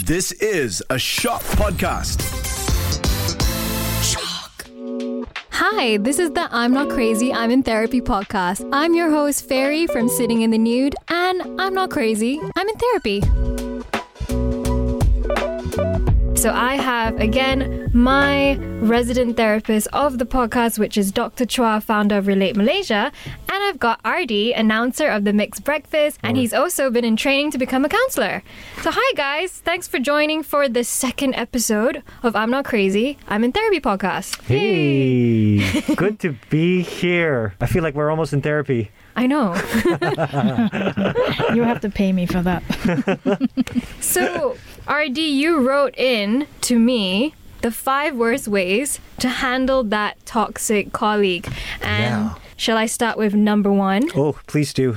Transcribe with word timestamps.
This 0.00 0.32
is 0.32 0.80
a 0.88 0.94
SYOK 0.94 1.42
Podcast. 1.54 2.18
Hi, 5.50 5.98
this 5.98 6.18
is 6.18 6.30
the 6.30 6.48
I'm 6.50 6.72
Not 6.72 6.88
Crazy, 6.88 7.32
I'm 7.32 7.50
in 7.50 7.62
Therapy 7.62 8.00
podcast. 8.00 8.68
I'm 8.72 8.94
your 8.94 9.10
host, 9.10 9.46
Feri 9.46 9.86
from 9.86 10.08
Sitting 10.08 10.40
in 10.40 10.50
the 10.50 10.58
Nude, 10.58 10.94
and 11.08 11.42
I'm 11.60 11.74
not 11.74 11.90
crazy, 11.90 12.40
I'm 12.56 12.68
in 12.68 12.76
therapy. 12.76 13.61
So 16.42 16.50
I 16.50 16.74
have 16.74 17.20
again 17.20 17.88
my 17.94 18.56
resident 18.80 19.36
therapist 19.36 19.86
of 19.92 20.18
the 20.18 20.26
podcast, 20.26 20.76
which 20.76 20.96
is 20.96 21.12
Dr. 21.12 21.44
Chua, 21.44 21.80
founder 21.80 22.18
of 22.18 22.26
Relate 22.26 22.56
Malaysia, 22.56 23.12
and 23.26 23.62
I've 23.62 23.78
got 23.78 24.00
RD, 24.04 24.32
announcer 24.56 25.06
of 25.06 25.22
the 25.22 25.32
MIX 25.32 25.60
Breakfast, 25.60 26.18
and 26.24 26.36
he's 26.36 26.52
also 26.52 26.90
been 26.90 27.04
in 27.04 27.14
training 27.14 27.52
to 27.52 27.58
become 27.58 27.84
a 27.84 27.88
counselor. 27.88 28.42
So 28.80 28.90
hi 28.92 29.12
guys, 29.14 29.52
thanks 29.52 29.86
for 29.86 30.00
joining 30.00 30.42
for 30.42 30.68
the 30.68 30.82
second 30.82 31.34
episode 31.34 32.02
of 32.24 32.34
I'm 32.34 32.50
Not 32.50 32.64
Crazy, 32.64 33.18
I'm 33.28 33.44
in 33.44 33.52
Therapy 33.52 33.78
podcast. 33.78 34.42
Hey, 34.42 35.94
good 35.94 36.18
to 36.26 36.34
be 36.50 36.82
here. 36.82 37.54
I 37.60 37.66
feel 37.66 37.84
like 37.84 37.94
we're 37.94 38.10
almost 38.10 38.32
in 38.32 38.42
therapy. 38.42 38.90
I 39.16 39.26
know. 39.26 39.54
You 41.54 41.62
have 41.64 41.80
to 41.82 41.90
pay 41.90 42.12
me 42.12 42.26
for 42.26 42.42
that. 42.42 42.62
So, 44.00 44.56
RD, 44.90 45.18
you 45.18 45.60
wrote 45.66 45.94
in 45.96 46.46
to 46.62 46.78
me 46.78 47.34
the 47.62 47.70
five 47.70 48.16
worst 48.16 48.48
ways 48.48 48.98
to 49.18 49.28
handle 49.28 49.82
that 49.84 50.24
toxic 50.26 50.92
colleague. 50.92 51.48
And 51.80 52.30
Yeah. 52.30 52.34
Shall 52.62 52.76
I 52.76 52.86
start 52.86 53.18
with 53.18 53.34
number 53.34 53.72
one, 53.72 54.04
Oh, 54.14 54.38
please 54.46 54.72
do. 54.72 54.92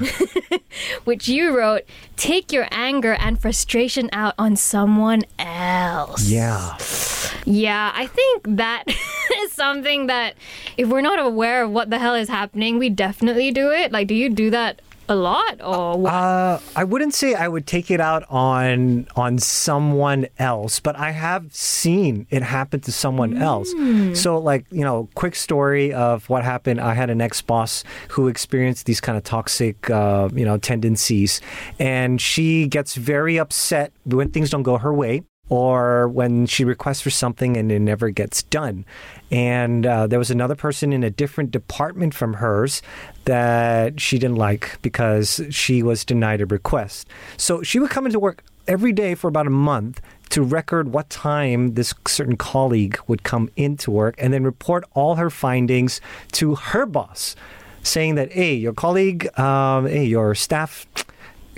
which 1.03 1.27
you 1.27 1.57
wrote 1.57 1.81
take 2.15 2.51
your 2.51 2.67
anger 2.69 3.13
and 3.13 3.41
frustration 3.41 4.07
out 4.13 4.35
on 4.37 4.55
someone 4.55 5.23
else. 5.39 6.29
Yeah. 6.29 6.77
Yeah, 7.45 7.91
I 7.95 8.05
think 8.05 8.57
that 8.57 8.83
is 9.41 9.51
something 9.51 10.05
that 10.07 10.35
if 10.77 10.87
we're 10.89 11.01
not 11.01 11.17
aware 11.17 11.63
of 11.63 11.71
what 11.71 11.89
the 11.89 11.97
hell 11.97 12.13
is 12.13 12.29
happening, 12.29 12.77
we 12.77 12.89
definitely 12.89 13.51
do 13.51 13.71
it. 13.71 13.91
Like, 13.91 14.07
do 14.07 14.13
you 14.15 14.29
do 14.29 14.51
that 14.51 14.81
a 15.07 15.15
lot 15.15 15.61
or 15.61 15.97
what? 15.97 16.13
Uh, 16.13 16.59
I 16.75 16.83
wouldn't 16.83 17.13
say 17.13 17.33
I 17.35 17.47
would 17.47 17.67
take 17.67 17.91
it 17.91 17.99
out 18.01 18.23
on 18.29 19.07
on 19.15 19.37
someone 19.37 20.27
else, 20.39 20.79
but 20.79 20.95
I 20.97 21.11
have 21.11 21.53
seen 21.53 22.27
it 22.29 22.41
happen 22.43 22.79
to 22.81 22.91
someone 22.91 23.37
else. 23.37 23.71
So, 24.13 24.37
like 24.37 24.65
you 24.71 24.81
know, 24.81 25.09
quick 25.15 25.35
story 25.35 25.93
of 25.93 26.27
what 26.29 26.43
happened. 26.43 26.81
I 26.81 26.93
had 26.93 27.09
an 27.09 27.21
ex 27.21 27.41
boss 27.41 27.83
who 28.09 28.27
experienced 28.27 28.85
these 28.85 29.01
kind 29.01 29.17
of 29.17 29.23
toxic, 29.23 29.89
uh, 29.89 30.29
you 30.33 30.45
know, 30.45 30.57
tendencies, 30.57 31.41
and 31.79 32.19
she 32.19 32.67
gets 32.67 32.95
very 32.95 33.37
upset 33.37 33.91
when 34.05 34.31
things 34.31 34.49
don't 34.49 34.63
go 34.63 34.77
her 34.77 34.93
way. 34.93 35.23
Or 35.47 36.07
when 36.07 36.47
she 36.47 36.65
requests 36.65 37.01
for 37.01 37.11
something 37.11 37.55
and 37.55 37.71
it 37.71 37.79
never 37.79 38.09
gets 38.09 38.41
done. 38.43 38.83
And 39.29 39.85
uh, 39.85 40.07
there 40.07 40.17
was 40.17 40.31
another 40.31 40.55
person 40.55 40.91
in 40.91 41.03
a 41.03 41.09
different 41.09 41.51
department 41.51 42.13
from 42.13 42.35
hers 42.35 42.81
that 43.25 43.99
she 43.99 44.17
didn't 44.17 44.37
like 44.37 44.79
because 44.81 45.41
she 45.51 45.83
was 45.83 46.03
denied 46.03 46.41
a 46.41 46.45
request. 46.45 47.07
So 47.37 47.61
she 47.61 47.79
would 47.79 47.91
come 47.91 48.05
into 48.07 48.19
work 48.19 48.43
every 48.67 48.91
day 48.91 49.13
for 49.13 49.27
about 49.27 49.47
a 49.47 49.51
month 49.51 50.01
to 50.29 50.41
record 50.41 50.91
what 50.91 51.09
time 51.09 51.75
this 51.75 51.93
certain 52.07 52.37
colleague 52.37 52.99
would 53.07 53.23
come 53.23 53.49
into 53.55 53.91
work 53.91 54.15
and 54.17 54.33
then 54.33 54.43
report 54.43 54.83
all 54.93 55.15
her 55.15 55.29
findings 55.29 56.01
to 56.31 56.55
her 56.55 56.85
boss, 56.85 57.35
saying 57.83 58.15
that, 58.15 58.31
hey, 58.31 58.53
your 58.53 58.73
colleague, 58.73 59.27
um, 59.39 59.85
hey, 59.85 60.05
your 60.05 60.33
staff 60.33 60.87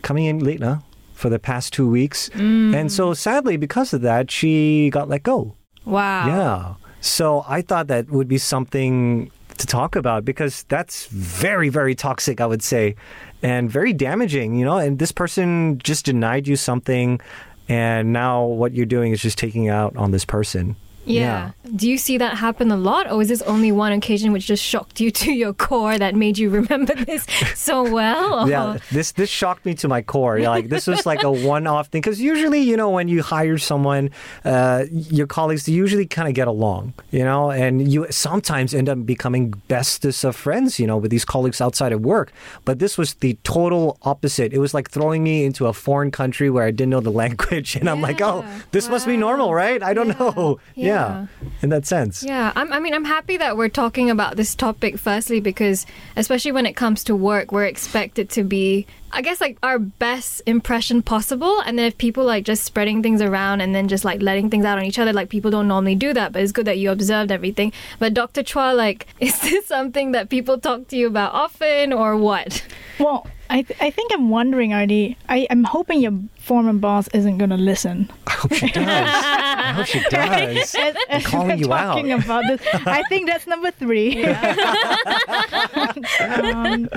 coming 0.01 0.25
in 0.25 0.39
late 0.39 0.59
now 0.59 0.83
for 1.17 1.29
the 1.29 1.39
past 1.39 1.73
two 1.73 1.89
weeks. 1.89 2.29
And 2.35 2.91
so 2.91 3.13
sadly, 3.13 3.57
because 3.57 3.93
of 3.93 4.01
that, 4.01 4.29
she 4.31 4.89
got 4.91 5.09
let 5.09 5.23
go. 5.23 5.55
wow. 5.85 6.27
Yeah. 6.27 6.73
So 6.99 7.45
I 7.47 7.61
thought 7.61 7.87
that 7.87 8.09
would 8.09 8.27
be 8.27 8.37
something 8.37 9.31
to 9.57 9.65
talk 9.67 9.95
about 9.95 10.25
because 10.25 10.63
that's 10.63 11.05
very, 11.07 11.69
very 11.69 11.95
toxic, 11.95 12.41
I 12.41 12.45
would 12.45 12.61
say, 12.63 12.95
and 13.41 13.69
very 13.69 13.93
damaging, 13.93 14.55
you 14.55 14.65
know. 14.65 14.77
And 14.77 14.99
this 14.99 15.11
person 15.11 15.77
just 15.83 16.05
denied 16.05 16.47
you 16.47 16.55
something, 16.55 17.19
and 17.69 18.11
now 18.13 18.45
what 18.45 18.73
you're 18.73 18.85
doing 18.85 19.11
is 19.13 19.21
just 19.21 19.37
taking 19.37 19.69
out 19.69 19.95
on 19.95 20.11
this 20.11 20.25
person. 20.25 20.75
Yeah. 21.07 21.51
Do 21.75 21.89
you 21.89 21.97
see 21.97 22.17
that 22.17 22.37
happen 22.37 22.71
a 22.71 22.77
lot, 22.77 23.11
or 23.11 23.21
is 23.21 23.27
this 23.27 23.41
only 23.43 23.71
one 23.71 23.91
occasion 23.91 24.31
which 24.31 24.45
just 24.47 24.63
shocked 24.63 24.99
you 24.99 25.11
to 25.21 25.31
your 25.31 25.53
core 25.53 25.97
that 25.97 26.15
made 26.15 26.37
you 26.37 26.49
remember 26.49 26.93
this 27.05 27.25
so 27.55 27.83
well? 27.89 28.43
or- 28.45 28.49
Yeah, 28.49 28.77
this 28.91 29.11
this 29.13 29.29
shocked 29.29 29.65
me 29.65 29.73
to 29.75 29.87
my 29.87 30.01
core. 30.01 30.39
Like 30.39 30.69
this 30.69 30.87
was 30.87 31.05
like 31.05 31.23
a 31.23 31.31
one-off 31.55 31.87
thing 31.87 32.01
because 32.01 32.21
usually, 32.21 32.61
you 32.61 32.77
know, 32.77 32.89
when 32.89 33.07
you 33.07 33.21
hire 33.23 33.57
someone, 33.57 34.09
uh, 34.45 34.85
your 34.91 35.27
colleagues 35.27 35.67
usually 35.67 36.05
kind 36.05 36.27
of 36.27 36.33
get 36.33 36.47
along, 36.47 36.93
you 37.11 37.23
know, 37.23 37.51
and 37.51 37.91
you 37.91 38.07
sometimes 38.09 38.73
end 38.73 38.89
up 38.89 39.05
becoming 39.05 39.51
bestest 39.67 40.23
of 40.23 40.35
friends, 40.35 40.79
you 40.79 40.87
know, 40.87 40.97
with 40.97 41.11
these 41.11 41.25
colleagues 41.25 41.59
outside 41.61 41.91
of 41.93 42.01
work. 42.01 42.31
But 42.65 42.79
this 42.79 42.97
was 42.97 43.15
the 43.15 43.37
total 43.43 43.97
opposite. 44.03 44.53
It 44.53 44.59
was 44.59 44.73
like 44.73 44.89
throwing 44.89 45.23
me 45.23 45.45
into 45.45 45.67
a 45.67 45.73
foreign 45.73 46.11
country 46.11 46.49
where 46.49 46.63
I 46.65 46.71
didn't 46.71 46.89
know 46.91 47.01
the 47.01 47.11
language, 47.23 47.75
and 47.75 47.89
I'm 47.89 48.01
like, 48.01 48.21
oh, 48.21 48.41
Yeah. 48.41 48.59
this 48.71 48.89
must 48.89 49.05
be 49.07 49.17
normal, 49.17 49.53
right? 49.53 49.81
I 49.83 49.93
don't 49.93 50.11
know. 50.19 50.59
Yeah. 50.75 50.96
Yeah. 50.99 51.27
in 51.61 51.69
that 51.69 51.85
sense. 51.85 52.23
Yeah, 52.23 52.51
I'm, 52.55 52.71
I 52.73 52.79
mean, 52.79 52.93
I'm 52.93 53.05
happy 53.05 53.37
that 53.37 53.57
we're 53.57 53.69
talking 53.69 54.09
about 54.09 54.35
this 54.35 54.55
topic 54.55 54.97
firstly 54.97 55.39
because, 55.39 55.85
especially 56.15 56.51
when 56.51 56.65
it 56.65 56.75
comes 56.75 57.03
to 57.05 57.15
work, 57.15 57.51
we're 57.51 57.65
expected 57.65 58.29
to 58.31 58.43
be, 58.43 58.85
I 59.11 59.21
guess, 59.21 59.39
like 59.41 59.57
our 59.63 59.79
best 59.79 60.41
impression 60.45 61.01
possible. 61.01 61.61
And 61.61 61.79
then 61.79 61.85
if 61.85 61.97
people 61.97 62.25
like 62.25 62.43
just 62.43 62.63
spreading 62.63 63.01
things 63.01 63.21
around 63.21 63.61
and 63.61 63.73
then 63.73 63.87
just 63.87 64.03
like 64.05 64.21
letting 64.21 64.49
things 64.49 64.65
out 64.65 64.77
on 64.77 64.83
each 64.83 64.99
other, 64.99 65.13
like 65.13 65.29
people 65.29 65.51
don't 65.51 65.67
normally 65.67 65.95
do 65.95 66.13
that, 66.13 66.33
but 66.33 66.41
it's 66.41 66.51
good 66.51 66.65
that 66.65 66.77
you 66.77 66.91
observed 66.91 67.31
everything. 67.31 67.71
But 67.99 68.13
Dr. 68.13 68.43
Chua, 68.43 68.75
like, 68.75 69.07
is 69.19 69.39
this 69.41 69.65
something 69.67 70.11
that 70.11 70.29
people 70.29 70.59
talk 70.59 70.87
to 70.89 70.97
you 70.97 71.07
about 71.07 71.33
often 71.33 71.93
or 71.93 72.17
what? 72.17 72.65
Well, 72.99 73.27
I, 73.49 73.61
th- 73.61 73.79
I 73.81 73.91
think 73.91 74.11
I'm 74.13 74.29
wondering, 74.29 74.73
RD. 74.73 75.15
I, 75.29 75.47
I'm 75.49 75.63
hoping 75.63 76.01
your 76.01 76.19
former 76.39 76.73
boss 76.73 77.07
isn't 77.09 77.37
going 77.37 77.49
to 77.49 77.57
listen. 77.57 78.09
I 78.25 78.31
hope 78.31 78.53
she 78.53 78.69
does. 78.71 78.87
I 78.87 79.71
hope 79.73 79.85
she 79.85 79.99
does. 80.09 80.75
As, 80.75 80.95
as 81.09 81.25
calling 81.25 81.47
we're 81.49 81.55
you 81.55 81.73
out. 81.73 82.05
about 82.05 82.43
this, 82.47 82.61
I 82.85 83.03
think 83.09 83.27
that's 83.27 83.47
number 83.47 83.71
three. 83.71 84.23
um, 86.43 86.89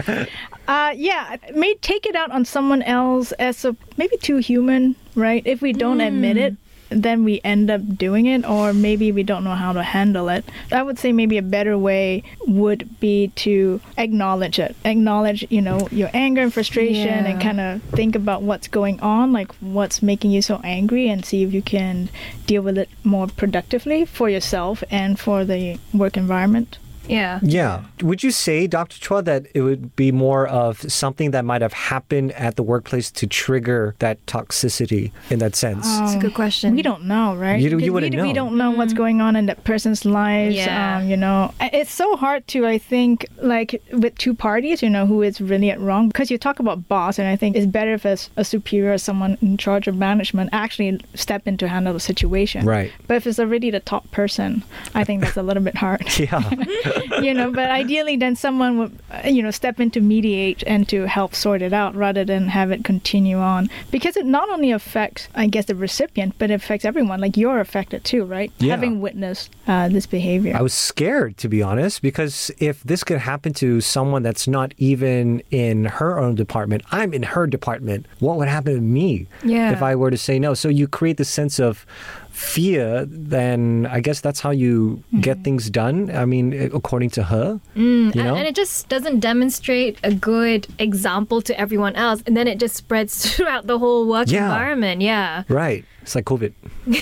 uh, 0.67 0.93
yeah, 0.97 1.37
may 1.55 1.75
take 1.77 2.00
it 2.07 2.17
out 2.17 2.31
on 2.31 2.45
someone 2.45 2.83
else 2.83 3.33
as 3.33 3.65
a 3.65 3.77
maybe 3.97 4.17
too 4.17 4.39
human, 4.39 4.97
right? 5.15 5.43
If 5.47 5.63
we 5.63 5.73
don't 5.73 6.01
admit 6.01 6.37
hmm. 6.37 6.43
it, 6.43 6.57
then 6.91 7.25
we 7.25 7.41
end 7.45 7.71
up 7.71 7.97
doing 7.97 8.27
it, 8.27 8.45
or 8.45 8.73
maybe 8.73 9.13
we 9.13 9.23
don't 9.23 9.45
know 9.45 9.55
how 9.55 9.73
to 9.73 9.83
handle 9.83 10.29
it. 10.29 10.45
I 10.73 10.83
would 10.83 10.99
say 10.99 11.13
maybe 11.13 11.39
a 11.39 11.43
better 11.43 11.79
way 11.79 12.25
would 12.47 12.99
be 13.01 13.29
to 13.37 13.81
acknowledge 13.97 14.59
it, 14.59 14.75
acknowledge 14.85 15.47
you 15.51 15.63
know 15.63 15.89
your 15.91 16.11
anger 16.13 16.43
and 16.43 16.53
frustration, 16.53 17.27
and 17.27 17.41
kind 17.41 17.61
of 17.61 17.83
think 17.83 18.17
about 18.17 18.43
what's 18.43 18.69
going 18.69 19.01
on, 19.01 19.33
like 19.33 19.55
what's 19.57 20.03
making 20.03 20.33
you 20.33 20.43
so 20.43 20.61
angry, 20.65 21.09
and 21.09 21.25
see 21.25 21.45
if 21.45 21.53
you 21.55 21.63
can 21.63 22.11
deal 22.47 22.63
with 22.63 22.77
it 22.77 22.89
more 23.05 23.29
productively 23.29 24.05
for 24.05 24.29
yourself 24.29 24.83
and 24.91 25.19
for 25.19 25.45
the 25.45 25.79
work 25.95 26.17
environment. 26.17 26.79
Yeah. 27.09 27.41
Yeah. 27.43 27.85
Would 28.03 28.23
you 28.23 28.31
say, 28.31 28.67
Dr. 28.67 28.97
Chua, 28.99 29.25
that 29.25 29.47
it 29.55 29.63
would 29.63 29.97
be 29.97 30.13
more 30.13 30.47
of 30.47 30.81
something 30.91 31.33
that 31.33 31.45
might 31.45 31.63
have 31.63 31.73
happened 31.73 32.33
at 32.33 32.57
the 32.57 32.63
workplace 32.63 33.11
to 33.13 33.27
trigger 33.27 33.95
that 33.99 34.25
toxicity 34.27 35.11
in 35.31 35.39
that 35.41 35.57
sense? 35.57 35.87
It's 36.01 36.15
a 36.15 36.19
good 36.19 36.35
question. 36.35 36.75
We 36.77 36.83
don't 36.83 37.05
know, 37.05 37.35
right? 37.37 37.61
You 37.61 37.71
don't- 37.71 37.81
you 37.81 37.87
'Cause 37.87 37.95
wouldn't 37.95 38.13
we, 38.13 38.17
know. 38.17 38.23
We 38.25 38.33
don't 38.33 38.57
know 38.57 38.71
what's 38.71 38.93
going 38.93 39.21
on 39.21 39.35
in 39.37 39.47
that 39.47 39.65
person's 39.65 40.05
lives. 40.05 40.55
Yeah. 40.57 40.99
Um, 40.99 41.09
you 41.09 41.17
know, 41.17 41.53
it's 41.61 41.93
so 41.93 42.17
hard 42.17 42.47
to, 42.49 42.67
I 42.67 42.79
think, 42.79 43.27
like 43.41 43.81
with 43.93 44.17
two 44.19 44.35
parties, 44.35 44.83
you 44.83 44.91
know, 44.91 45.07
who 45.07 45.23
is 45.23 45.41
really 45.41 45.71
at 45.71 45.81
wrong. 45.81 46.09
Because 46.09 46.31
you 46.31 46.39
talk 46.39 46.61
about 46.61 46.89
boss, 46.89 47.19
and 47.19 47.27
I 47.29 47.37
think 47.37 47.57
it's 47.57 47.67
better 47.67 47.95
if 47.95 48.05
a 48.05 48.45
superior, 48.45 48.97
someone 48.99 49.37
in 49.43 49.57
charge 49.57 49.89
of 49.89 49.97
management, 49.97 50.51
actually 50.53 51.01
step 51.15 51.47
in 51.49 51.57
to 51.59 51.69
handle 51.69 51.93
the 51.95 52.01
situation. 52.01 52.65
Right. 52.67 52.93
But 53.07 53.17
if 53.17 53.27
it's 53.27 53.39
already 53.41 53.71
the 53.71 53.81
top 53.81 54.11
person, 54.11 54.63
I 54.95 55.05
think 55.05 55.23
that's 55.23 55.37
a 55.37 55.43
little 55.43 55.63
bit 55.63 55.77
hard. 55.77 56.07
Yeah. 56.21 56.43
you 57.23 57.35
know, 57.35 57.51
but 57.51 57.71
ideally, 57.71 58.17
then 58.17 58.37
someone 58.37 58.79
would, 58.79 58.99
uh, 59.11 59.29
you 59.29 59.43
know, 59.43 59.51
step 59.51 59.81
in 59.81 59.91
to 59.93 60.01
mediate 60.01 60.63
and 60.67 60.89
to 60.89 61.07
help 61.07 61.35
sort 61.35 61.63
it 61.63 61.73
out 61.73 61.95
rather 61.95 62.25
than 62.25 62.49
have 62.49 62.71
it 62.71 62.85
continue 62.85 63.39
on. 63.39 63.69
Because 63.91 64.17
it 64.17 64.27
not 64.27 64.49
only 64.51 64.71
affects, 64.71 65.29
I 65.35 65.47
guess, 65.47 65.67
the 65.67 65.75
recipient, 65.75 66.35
but 66.39 66.51
it 66.51 66.55
affects 66.55 66.85
everyone. 66.85 67.21
Like 67.21 67.37
you're 67.37 67.61
affected 67.61 68.05
too, 68.05 68.25
right? 68.25 68.53
Yeah. 68.59 68.71
Having 68.75 69.01
witnessed 69.01 69.51
uh, 69.67 69.89
this 69.89 70.07
behavior. 70.07 70.57
I 70.57 70.63
was 70.63 70.75
scared, 70.75 71.37
to 71.39 71.49
be 71.49 71.63
honest, 71.63 72.03
because 72.03 72.51
if 72.59 72.83
this 72.83 73.05
could 73.05 73.19
happen 73.19 73.53
to 73.55 73.81
someone 73.81 74.23
that's 74.23 74.47
not 74.49 74.73
even 74.79 75.43
in 75.51 75.85
her 75.87 76.19
own 76.19 76.35
department, 76.35 76.83
I'm 76.91 77.13
in 77.15 77.23
her 77.23 77.47
department, 77.47 78.07
what 78.19 78.37
would 78.39 78.49
happen 78.49 78.75
to 78.75 78.81
me 78.81 79.27
Yeah. 79.45 79.73
if 79.73 79.83
I 79.83 79.95
were 79.95 80.11
to 80.11 80.19
say 80.19 80.39
no? 80.39 80.55
So 80.55 80.69
you 80.69 80.89
create 80.89 81.17
this 81.17 81.29
sense 81.29 81.59
of 81.61 81.87
fear, 82.33 83.05
then 83.07 83.87
I 83.91 84.01
guess 84.01 84.21
that's 84.21 84.41
how 84.41 84.51
you 84.51 85.03
get 85.21 85.43
things 85.45 85.69
done. 85.71 86.11
I 86.11 86.25
mean, 86.25 86.53
according 86.73 87.11
to 87.11 87.25
her, 87.25 87.61
Mm, 87.77 88.15
you 88.15 88.21
and- 88.21 88.31
know. 88.31 88.35
and 88.37 88.47
it 88.47 88.55
just 88.55 88.89
doesn't 88.89 89.21
demonstrate 89.21 89.99
a 90.03 90.13
good 90.15 90.67
example 90.79 91.43
to 91.43 91.59
everyone 91.61 91.95
else, 91.97 92.23
and 92.27 92.37
then 92.37 92.47
it 92.49 92.59
just 92.59 92.77
spreads 92.77 93.25
throughout 93.37 93.67
the 93.67 93.79
whole 93.79 94.07
work 94.09 94.31
Yeah. 94.31 94.45
environment. 94.45 95.03
Yeah, 95.03 95.43
right. 95.49 95.85
It's 96.03 96.15
like 96.15 96.25
COVID. 96.25 96.53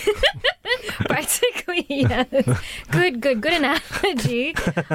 practically. 1.07 1.87
Yes. 1.89 2.27
good, 2.91 3.21
good, 3.21 3.41
good 3.41 3.53
analogy. 3.53 4.55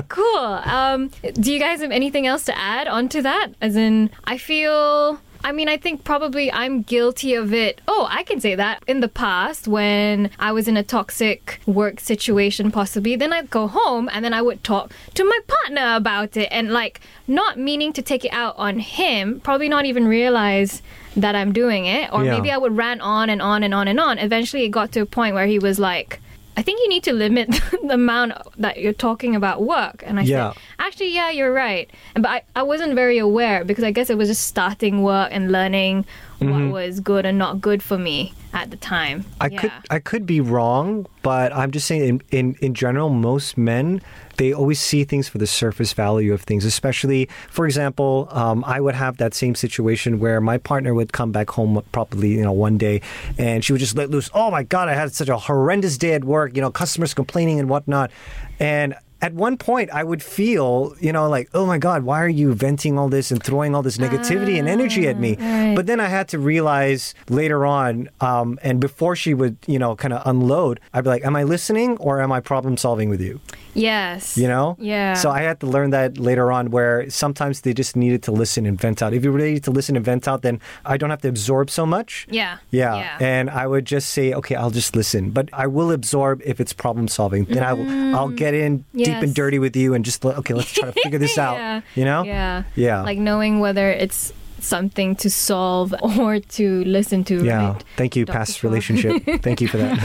cool. 0.09 0.37
Um, 0.65 1.09
do 1.33 1.53
you 1.53 1.59
guys 1.59 1.81
have 1.81 1.91
anything 1.91 2.27
else 2.27 2.45
to 2.45 2.57
add 2.57 2.87
onto 2.87 3.21
that? 3.21 3.49
As 3.61 3.75
in, 3.75 4.09
I 4.25 4.37
feel. 4.37 5.19
I 5.43 5.51
mean, 5.51 5.67
I 5.67 5.77
think 5.77 6.03
probably 6.03 6.51
I'm 6.51 6.83
guilty 6.83 7.33
of 7.33 7.53
it. 7.53 7.81
Oh, 7.87 8.07
I 8.09 8.23
can 8.23 8.39
say 8.39 8.55
that 8.55 8.81
in 8.87 9.01
the 9.01 9.07
past 9.09 9.67
when 9.67 10.29
I 10.39 10.51
was 10.53 10.67
in 10.67 10.77
a 10.77 10.83
toxic 10.83 11.59
work 11.65 11.99
situation, 11.99 12.71
possibly. 12.71 13.15
Then 13.15 13.33
I'd 13.33 13.49
go 13.49 13.67
home 13.67 14.09
and 14.11 14.23
then 14.23 14.33
I 14.33 14.41
would 14.41 14.63
talk 14.63 14.91
to 15.15 15.23
my 15.25 15.39
partner 15.47 15.95
about 15.95 16.37
it 16.37 16.47
and 16.51 16.71
like 16.71 17.01
not 17.27 17.59
meaning 17.59 17.91
to 17.93 18.01
take 18.01 18.23
it 18.23 18.31
out 18.33 18.55
on 18.57 18.79
him, 18.79 19.41
probably 19.41 19.67
not 19.67 19.85
even 19.85 20.07
realize 20.07 20.81
that 21.17 21.35
I'm 21.35 21.51
doing 21.51 21.85
it. 21.85 22.11
Or 22.13 22.23
Yeah. 22.23 22.31
maybe 22.35 22.49
I 22.49 22.57
would 22.57 22.75
rant 22.77 23.01
on 23.01 23.29
and 23.29 23.41
on 23.41 23.63
and 23.63 23.73
on 23.73 23.87
and 23.87 23.99
on. 23.99 24.17
Eventually, 24.19 24.63
it 24.63 24.69
got 24.69 24.91
to 24.93 25.01
a 25.01 25.05
point 25.05 25.35
where 25.35 25.45
he 25.45 25.59
was 25.59 25.77
like, 25.77 26.19
I 26.55 26.61
think 26.61 26.79
you 26.81 26.89
need 26.89 27.03
to 27.03 27.13
limit 27.13 27.49
the 27.83 27.93
amount 27.95 28.33
that 28.57 28.79
you're 28.79 28.93
talking 28.93 29.35
about 29.35 29.63
work. 29.63 30.03
And 30.05 30.19
I 30.19 30.23
Yeah. 30.23 30.53
said, 30.53 30.61
actually, 30.79 31.13
yeah, 31.15 31.29
you're 31.31 31.51
right. 31.53 31.89
But 32.13 32.25
I, 32.27 32.41
I 32.55 32.63
wasn't 32.63 32.93
very 32.95 33.17
aware 33.17 33.63
because 33.65 33.83
I 33.83 33.91
guess 33.91 34.09
it 34.09 34.17
was 34.17 34.29
just 34.29 34.45
starting 34.45 35.01
work 35.01 35.29
and 35.31 35.51
learning 35.51 36.05
what 36.39 36.71
was 36.71 36.99
good 36.99 37.25
and 37.25 37.37
not 37.37 37.61
good 37.61 37.81
for 37.81 37.97
me 37.97 38.33
at 38.53 38.71
the 38.71 38.77
time. 38.77 39.25
I 39.41 39.47
yeah. 39.47 39.61
could 39.61 39.71
I 39.89 39.99
could 39.99 40.25
be 40.25 40.41
wrong, 40.41 41.07
but 41.21 41.53
I'm 41.53 41.71
just 41.71 41.87
saying 41.87 42.03
in, 42.03 42.21
in, 42.31 42.55
in 42.61 42.73
general, 42.73 43.09
most 43.09 43.57
men 43.57 44.01
they 44.37 44.51
always 44.51 44.79
see 44.79 45.03
things 45.03 45.29
for 45.29 45.37
the 45.37 45.45
surface 45.45 45.93
value 45.93 46.33
of 46.33 46.41
things. 46.41 46.65
Especially, 46.65 47.29
for 47.49 47.65
example, 47.65 48.27
um, 48.31 48.63
I 48.65 48.79
would 48.79 48.95
have 48.95 49.17
that 49.17 49.33
same 49.33 49.55
situation 49.55 50.19
where 50.19 50.41
my 50.41 50.57
partner 50.57 50.93
would 50.93 51.13
come 51.13 51.31
back 51.31 51.49
home 51.51 51.81
probably 51.91 52.29
you 52.29 52.43
know 52.43 52.51
one 52.51 52.77
day, 52.77 53.01
and 53.37 53.63
she 53.63 53.73
would 53.73 53.79
just 53.79 53.95
let 53.95 54.09
loose. 54.09 54.29
Oh 54.33 54.51
my 54.51 54.63
god, 54.63 54.89
I 54.89 54.93
had 54.93 55.13
such 55.13 55.29
a 55.29 55.37
horrendous 55.37 55.97
day 55.97 56.13
at 56.13 56.23
work. 56.23 56.55
You 56.55 56.61
know, 56.61 56.71
customers 56.71 57.13
complaining 57.13 57.59
and 57.59 57.69
whatnot, 57.69 58.11
and 58.59 58.95
at 59.23 59.33
one 59.33 59.55
point 59.55 59.89
I 59.89 60.03
would 60.03 60.21
feel, 60.21 60.93
you 60.99 61.13
know, 61.13 61.29
like, 61.29 61.49
oh 61.53 61.65
my 61.65 61.77
God, 61.77 62.03
why 62.03 62.21
are 62.21 62.27
you 62.27 62.53
venting 62.53 62.99
all 62.99 63.07
this 63.07 63.31
and 63.31 63.41
throwing 63.41 63.73
all 63.73 63.81
this 63.81 63.97
negativity 63.97 64.59
and 64.59 64.67
energy 64.67 65.07
at 65.07 65.17
me? 65.17 65.37
right. 65.39 65.75
But 65.77 65.87
then 65.87 66.01
I 66.01 66.07
had 66.07 66.27
to 66.29 66.39
realize 66.39 67.15
later 67.29 67.65
on, 67.65 68.09
um, 68.19 68.59
and 68.61 68.81
before 68.81 69.15
she 69.15 69.33
would, 69.33 69.55
you 69.65 69.79
know, 69.79 69.95
kind 69.95 70.13
of 70.13 70.21
unload, 70.27 70.81
I'd 70.93 71.05
be 71.05 71.09
like, 71.09 71.23
am 71.23 71.37
I 71.37 71.43
listening 71.43 71.95
or 71.97 72.21
am 72.21 72.33
I 72.33 72.41
problem 72.41 72.75
solving 72.75 73.09
with 73.09 73.21
you? 73.21 73.39
Yes. 73.73 74.37
You 74.37 74.49
know? 74.49 74.75
Yeah. 74.77 75.13
So 75.13 75.31
I 75.31 75.39
had 75.41 75.61
to 75.61 75.67
learn 75.67 75.91
that 75.91 76.17
later 76.17 76.51
on 76.51 76.69
where 76.69 77.09
sometimes 77.09 77.61
they 77.61 77.73
just 77.73 77.95
needed 77.95 78.23
to 78.23 78.31
listen 78.33 78.65
and 78.65 78.79
vent 78.79 79.01
out. 79.01 79.13
If 79.13 79.23
you're 79.23 79.31
ready 79.31 79.59
to 79.61 79.71
listen 79.71 79.95
and 79.95 80.03
vent 80.03 80.27
out, 80.27 80.41
then 80.41 80.59
I 80.85 80.97
don't 80.97 81.09
have 81.09 81.21
to 81.21 81.29
absorb 81.29 81.69
so 81.69 81.85
much. 81.85 82.27
Yeah. 82.29 82.57
Yeah. 82.71 82.95
Yeah. 82.95 83.17
And 83.21 83.49
I 83.49 83.67
would 83.67 83.85
just 83.85 84.09
say, 84.09 84.33
okay, 84.33 84.55
I'll 84.55 84.69
just 84.69 84.97
listen. 84.97 85.31
But 85.31 85.47
I 85.53 85.67
will 85.67 85.91
absorb 85.91 86.41
if 86.43 86.59
it's 86.59 86.73
problem 86.73 87.07
solving. 87.07 87.45
Then 87.45 87.63
I 87.63 87.73
will, 87.73 88.15
I'll 88.15 88.29
get 88.29 88.53
in 88.53 88.83
deep 89.13 89.23
and 89.23 89.33
dirty 89.35 89.59
with 89.59 89.75
you 89.75 89.93
and 89.93 90.03
just, 90.05 90.23
okay, 90.25 90.53
let's 90.53 90.71
try 90.71 90.89
to 90.91 91.01
figure 91.01 91.19
this 91.19 91.37
out. 91.45 91.55
Yeah. 91.57 91.81
You 91.95 92.05
know? 92.05 92.23
Yeah. 92.23 92.63
Yeah. 92.75 93.01
Like 93.01 93.17
knowing 93.17 93.59
whether 93.59 93.89
it's 93.89 94.33
something 94.59 95.15
to 95.17 95.29
solve 95.29 95.93
or 96.19 96.39
to 96.39 96.83
listen 96.85 97.23
to. 97.25 97.43
Yeah. 97.43 97.73
Right? 97.73 97.83
Thank 97.97 98.15
you, 98.15 98.25
Dr. 98.25 98.37
past 98.37 98.61
Paul. 98.61 98.69
relationship. 98.71 99.23
Thank 99.41 99.61
you 99.61 99.67
for 99.67 99.77
that. 99.77 99.99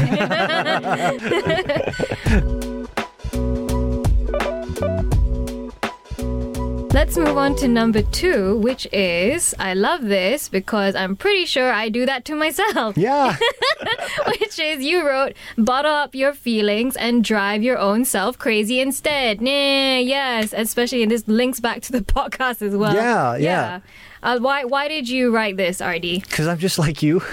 Let's 6.91 7.17
move 7.19 7.37
on 7.37 7.55
to 7.57 7.69
number 7.69 8.03
two, 8.03 8.57
which 8.59 8.87
is 8.93 9.55
I 9.59 9.75
love 9.75 10.03
this 10.03 10.49
because 10.49 10.95
I'm 10.95 11.17
pretty 11.17 11.45
sure 11.45 11.71
I 11.71 11.91
do 11.91 12.07
that 12.07 12.25
to 12.27 12.35
myself. 12.35 12.97
yeah. 12.97 13.37
which 14.27 14.59
is 14.59 14.83
you 14.83 15.07
wrote 15.07 15.35
bottle 15.57 15.93
up 15.93 16.15
your 16.15 16.33
feelings 16.33 16.97
and 16.97 17.23
drive 17.23 17.63
your 17.63 17.79
own 17.79 18.05
self 18.05 18.39
crazy 18.39 18.81
instead. 18.81 19.41
Nah, 19.41 19.99
yes, 19.99 20.53
especially 20.57 21.03
and 21.03 21.11
this 21.13 21.29
links 21.29 21.61
back 21.61 21.83
to 21.83 21.93
the 21.93 22.01
podcast 22.17 22.63
as 22.63 22.75
well. 22.75 22.95
Yeah, 22.95 23.37
yeah. 23.37 23.81
Uh, 24.29 24.39
why 24.41 24.65
why 24.65 24.89
did 24.89 25.09
you 25.09 25.33
write 25.35 25.57
this, 25.57 25.81
RD? 25.81 26.21
Because 26.21 26.47
I'm 26.47 26.59
just 26.59 26.79
like 26.79 27.03
you. 27.03 27.23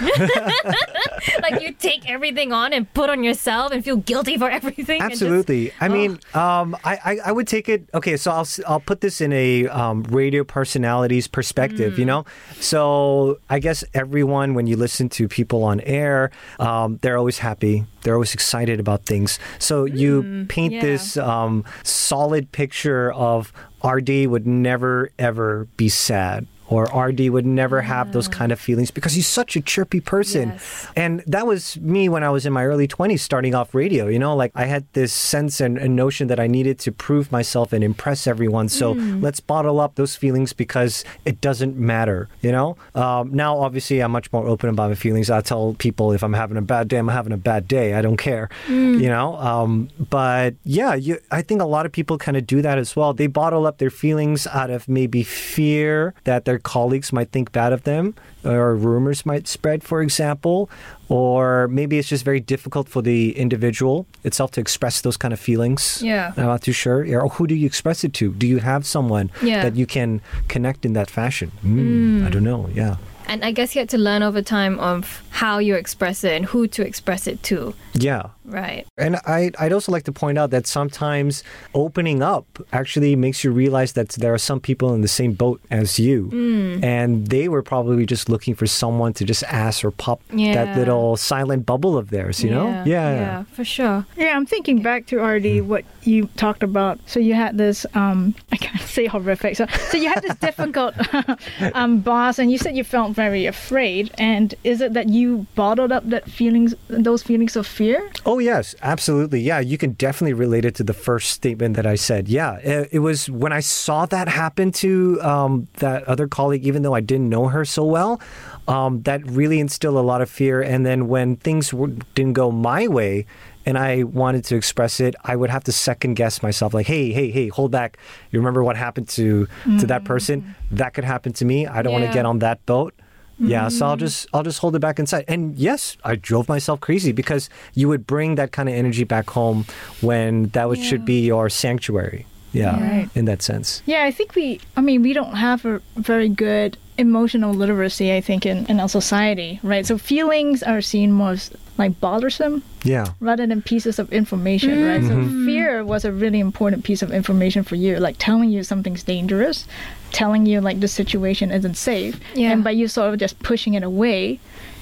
Like 1.42 1.60
you 1.62 1.72
take 1.72 2.08
everything 2.08 2.52
on 2.52 2.72
and 2.72 2.92
put 2.94 3.10
on 3.10 3.22
yourself 3.22 3.72
and 3.72 3.84
feel 3.84 3.96
guilty 3.96 4.36
for 4.38 4.48
everything. 4.58 5.00
and 5.02 5.10
just- 5.10 5.22
Absolutely. 5.22 5.72
I 5.80 5.86
Oh. 5.88 5.92
mean, 5.92 6.12
um, 6.34 6.76
I, 6.84 6.94
I 7.04 7.12
I 7.26 7.32
would 7.32 7.46
take 7.46 7.68
it. 7.68 7.88
Okay, 7.92 8.16
so 8.16 8.30
I'll 8.30 8.46
I'll 8.66 8.80
put 8.80 9.00
this 9.00 9.20
in 9.20 9.32
a 9.32 9.68
um, 9.68 10.02
radio 10.04 10.44
personality's 10.44 11.26
perspective. 11.28 11.98
You 11.98 12.04
Mm. 12.04 12.08
know, 12.08 12.24
so 12.60 13.38
I 13.50 13.58
guess 13.58 13.84
everyone 13.94 14.54
when 14.54 14.66
you 14.66 14.76
listen 14.76 15.08
to 15.18 15.28
people 15.28 15.62
on 15.64 15.80
air, 15.80 16.30
um, 16.58 16.98
they're 17.02 17.18
always 17.18 17.38
happy. 17.38 17.84
They're 18.02 18.14
always 18.14 18.34
excited 18.34 18.80
about 18.80 19.04
things. 19.04 19.38
So 19.58 19.84
you 19.84 20.46
paint 20.48 20.72
Mm, 20.72 20.76
yeah. 20.76 20.82
this 20.82 21.16
um, 21.16 21.64
solid 21.82 22.50
picture 22.52 23.12
of 23.12 23.52
RD 23.84 24.26
would 24.26 24.46
never 24.46 25.10
ever 25.18 25.66
be 25.76 25.88
sad. 25.88 26.46
Or 26.68 26.84
RD 26.84 27.28
would 27.28 27.46
never 27.46 27.80
have 27.82 28.12
those 28.12 28.28
kind 28.28 28.50
of 28.52 28.58
feelings 28.60 28.90
because 28.90 29.12
he's 29.12 29.26
such 29.28 29.54
a 29.56 29.60
chirpy 29.60 30.00
person. 30.00 30.48
Yes. 30.50 30.86
And 30.96 31.22
that 31.26 31.46
was 31.46 31.76
me 31.80 32.08
when 32.08 32.24
I 32.24 32.30
was 32.30 32.44
in 32.46 32.52
my 32.52 32.64
early 32.64 32.88
20s 32.88 33.20
starting 33.20 33.54
off 33.54 33.74
radio. 33.74 34.08
You 34.08 34.18
know, 34.18 34.34
like 34.34 34.50
I 34.54 34.64
had 34.64 34.84
this 34.92 35.12
sense 35.12 35.60
and, 35.60 35.78
and 35.78 35.94
notion 35.94 36.28
that 36.28 36.40
I 36.40 36.46
needed 36.46 36.78
to 36.80 36.92
prove 36.92 37.30
myself 37.30 37.72
and 37.72 37.84
impress 37.84 38.26
everyone. 38.26 38.68
So 38.68 38.94
Hmm. 38.94 39.20
let's 39.22 39.40
bottle 39.40 39.78
up 39.80 39.94
those 39.96 40.16
feelings 40.16 40.52
because 40.52 41.04
it 41.24 41.40
doesn't 41.40 41.76
matter, 41.76 42.28
you 42.40 42.50
know? 42.52 42.76
Um, 42.94 43.30
now, 43.32 43.58
obviously, 43.58 44.00
I'm 44.00 44.10
much 44.12 44.32
more 44.32 44.46
open 44.46 44.68
about 44.70 44.88
my 44.90 44.94
feelings. 44.96 45.30
I 45.30 45.40
tell 45.42 45.74
people 45.78 46.12
if 46.12 46.22
I'm 46.22 46.32
having 46.32 46.56
a 46.56 46.62
bad 46.62 46.88
day, 46.88 46.96
I'm 46.98 47.08
having 47.08 47.32
a 47.32 47.36
bad 47.36 47.68
day. 47.68 47.94
I 47.94 48.02
don't 48.02 48.16
care, 48.16 48.48
Hmm. 48.66 48.98
you 48.98 49.08
know? 49.08 49.36
Um, 49.36 49.88
but 50.10 50.54
yeah, 50.64 50.94
you, 50.94 51.18
I 51.30 51.42
think 51.42 51.60
a 51.62 51.66
lot 51.66 51.86
of 51.86 51.92
people 51.92 52.18
kind 52.18 52.36
of 52.36 52.46
do 52.46 52.62
that 52.62 52.78
as 52.78 52.96
well. 52.96 53.12
They 53.12 53.26
bottle 53.28 53.66
up 53.66 53.78
their 53.78 53.90
feelings 53.90 54.46
out 54.48 54.70
of 54.70 54.88
maybe 54.88 55.22
fear 55.22 56.14
that 56.24 56.44
their 56.56 56.62
colleagues 56.62 57.12
might 57.12 57.30
think 57.30 57.52
bad 57.52 57.72
of 57.72 57.82
them 57.82 58.14
or 58.44 58.74
rumors 58.76 59.26
might 59.26 59.46
spread, 59.46 59.82
for 59.84 60.00
example, 60.00 60.70
or 61.08 61.68
maybe 61.68 61.98
it's 61.98 62.08
just 62.08 62.24
very 62.24 62.40
difficult 62.40 62.88
for 62.88 63.02
the 63.02 63.36
individual 63.36 64.06
itself 64.24 64.50
to 64.52 64.60
express 64.60 65.00
those 65.02 65.16
kind 65.18 65.34
of 65.34 65.40
feelings. 65.40 66.00
Yeah. 66.02 66.32
I'm 66.36 66.46
not 66.46 66.62
too 66.62 66.72
sure. 66.72 67.00
Or 67.20 67.28
who 67.28 67.46
do 67.46 67.54
you 67.54 67.66
express 67.66 68.04
it 68.04 68.12
to? 68.14 68.32
Do 68.32 68.46
you 68.46 68.58
have 68.58 68.86
someone 68.86 69.30
Yeah. 69.42 69.62
that 69.64 69.76
you 69.76 69.86
can 69.86 70.20
connect 70.48 70.84
in 70.86 70.92
that 70.94 71.10
fashion? 71.10 71.50
Mm, 71.64 72.26
I 72.26 72.30
don't 72.30 72.44
know. 72.44 72.68
Yeah. 72.74 72.96
And 73.28 73.44
I 73.44 73.50
guess 73.50 73.74
you 73.74 73.80
had 73.80 73.88
to 73.90 73.98
learn 73.98 74.22
over 74.22 74.40
time 74.40 74.78
of 74.78 75.22
how 75.36 75.58
you 75.58 75.74
express 75.74 76.24
it 76.24 76.32
and 76.32 76.46
who 76.46 76.66
to 76.66 76.82
express 76.90 77.26
it 77.26 77.42
to. 77.42 77.74
Yeah. 77.94 78.22
Right. 78.46 78.86
And 78.96 79.16
I, 79.26 79.50
I'd 79.58 79.72
also 79.72 79.90
like 79.92 80.04
to 80.04 80.12
point 80.12 80.38
out 80.38 80.50
that 80.50 80.66
sometimes 80.68 81.42
opening 81.74 82.22
up 82.22 82.46
actually 82.72 83.16
makes 83.16 83.42
you 83.44 83.50
realize 83.50 83.92
that 83.94 84.10
there 84.22 84.32
are 84.32 84.38
some 84.50 84.60
people 84.60 84.94
in 84.94 85.00
the 85.02 85.08
same 85.20 85.32
boat 85.34 85.60
as 85.70 85.98
you. 85.98 86.28
Hmm. 86.30 86.82
And 86.84 87.26
they 87.26 87.48
were 87.48 87.62
probably 87.62 88.06
just 88.06 88.28
looking 88.28 88.54
for 88.54 88.66
someone 88.66 89.12
to 89.14 89.24
just 89.24 89.42
ask 89.44 89.84
or 89.84 89.90
pop 89.90 90.20
Yeah. 90.32 90.54
that 90.54 90.78
little 90.78 91.16
silent 91.16 91.66
bubble 91.66 91.98
of 91.98 92.10
theirs, 92.10 92.42
you 92.44 92.50
know? 92.50 92.68
Yeah. 92.86 93.14
Yeah, 93.20 93.42
for 93.52 93.64
sure. 93.64 94.06
Yeah, 94.16 94.36
I'm 94.36 94.46
thinking 94.46 94.80
back 94.80 95.06
to 95.08 95.18
RD 95.20 95.62
what 95.72 95.84
you 96.04 96.28
talked 96.36 96.62
about. 96.62 96.98
So 97.06 97.18
you 97.20 97.34
had 97.34 97.58
this 97.58 97.84
um 97.94 98.34
I 98.52 98.56
can't 98.56 98.80
say 98.96 99.06
horrific. 99.06 99.56
So 99.56 99.66
so 99.90 99.96
you 99.98 100.08
had 100.08 100.22
this 100.22 100.36
difficult 100.48 100.94
um 101.74 101.98
boss 102.00 102.38
and 102.38 102.50
you 102.52 102.58
said 102.58 102.76
you 102.76 102.84
felt 102.84 103.10
very 103.24 103.44
afraid 103.46 104.04
and 104.32 104.54
is 104.62 104.80
it 104.80 104.92
that 104.94 105.08
you 105.08 105.25
bottled 105.54 105.92
up 105.92 106.08
that 106.10 106.30
feelings 106.30 106.74
those 106.88 107.22
feelings 107.22 107.56
of 107.56 107.66
fear? 107.66 108.10
Oh, 108.24 108.38
yes, 108.38 108.74
absolutely. 108.82 109.40
Yeah, 109.40 109.60
you 109.60 109.76
can 109.78 109.92
definitely 109.92 110.32
relate 110.34 110.64
it 110.64 110.74
to 110.76 110.84
the 110.84 110.92
first 110.94 111.30
statement 111.30 111.76
that 111.76 111.86
I 111.86 111.94
said. 111.96 112.28
Yeah, 112.28 112.56
it, 112.58 112.88
it 112.92 112.98
was 113.00 113.28
when 113.30 113.52
I 113.52 113.60
saw 113.60 114.06
that 114.06 114.28
happen 114.28 114.72
to 114.72 115.20
um, 115.22 115.68
that 115.78 116.04
other 116.04 116.26
colleague, 116.28 116.64
even 116.66 116.82
though 116.82 116.94
I 116.94 117.00
didn't 117.00 117.28
know 117.28 117.48
her 117.48 117.64
so 117.64 117.84
well, 117.84 118.20
um, 118.68 119.02
that 119.02 119.24
really 119.30 119.60
instilled 119.60 119.96
a 119.96 120.00
lot 120.00 120.20
of 120.22 120.30
fear. 120.30 120.62
And 120.62 120.84
then 120.84 121.08
when 121.08 121.36
things 121.36 121.70
w- 121.70 121.98
didn't 122.14 122.34
go 122.34 122.50
my 122.50 122.88
way, 122.88 123.26
and 123.68 123.76
I 123.76 124.04
wanted 124.04 124.44
to 124.44 124.54
express 124.56 125.00
it, 125.00 125.16
I 125.24 125.34
would 125.34 125.50
have 125.50 125.64
to 125.64 125.72
second 125.72 126.14
guess 126.14 126.40
myself, 126.40 126.72
like, 126.72 126.86
"Hey, 126.86 127.10
hey, 127.10 127.32
hey, 127.32 127.48
hold 127.48 127.72
back! 127.72 127.98
You 128.30 128.38
remember 128.38 128.62
what 128.62 128.76
happened 128.76 129.08
to 129.18 129.48
to 129.78 129.86
that 129.88 130.04
person? 130.04 130.54
That 130.70 130.94
could 130.94 131.02
happen 131.02 131.32
to 131.32 131.44
me. 131.44 131.66
I 131.66 131.82
don't 131.82 131.92
want 131.92 132.04
to 132.04 132.10
get 132.12 132.26
on 132.26 132.38
that 132.38 132.64
boat." 132.64 132.94
Yeah, 133.38 133.68
so 133.68 133.86
I'll 133.86 133.96
mm. 133.96 134.00
just 134.00 134.26
I'll 134.32 134.42
just 134.42 134.60
hold 134.60 134.76
it 134.76 134.78
back 134.78 134.98
inside. 134.98 135.24
And 135.28 135.56
yes, 135.58 135.96
I 136.04 136.16
drove 136.16 136.48
myself 136.48 136.80
crazy 136.80 137.12
because 137.12 137.50
you 137.74 137.88
would 137.88 138.06
bring 138.06 138.36
that 138.36 138.52
kind 138.52 138.68
of 138.68 138.74
energy 138.74 139.04
back 139.04 139.28
home 139.30 139.66
when 140.00 140.48
that 140.48 140.68
would, 140.68 140.78
should 140.78 141.04
be 141.04 141.26
your 141.26 141.48
sanctuary. 141.50 142.26
Yeah, 142.52 142.80
Right. 142.80 143.10
in 143.14 143.26
that 143.26 143.42
sense. 143.42 143.82
Yeah, 143.84 144.04
I 144.04 144.10
think 144.10 144.34
we 144.34 144.60
I 144.76 144.80
mean 144.80 145.02
we 145.02 145.12
don't 145.12 145.34
have 145.34 145.66
a 145.66 145.82
very 145.96 146.28
good 146.30 146.78
emotional 146.98 147.52
literacy, 147.54 148.14
I 148.14 148.20
think, 148.20 148.46
in, 148.46 148.66
in 148.66 148.80
our 148.80 148.88
society, 148.88 149.60
right? 149.62 149.86
So 149.86 149.98
feelings 149.98 150.62
are 150.62 150.80
seen 150.80 151.12
more 151.12 151.32
as 151.32 151.50
like 151.78 152.00
bothersome 152.00 152.62
Yeah. 152.84 153.06
rather 153.20 153.46
than 153.46 153.60
pieces 153.60 153.98
of 153.98 154.10
information, 154.12 154.82
right? 154.84 155.02
So 155.02 155.10
mm-hmm. 155.10 155.46
fear 155.46 155.84
was 155.84 156.04
a 156.04 156.12
really 156.12 156.40
important 156.40 156.84
piece 156.84 157.02
of 157.02 157.12
information 157.12 157.64
for 157.64 157.74
you, 157.76 157.98
like 157.98 158.16
telling 158.18 158.50
you 158.50 158.62
something's 158.62 159.02
dangerous, 159.02 159.66
telling 160.10 160.46
you 160.46 160.60
like 160.60 160.80
the 160.80 160.88
situation 160.88 161.50
isn't 161.50 161.76
safe, 161.76 162.18
Yeah. 162.34 162.52
and 162.52 162.64
by 162.64 162.70
you 162.70 162.88
sort 162.88 163.12
of 163.12 163.20
just 163.20 163.38
pushing 163.40 163.74
it 163.74 163.82
away, 163.82 164.40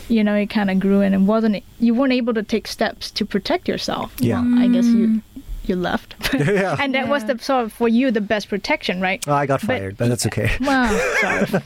you 0.09 0.23
know, 0.23 0.35
it 0.35 0.51
kind 0.51 0.71
of 0.71 0.79
grew 0.79 1.01
in 1.01 1.15
and 1.15 1.27
wasn't 1.27 1.65
you 1.81 1.95
weren't 1.95 2.13
able 2.13 2.35
to 2.35 2.43
take 2.43 2.69
steps 2.69 3.11
to 3.13 3.25
protect 3.25 3.67
yourself. 3.67 4.15
Yeah. 4.19 4.41
Well, 4.41 4.63
I 4.63 4.69
guess 4.69 4.87
you 4.87 5.23
you 5.69 5.77
left, 5.77 6.15
Yeah. 6.35 6.77
and 6.79 6.95
that 6.95 7.09
was 7.09 7.25
the 7.25 7.39
sort 7.39 7.65
of 7.65 7.73
for 7.73 7.89
you 7.89 8.11
the 8.11 8.21
best 8.21 8.49
protection, 8.49 9.01
right? 9.01 9.23
Oh, 9.29 9.33
I 9.35 9.47
got 9.47 9.61
But- 9.61 9.67
fired, 9.67 9.97
but 9.97 10.09
that's 10.09 10.27
okay. 10.27 10.51
Wow, 10.61 10.89
sorry. 11.21 11.63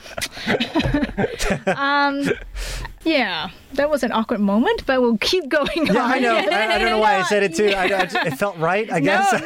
um, 1.67 2.23
yeah, 3.05 3.51
that 3.75 3.91
was 3.91 4.03
an 4.03 4.13
awkward 4.13 4.41
moment, 4.41 4.85
but 4.87 5.01
we'll 5.01 5.19
keep 5.19 5.49
going 5.49 5.87
Yeah, 5.87 6.03
on. 6.03 6.13
I 6.13 6.19
know. 6.19 6.37
I, 6.37 6.75
I 6.75 6.79
don't 6.79 6.91
know 6.91 6.99
why 6.99 7.17
I 7.17 7.23
said 7.25 7.43
it 7.43 7.55
too. 7.55 7.69
I, 7.69 7.85
I 7.85 7.89
just, 8.07 8.17
it 8.17 8.35
felt 8.39 8.57
right, 8.59 8.91
I 8.93 9.01
guess. 9.01 9.33
No, 9.33 9.39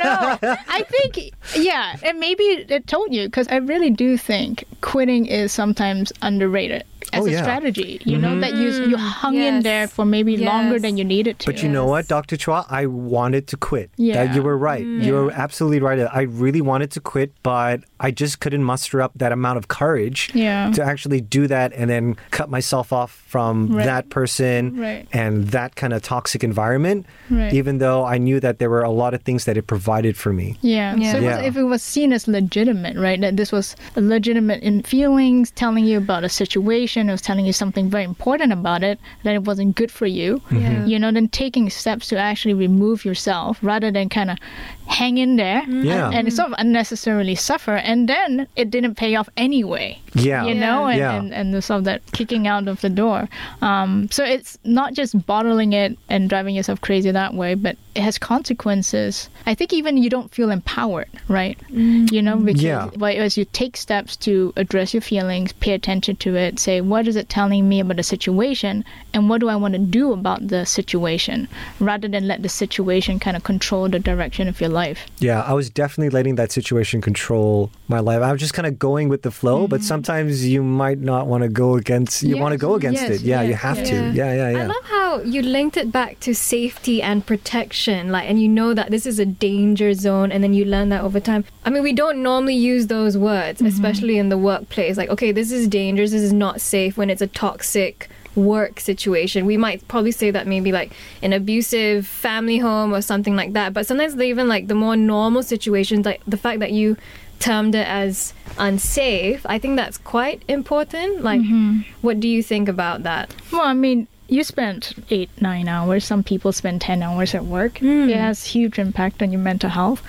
no. 0.43 0.57
I 0.69 0.83
think, 0.83 1.33
yeah, 1.57 1.97
and 2.03 2.19
maybe 2.19 2.43
it 2.45 2.87
told 2.87 3.13
you 3.15 3.27
because 3.27 3.49
I 3.49 3.57
really 3.57 3.91
do 3.91 4.17
think 4.17 4.65
quitting 4.81 5.27
is 5.27 5.53
sometimes 5.53 6.13
underrated 6.23 6.85
as 7.13 7.23
Oh, 7.23 7.27
a 7.27 7.31
yeah. 7.31 7.43
strategy. 7.43 8.01
You 8.05 8.19
know 8.19 8.39
that 8.41 8.55
you 8.55 8.63
you 8.63 8.97
mm-hmm. 8.97 9.23
hung 9.23 9.37
in 9.37 9.63
there 9.63 9.87
for 9.89 10.05
maybe 10.05 10.37
longer 10.37 10.79
than 10.79 10.97
you 10.97 11.05
needed 11.05 11.39
to. 11.41 11.47
But 11.47 11.63
you 11.63 11.69
know 11.69 11.87
what, 11.87 12.09
Dr. 12.09 12.37
Chua? 12.37 12.65
I 12.69 12.87
wanted 12.87 13.47
to 13.49 13.57
quit. 13.57 13.91
Yeah. 13.97 14.25
That 14.25 14.35
you 14.35 14.43
were 14.43 14.57
right. 14.57 14.85
Mm. 14.85 15.05
You 15.05 15.13
were 15.15 15.31
absolutely 15.33 15.81
right. 15.81 15.99
I 16.13 16.23
really 16.23 16.61
wanted 16.61 16.91
to 16.93 17.01
quit, 17.01 17.33
but 17.43 17.81
I 18.01 18.11
just 18.11 18.41
couldn't 18.41 18.65
muster 18.65 19.01
up 19.03 19.13
that 19.17 19.33
amount 19.33 19.59
of 19.59 19.69
courage 19.69 20.31
Yeah. 20.35 20.71
to 20.73 20.83
actually 20.83 21.21
do 21.21 21.47
that 21.47 21.73
and 21.75 21.89
then 21.91 22.17
cut 22.31 22.49
myself 22.51 22.93
off 22.93 23.11
from 23.27 23.69
Right. 23.77 23.85
that 23.87 24.11
person 24.11 24.77
Right. 24.77 25.07
and 25.13 25.49
that 25.49 25.77
kind 25.77 25.93
of 25.93 26.03
toxic 26.03 26.43
environment, 26.43 27.07
Right. 27.31 27.53
even 27.53 27.79
though 27.79 28.05
I 28.05 28.19
knew 28.19 28.41
that 28.41 28.59
there 28.59 28.71
were 28.71 28.83
a 28.83 28.91
lot 28.91 29.15
of 29.15 29.23
things 29.23 29.45
that 29.45 29.57
it 29.57 29.67
provided 29.67 30.17
for 30.17 30.33
me. 30.33 30.57
Yeah. 30.63 30.97
Yeah. 30.97 31.13
So 31.13 31.19
it 31.19 31.23
was, 31.23 31.39
Yeah. 31.39 31.43
if 31.51 31.57
it 31.57 31.65
was 31.65 31.83
seen 31.83 32.13
as 32.13 32.27
legitimate, 32.29 32.97
right? 32.97 33.21
That 33.21 33.37
this 33.37 33.53
was 33.53 33.77
legitimate 33.97 34.61
in 34.63 34.83
feelings, 34.83 35.51
telling 35.53 35.85
you 35.85 35.99
about 35.99 36.25
a 36.25 36.29
situation, 36.29 37.02
it 37.09 37.13
was 37.13 37.23
telling 37.23 37.45
you 37.47 37.53
something 37.53 37.89
very 37.91 38.05
important 38.05 38.53
about 38.53 38.83
it, 38.83 38.99
that 39.25 39.35
it 39.35 39.45
wasn't 39.45 39.77
good 39.77 39.91
for 39.91 40.07
you. 40.07 40.41
Yeah. 40.51 40.85
You 40.85 40.99
know, 40.99 41.11
then 41.13 41.29
taking 41.29 41.71
steps 41.71 42.09
to 42.09 42.17
actually 42.19 42.55
remove 42.55 43.05
yourself 43.05 43.59
rather 43.63 43.91
than 43.91 44.09
kind 44.09 44.31
of 44.31 44.39
hang 44.87 45.19
in 45.19 45.37
there 45.37 45.63
Yeah. 45.69 46.07
and, 46.09 46.15
and 46.27 46.33
sort 46.33 46.49
of 46.49 46.55
unnecessarily 46.59 47.35
suffer. 47.35 47.77
And 47.77 48.09
then 48.09 48.47
it 48.57 48.71
didn't 48.71 48.97
pay 48.97 49.15
off 49.17 49.29
anyway. 49.37 49.99
Yeah. 50.15 50.45
You 50.45 50.55
know, 50.55 50.87
and, 50.87 50.99
Yeah. 50.99 51.15
and, 51.15 51.33
and 51.33 51.55
the 51.55 51.63
sort 51.63 51.79
of 51.79 51.85
that 51.85 52.03
kicking 52.13 52.47
out 52.47 52.69
of 52.69 52.81
the 52.81 52.91
door. 52.91 53.29
Um, 53.63 54.09
so 54.11 54.25
it's 54.25 54.59
not 54.65 54.95
just 54.95 55.27
bottling 55.27 55.73
it 55.73 55.97
and 56.09 56.29
driving 56.29 56.55
yourself 56.55 56.81
crazy 56.81 57.11
that 57.11 57.35
way, 57.35 57.55
but 57.55 57.77
it 57.95 58.03
has 58.03 58.19
consequences. 58.19 59.29
I 59.47 59.55
think 59.55 59.73
even 59.73 59.97
you 59.97 60.09
don't 60.09 60.33
feel 60.35 60.51
empowered, 60.51 61.09
right? 61.29 61.59
Mm. 61.71 62.11
You 62.11 62.23
know, 62.23 62.37
because 62.37 62.63
Yeah. 62.63 62.91
but 62.97 63.17
as 63.17 63.37
you 63.37 63.45
take 63.45 63.77
steps 63.77 64.17
to 64.19 64.53
address 64.57 64.95
your 64.95 65.01
feelings, 65.01 65.53
pay 65.53 65.73
attention 65.73 66.17
to 66.17 66.37
it, 66.37 66.59
say, 66.59 66.81
what 66.81 67.07
is 67.07 67.17
it 67.17 67.29
telling 67.29 67.69
me 67.69 67.81
about 67.81 67.97
the 67.97 68.03
situation, 68.03 68.85
and 69.13 69.29
what 69.29 69.41
do 69.41 69.49
I 69.49 69.57
want 69.57 69.75
to 69.75 69.81
do 69.81 70.13
about 70.13 70.49
the 70.49 70.65
situation, 70.65 71.49
rather 71.81 72.09
than 72.09 72.27
let 72.27 72.43
the 72.43 72.49
situation 72.49 73.19
kind 73.19 73.37
of 73.37 73.45
control 73.45 73.89
the 73.89 73.99
direction 73.99 74.49
of 74.49 74.61
your 74.61 74.71
life. 74.71 75.07
Yeah, 75.19 75.43
I 75.43 75.53
was 75.53 75.69
definitely 75.69 76.11
letting 76.11 76.37
that 76.37 76.53
situation 76.53 77.01
control 77.01 77.71
my 77.89 78.01
life. 78.01 78.23
I 78.23 78.33
was 78.33 78.41
just 78.41 78.55
kind 78.55 78.67
of 78.67 78.79
going 78.79 79.09
with 79.09 79.23
the 79.23 79.31
flow, 79.31 79.67
but 79.67 79.81
mm-hmm. 79.81 79.87
sometimes 79.87 80.47
you 80.47 80.63
might 80.63 80.99
not 80.99 81.27
want 81.27 81.43
to 81.43 81.49
go 81.49 81.77
against. 81.77 82.23
You 82.23 82.39
want 82.39 82.53
to 82.53 82.59
go 82.59 82.75
against 82.75 83.03
yes, 83.03 83.11
it. 83.11 83.21
Yeah, 83.23 83.43
you 83.43 83.55
have 83.55 83.79
yes. 83.79 83.89
to. 83.91 83.97
Yeah, 84.13 84.33
yeah, 84.33 84.51
yeah. 84.51 84.63
I 84.63 84.67
love 84.67 84.85
how 84.85 85.21
you 85.23 85.43
linked 85.43 85.77
it 85.77 85.93
back 85.93 86.21
to 86.21 86.35
safety 86.35 87.03
and 87.03 87.27
protection, 87.27 87.82
like, 87.87 88.29
and 88.29 88.41
you 88.41 88.49
know 88.49 88.75
that 88.75 88.91
this 88.91 89.07
is 89.07 89.19
a 89.19 89.27
danger 89.27 89.95
zone, 89.95 90.33
and 90.33 90.43
then 90.43 90.55
you 90.55 90.65
learn 90.65 90.89
that 90.91 91.03
over 91.03 91.21
time. 91.21 91.45
I 91.65 91.71
mean, 91.71 91.83
we 91.83 91.93
don't 91.93 92.23
normally 92.23 92.55
use 92.55 92.87
those 92.87 93.17
words, 93.17 93.59
mm-hmm. 93.59 93.69
especially 93.69 94.19
in 94.19 94.29
the 94.29 94.39
workplace. 94.39 94.97
Like, 94.97 95.11
okay, 95.11 95.33
this 95.33 95.53
is 95.53 95.69
dangerous, 95.69 96.11
this 96.11 96.23
is 96.23 96.33
not 96.33 96.61
safe 96.61 96.97
when 96.97 97.11
it's 97.11 97.23
a 97.23 97.27
toxic 97.27 98.09
work 98.35 98.81
situation. 98.81 99.47
We 99.47 99.57
might 99.57 99.87
probably 99.89 100.13
say 100.13 100.31
that 100.31 100.47
maybe 100.47 100.73
like 100.73 100.93
an 101.23 101.33
abusive 101.33 102.07
family 102.07 102.59
home 102.59 102.95
or 102.95 103.03
something 103.03 103.37
like 103.37 103.53
that. 103.53 103.75
But 103.75 103.87
sometimes 103.87 104.15
they 104.15 104.31
even 104.31 104.49
like 104.49 104.69
the 104.69 104.75
more 104.75 104.97
normal 104.97 105.43
situations, 105.43 106.07
like 106.07 106.23
the 106.27 106.37
fact 106.37 106.61
that 106.61 106.73
you 106.73 106.97
termed 107.41 107.75
it 107.75 107.87
as 107.87 108.33
unsafe, 108.59 109.45
I 109.47 109.59
think 109.59 109.77
that's 109.77 109.99
quite 109.99 110.43
important. 110.49 111.23
Like, 111.23 111.41
mm-hmm. 111.41 111.81
what 112.01 112.21
do 112.21 112.29
you 112.29 112.43
think 112.43 112.69
about 112.69 113.03
that? 113.03 113.35
Well, 113.53 113.63
I 113.63 113.75
mean, 113.75 114.07
you 114.29 114.45
spend 114.45 114.95
eight, 115.11 115.29
nine 115.41 115.69
hours. 115.69 116.05
Some 116.05 116.23
people 116.23 116.53
spend 116.53 116.81
10 116.81 117.03
hours 117.03 117.35
at 117.35 117.45
work. 117.45 117.79
Hmm. 117.79 118.09
It 118.09 118.17
has 118.17 118.45
huge 118.45 118.79
impact 118.79 119.23
on 119.23 119.31
your 119.31 119.41
mental 119.41 119.69
health. 119.69 120.03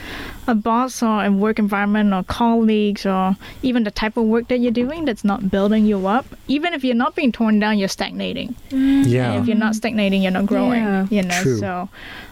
A 0.47 0.55
boss 0.55 1.01
or 1.01 1.23
a 1.23 1.31
work 1.31 1.59
environment 1.59 2.13
or 2.13 2.23
colleagues 2.23 3.05
or 3.05 3.35
even 3.61 3.83
the 3.83 3.91
type 3.91 4.17
of 4.17 4.25
work 4.25 4.47
that 4.49 4.59
you're 4.59 4.71
doing 4.71 5.05
that's 5.05 5.23
not 5.23 5.49
building 5.49 5.85
you 5.85 6.07
up. 6.07 6.25
Even 6.47 6.73
if 6.73 6.83
you're 6.83 6.95
not 6.95 7.15
being 7.15 7.31
torn 7.31 7.59
down, 7.59 7.77
you're 7.77 7.87
stagnating. 7.87 8.55
Hmm. 8.69 9.03
yeah. 9.05 9.39
If 9.39 9.47
you're 9.47 9.57
not 9.57 9.75
stagnating, 9.75 10.21
you're 10.21 10.31
not 10.31 10.45
growing. 10.45 10.83
Yeah. 10.83 11.07
You 11.09 11.23
know, 11.23 11.41
True. 11.41 11.57
so 11.57 11.89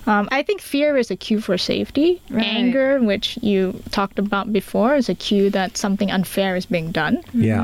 um, 0.08 0.28
I 0.32 0.44
think 0.44 0.62
fear 0.62 0.98
is 0.98 1.12
a 1.12 1.16
cue 1.16 1.40
for 1.42 1.58
safety. 1.58 2.22
Right. 2.30 2.46
Anger, 2.46 3.00
which 3.02 3.38
you 3.42 3.82
talked 3.92 4.20
about 4.20 4.52
before, 4.52 4.96
is 4.96 5.10
a 5.10 5.16
cue 5.16 5.50
that 5.52 5.78
something 5.78 6.10
unfair 6.12 6.56
is 6.56 6.66
being 6.66 6.92
done. 6.92 7.22
yeah. 7.34 7.62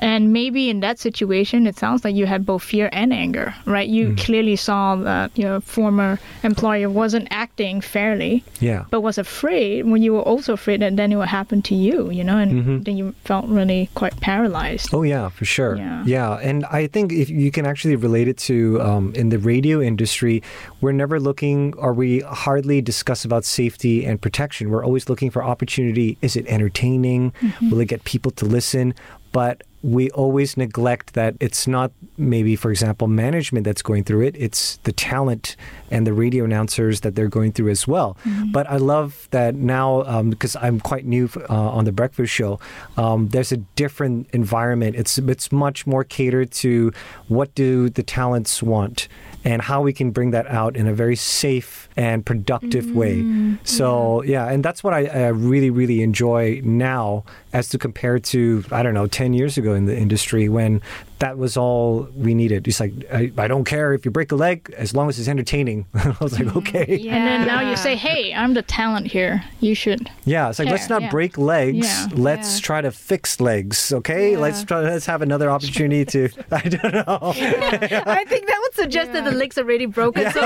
And 0.00 0.32
maybe 0.32 0.68
in 0.70 0.80
that 0.80 0.98
situation, 0.98 1.66
it 1.66 1.78
sounds 1.78 2.04
like 2.04 2.14
you 2.14 2.26
had 2.26 2.44
both 2.46 2.62
fear 2.62 2.88
and 2.92 3.12
anger, 3.12 3.54
right? 3.66 3.88
You 3.88 4.14
clearly 4.16 4.56
saw 4.56 4.96
that 4.96 5.30
your 5.38 5.60
former 5.60 6.18
employer 6.42 6.88
wasn't 6.90 7.28
acting 7.30 7.80
fairly, 7.80 8.42
Yeah. 8.60 8.84
but 8.90 9.00
was 9.02 9.18
afraid 9.18 9.86
when 9.86 10.02
you 10.02 10.12
were 10.12 10.22
also 10.22 10.52
afraid 10.52 10.80
that 10.82 10.96
then 10.96 11.12
it 11.12 11.16
would 11.16 11.28
happen 11.28 11.62
to 11.62 11.74
you, 11.74 12.10
you 12.10 12.24
know, 12.24 12.38
and 12.38 12.84
then 12.84 12.96
you 12.96 13.14
felt 13.24 13.46
really 13.46 13.88
quite 13.94 14.20
paralyzed. 14.20 14.90
Oh 14.92 15.02
yeah, 15.02 15.28
for 15.28 15.44
sure. 15.44 15.76
Yeah. 15.76 16.38
and 16.42 16.64
I 16.66 16.86
think 16.88 17.12
if 17.12 17.30
you 17.30 17.50
can 17.50 17.66
actually 17.66 17.96
relate 17.96 18.28
it 18.28 18.38
to 18.50 18.80
um, 18.80 19.12
in 19.14 19.28
the 19.30 19.38
radio 19.38 19.80
industry, 19.80 20.42
we're 20.80 20.92
never 20.92 21.20
looking, 21.20 21.74
or 21.78 21.92
we 21.92 22.20
hardly 22.20 22.80
discuss 22.80 23.24
about 23.24 23.44
safety 23.44 24.04
and 24.04 24.20
protection. 24.20 24.70
We're 24.70 24.84
always 24.84 25.08
looking 25.08 25.30
for 25.30 25.42
opportunity. 25.42 26.18
Is 26.22 26.36
it 26.36 26.46
entertaining? 26.46 27.32
Will 27.70 27.80
it 27.80 27.86
get 27.86 28.04
people 28.04 28.30
to 28.32 28.44
listen? 28.44 28.94
But 29.32 29.62
we 29.82 30.10
always 30.12 30.56
neglect 30.56 31.12
that 31.14 31.36
it's 31.38 31.66
not 31.68 31.92
maybe, 32.16 32.56
for 32.56 32.70
example, 32.70 33.06
management 33.06 33.64
that's 33.64 33.82
going 33.82 34.02
through 34.02 34.22
it. 34.22 34.34
It's 34.36 34.78
the 34.78 34.92
talent 34.92 35.54
and 35.90 36.06
the 36.06 36.12
radio 36.12 36.44
announcers 36.44 37.02
that 37.02 37.14
they're 37.14 37.28
going 37.28 37.52
through 37.52 37.68
as 37.70 37.86
well. 37.86 38.16
But 38.52 38.68
I 38.68 38.78
love 38.78 39.28
that 39.30 39.54
now 39.54 40.02
um, 40.04 40.30
because 40.30 40.56
I'm 40.56 40.80
quite 40.80 41.04
new 41.04 41.28
uh, 41.48 41.54
on 41.54 41.84
the 41.84 41.92
breakfast 41.92 42.32
show. 42.32 42.58
Um, 42.96 43.28
there's 43.28 43.52
a 43.52 43.58
different 43.58 44.28
environment. 44.32 44.96
It's 44.96 45.18
it's 45.18 45.52
much 45.52 45.86
more 45.86 46.02
catered 46.02 46.50
to 46.52 46.92
what 47.28 47.54
do 47.54 47.88
the 47.90 48.02
talents 48.02 48.62
want 48.62 49.06
and 49.46 49.62
how 49.62 49.80
we 49.80 49.92
can 49.92 50.10
bring 50.10 50.32
that 50.32 50.48
out 50.48 50.76
in 50.76 50.88
a 50.88 50.92
very 50.92 51.14
safe 51.14 51.85
and 51.96 52.24
productive 52.24 52.90
way. 52.94 53.22
Mm, 53.22 53.58
so 53.66 54.22
yeah, 54.22 54.48
and 54.48 54.64
that's 54.64 54.84
what 54.84 54.92
I, 54.94 55.06
I 55.06 55.26
really 55.28 55.70
really 55.70 56.02
enjoy 56.02 56.60
now 56.64 57.24
as 57.52 57.68
to 57.70 57.78
compare 57.78 58.18
to 58.18 58.64
I 58.70 58.82
don't 58.82 58.94
know 58.94 59.06
ten 59.06 59.32
years 59.34 59.56
ago 59.56 59.74
in 59.74 59.86
the 59.86 59.96
industry 59.96 60.48
when 60.48 60.82
that 61.18 61.38
was 61.38 61.56
all 61.56 62.08
we 62.14 62.34
needed. 62.34 62.68
It's 62.68 62.80
like 62.80 62.92
I, 63.12 63.32
I 63.38 63.48
don't 63.48 63.64
care 63.64 63.94
if 63.94 64.04
you 64.04 64.10
break 64.10 64.32
a 64.32 64.36
leg 64.36 64.74
as 64.76 64.94
long 64.94 65.08
as 65.08 65.18
it's 65.18 65.28
entertaining. 65.28 65.86
I 65.94 66.14
was 66.20 66.34
like 66.34 66.44
mm-hmm. 66.48 66.58
okay. 66.58 66.98
Yeah. 67.00 67.16
And 67.16 67.26
then 67.26 67.46
now 67.46 67.68
you 67.68 67.76
say, 67.76 67.96
hey, 67.96 68.34
I'm 68.34 68.54
the 68.54 68.62
talent 68.62 69.06
here. 69.06 69.42
You 69.60 69.74
should. 69.74 70.10
Yeah, 70.24 70.50
it's 70.50 70.58
like 70.58 70.68
let's 70.68 70.88
not 70.88 71.02
yeah. 71.02 71.10
break 71.10 71.38
legs. 71.38 71.86
Yeah. 71.86 72.08
Let's 72.12 72.58
Yeah. 72.58 72.66
try 72.66 72.80
to 72.82 72.90
fix 72.90 73.40
legs. 73.40 73.92
Okay, 73.92 74.32
Yeah. 74.32 74.38
let's 74.38 74.64
try. 74.64 74.80
Let's 74.80 75.06
have 75.06 75.22
another 75.22 75.50
opportunity 75.50 76.04
to. 76.04 76.28
I 76.50 76.68
don't 76.68 76.94
know. 76.94 77.18
I 77.22 78.24
think 78.26 78.46
that 78.46 78.58
would 78.62 78.74
suggest 78.74 79.12
that 79.12 79.24
the 79.24 79.32
legs 79.32 79.56
are 79.58 79.62
already 79.62 79.86
broken. 79.86 80.30
so 80.32 80.40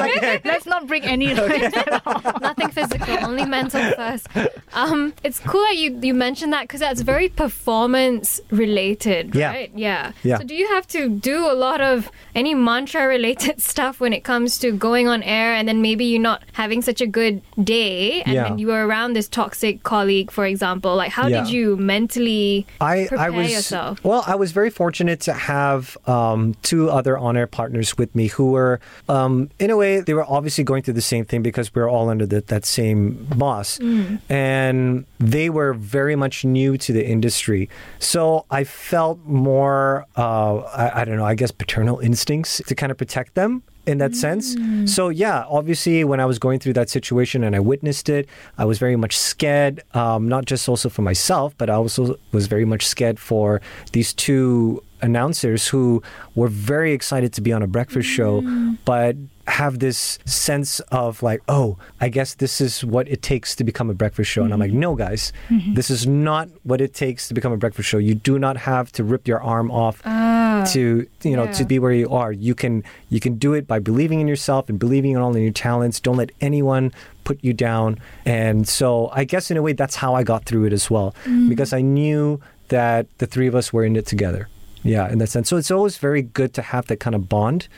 let's 0.45 0.67
not 0.67 0.87
break 0.87 1.05
any 1.05 1.35
legs. 1.49 1.75
Nothing 2.41 2.69
physical, 2.71 3.25
only 3.25 3.45
mental 3.45 3.83
first. 3.95 4.27
Um, 4.73 5.13
it's 5.25 5.41
cool 5.41 5.61
that 5.63 5.77
you 5.77 5.99
you 6.01 6.15
mentioned 6.15 6.53
that 6.53 6.63
because 6.63 6.81
that's 6.81 7.01
very 7.01 7.29
performance 7.29 8.41
related, 8.51 9.35
Yeah. 9.35 9.49
right? 9.51 9.71
Yeah. 9.75 10.13
Yeah. 10.23 10.39
So 10.39 10.45
do 10.45 10.55
you 10.55 10.61
you 10.61 10.69
have 10.75 10.87
to 10.89 11.09
do 11.09 11.47
a 11.51 11.55
lot 11.55 11.81
of 11.81 12.11
any 12.35 12.53
mantra 12.55 13.07
related 13.07 13.63
stuff 13.73 13.99
when 13.99 14.13
it 14.13 14.25
comes 14.25 14.59
to 14.59 14.71
going 14.73 15.09
on 15.09 15.23
air 15.23 15.55
and 15.55 15.67
then 15.67 15.81
maybe 15.81 16.05
you're 16.05 16.21
not 16.21 16.43
having 16.53 16.83
such 16.83 17.01
a 17.01 17.07
good 17.07 17.41
day 17.65 18.21
and 18.25 18.35
Yeah. 18.35 18.43
then 18.45 18.59
you 18.59 18.71
are 18.73 18.87
around 18.87 19.15
this 19.15 19.27
toxic 19.27 19.83
colleague, 19.83 20.31
for 20.31 20.45
example? 20.45 20.97
Like, 20.97 21.13
how 21.13 21.29
Yeah. 21.29 21.45
did 21.45 21.51
you 21.51 21.77
mentally 21.79 22.67
I, 22.79 23.07
prepare 23.09 23.27
I 23.27 23.31
was 23.31 23.51
yourself? 23.51 24.05
well. 24.05 24.23
I 24.27 24.35
was 24.35 24.53
very 24.53 24.69
fortunate 24.69 25.21
to 25.21 25.33
have 25.33 25.97
um, 26.07 26.55
two 26.61 26.91
other 26.91 27.17
on-air 27.17 27.47
partners 27.47 27.97
with 27.97 28.15
me 28.15 28.27
who 28.27 28.51
were, 28.53 28.81
um, 29.09 29.49
in 29.59 29.71
a 29.71 29.77
way, 29.79 30.01
they 30.01 30.13
were 30.13 30.27
obviously 30.29 30.63
going 30.63 30.83
through 30.83 30.95
the 30.95 31.09
same 31.15 31.25
thing 31.31 31.43
because 31.43 31.75
we 31.75 31.81
are 31.81 31.89
all 31.89 32.09
under 32.11 32.27
the, 32.27 32.41
that 32.53 32.65
same 32.67 33.27
boss, 33.37 33.79
Mm. 33.79 34.19
and 34.29 35.05
they 35.19 35.49
were 35.49 35.73
very 35.75 36.17
much 36.17 36.45
new 36.45 36.77
to 36.85 36.93
the 36.93 37.05
industry. 37.17 37.69
So 37.99 38.45
I 38.51 38.65
felt 38.65 39.19
more, 39.25 40.07
uh, 40.17 40.57
I, 40.83 41.01
I 41.01 41.05
don't 41.07 41.17
know, 41.17 41.25
I 41.25 41.35
guess 41.41 41.51
paternal 41.53 41.99
instincts 42.01 42.61
to 42.67 42.75
kind 42.75 42.91
of 42.93 42.99
protect 42.99 43.35
them 43.35 43.63
in 43.87 43.99
that 43.99 44.15
sense. 44.15 44.55
So 44.97 45.09
yeah, 45.09 45.45
obviously 45.49 46.05
when 46.05 46.21
I 46.21 46.27
was 46.27 46.39
going 46.39 46.59
through 46.61 46.75
that 46.75 46.91
situation 46.91 47.43
and 47.43 47.57
I 47.57 47.61
witnessed 47.61 48.09
it, 48.09 48.29
I 48.59 48.65
was 48.67 48.79
very 48.79 48.95
much 49.05 49.15
scared. 49.19 49.83
Um, 49.95 50.29
not 50.29 50.45
just 50.45 50.69
also 50.69 50.89
for 50.91 51.03
myself, 51.03 51.55
but 51.57 51.71
I 51.71 51.75
also 51.75 52.17
was 52.33 52.47
very 52.47 52.67
much 52.67 52.87
scared 52.87 53.19
for 53.19 53.61
these 53.93 54.13
two 54.13 54.83
announcers 55.03 55.67
who 55.69 56.03
were 56.35 56.49
very 56.49 56.93
excited 56.93 57.33
to 57.33 57.41
be 57.41 57.53
on 57.55 57.63
a 57.63 57.67
breakfast 57.67 58.09
show, 58.09 58.43
but 58.85 59.17
have 59.51 59.79
this 59.79 60.19
sense 60.25 60.81
of 60.91 61.23
like, 61.23 61.43
oh, 61.49 61.77
I 62.01 62.09
guess 62.09 62.35
this 62.35 62.61
is 62.61 62.85
what 62.85 63.09
it 63.09 63.23
takes 63.23 63.55
to 63.57 63.65
become 63.65 63.91
a 63.91 63.95
breakfast 63.95 64.31
show. 64.31 64.43
And 64.43 64.53
I'm 64.53 64.61
like, 64.61 64.71
mm-hmm. 64.71 64.81
no, 64.81 64.95
guys, 64.95 65.33
mm-hmm. 65.49 65.75
this 65.75 65.91
is 65.91 66.07
not 66.07 66.49
what 66.63 66.81
it 66.81 66.95
takes 66.95 67.29
to 67.29 67.35
become 67.35 67.53
a 67.53 67.57
breakfast 67.57 67.89
show. 67.89 67.99
You 67.99 68.15
do 68.15 68.39
not 68.39 68.57
have 68.57 68.93
to 68.93 69.05
rip 69.05 69.27
your 69.27 69.43
arm 69.43 69.71
off 69.71 70.01
ah, 70.05 70.69
to 70.73 71.07
you 71.23 71.37
know 71.37 71.45
yeah. 71.45 71.53
to 71.53 71.65
be 71.65 71.79
where 71.79 71.93
you 71.93 72.09
are. 72.11 72.33
You 72.33 72.55
can 72.55 72.85
you 73.09 73.21
can 73.21 73.35
do 73.37 73.55
it 73.55 73.67
by 73.67 73.79
believing 73.79 74.21
in 74.21 74.29
yourself 74.29 74.69
and 74.69 74.79
believing 74.79 75.13
in 75.13 75.19
all 75.19 75.35
in 75.35 75.43
your 75.43 75.53
talents. 75.53 76.01
Don't 76.01 76.17
let 76.17 76.31
anyone 76.41 76.93
put 77.25 77.43
you 77.43 77.53
down. 77.53 77.99
And 78.25 78.69
so 78.69 79.11
I 79.13 79.25
guess 79.25 79.51
in 79.51 79.57
a 79.57 79.63
way 79.63 79.73
that's 79.73 79.97
how 79.97 80.15
I 80.15 80.23
got 80.23 80.45
through 80.45 80.65
it 80.65 80.73
as 80.73 80.91
well 80.91 81.15
mm-hmm. 81.25 81.49
because 81.49 81.73
I 81.73 81.81
knew 81.81 82.41
that 82.69 83.07
the 83.19 83.27
three 83.27 83.47
of 83.47 83.55
us 83.55 83.73
were 83.73 83.85
in 83.85 83.97
it 83.97 84.07
together. 84.07 84.49
Yeah, 84.83 85.11
in 85.11 85.19
that 85.19 85.29
sense. 85.29 85.49
So 85.49 85.57
it's 85.57 85.71
always 85.71 85.99
very 85.99 86.23
good 86.23 86.55
to 86.55 86.63
have 86.63 86.87
that 86.87 87.01
kind 87.01 87.15
of 87.15 87.29
bond. 87.29 87.69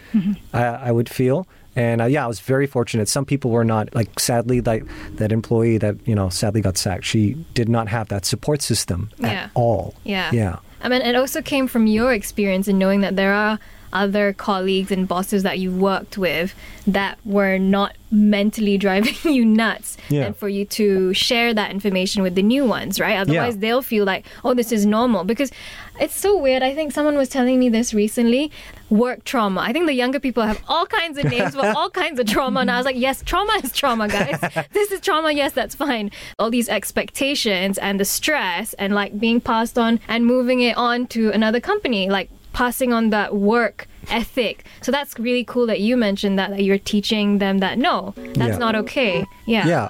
I, 0.53 0.65
I 0.65 0.93
would 0.93 1.09
feel. 1.09 1.47
And 1.75 2.01
uh, 2.03 2.05
yeah, 2.05 2.25
I 2.25 2.29
was 2.29 2.41
very 2.41 2.67
fortunate. 2.67 3.09
Some 3.09 3.25
people 3.25 3.51
were 3.51 3.65
not 3.65 3.95
like 3.95 4.21
sadly 4.21 4.61
like 4.61 4.85
that 5.17 5.33
employee 5.33 5.79
that 5.79 5.97
you 6.07 6.15
know 6.15 6.29
sadly 6.29 6.61
got 6.61 6.77
sacked. 6.77 7.05
She 7.05 7.35
did 7.55 7.69
not 7.69 7.89
have 7.89 8.09
that 8.09 8.25
support 8.27 8.61
system 8.63 9.11
Yeah. 9.19 9.29
at 9.31 9.51
all. 9.55 9.95
Yeah. 10.05 10.31
Yeah. 10.33 10.57
I 10.83 10.89
mean, 10.89 11.01
it 11.03 11.15
also 11.15 11.41
came 11.43 11.69
from 11.69 11.87
your 11.87 12.13
experience 12.13 12.69
in 12.69 12.77
knowing 12.79 13.01
that 13.03 13.17
there 13.17 13.33
are 13.33 13.59
other 13.93 14.33
colleagues 14.33 14.91
and 14.91 15.07
bosses 15.07 15.43
that 15.43 15.59
you 15.59 15.71
worked 15.73 16.17
with 16.19 16.55
that 16.87 17.19
were 17.25 17.59
not 17.59 17.95
mentally 18.11 18.77
driving 18.87 19.15
you 19.25 19.45
nuts 19.45 19.97
Yeah. 20.09 20.27
and 20.27 20.37
for 20.37 20.49
you 20.49 20.65
to 20.67 21.15
share 21.15 21.55
that 21.55 21.71
information 21.71 22.23
with 22.23 22.35
the 22.35 22.43
new 22.43 22.65
ones 22.65 22.99
right? 23.01 23.17
Otherwise 23.17 23.55
Yeah. 23.55 23.61
they'll 23.61 23.83
feel 23.83 24.05
like 24.05 24.27
oh 24.45 24.55
this 24.55 24.73
is 24.73 24.85
normal. 24.87 25.25
Because 25.25 25.51
it's 26.01 26.15
so 26.19 26.37
weird. 26.37 26.63
I 26.63 26.75
think 26.75 26.91
someone 26.93 27.17
was 27.17 27.29
telling 27.29 27.59
me 27.59 27.69
this 27.69 27.93
recently 27.95 28.51
work 28.91 29.25
trauma. 29.25 29.61
I 29.61 29.73
think 29.73 29.87
the 29.87 29.93
younger 29.95 30.19
people 30.19 30.43
have 30.43 30.61
all 30.67 30.87
kinds 30.87 31.19
of 31.19 31.25
names 31.27 31.55
for 31.55 31.67
all 31.77 31.91
kinds 31.91 32.19
of 32.19 32.27
trauma. 32.27 32.61
And 32.61 32.71
i 32.71 32.77
was 32.79 32.87
like 32.87 32.97
yes 32.97 33.23
trauma 33.25 33.53
is 33.63 33.73
trauma 33.73 34.09
guys. 34.09 34.41
This 34.73 34.91
is 34.91 35.01
trauma. 35.01 35.33
Yes 35.33 35.53
that's 35.53 35.75
fine. 35.75 36.11
All 36.39 36.51
these 36.51 36.69
expectations 36.69 37.79
and 37.79 38.01
the 38.01 38.05
stress 38.05 38.75
and 38.75 38.95
like 38.95 39.19
being 39.19 39.41
passed 39.41 39.79
on 39.79 40.01
and 40.09 40.27
moving 40.27 40.61
it 40.61 40.77
on 40.77 41.07
to 41.09 41.31
another 41.31 41.61
company. 41.61 42.09
Like 42.09 42.31
passing 42.53 42.93
on 42.93 43.11
that 43.11 43.35
work 43.35 43.87
ethic 44.11 44.65
so 44.83 44.91
that's 44.93 45.19
really 45.19 45.45
cool 45.45 45.67
that 45.67 45.81
you 45.81 45.97
mentioned 45.97 46.39
that, 46.39 46.51
that 46.51 46.63
you're 46.63 46.79
teaching 46.79 47.39
them 47.39 47.59
that 47.59 47.79
no 47.79 48.13
that's 48.17 48.53
Yeah. 48.53 48.57
not 48.59 48.75
okay 48.77 49.25
yeah 49.47 49.67
Yeah. 49.67 49.89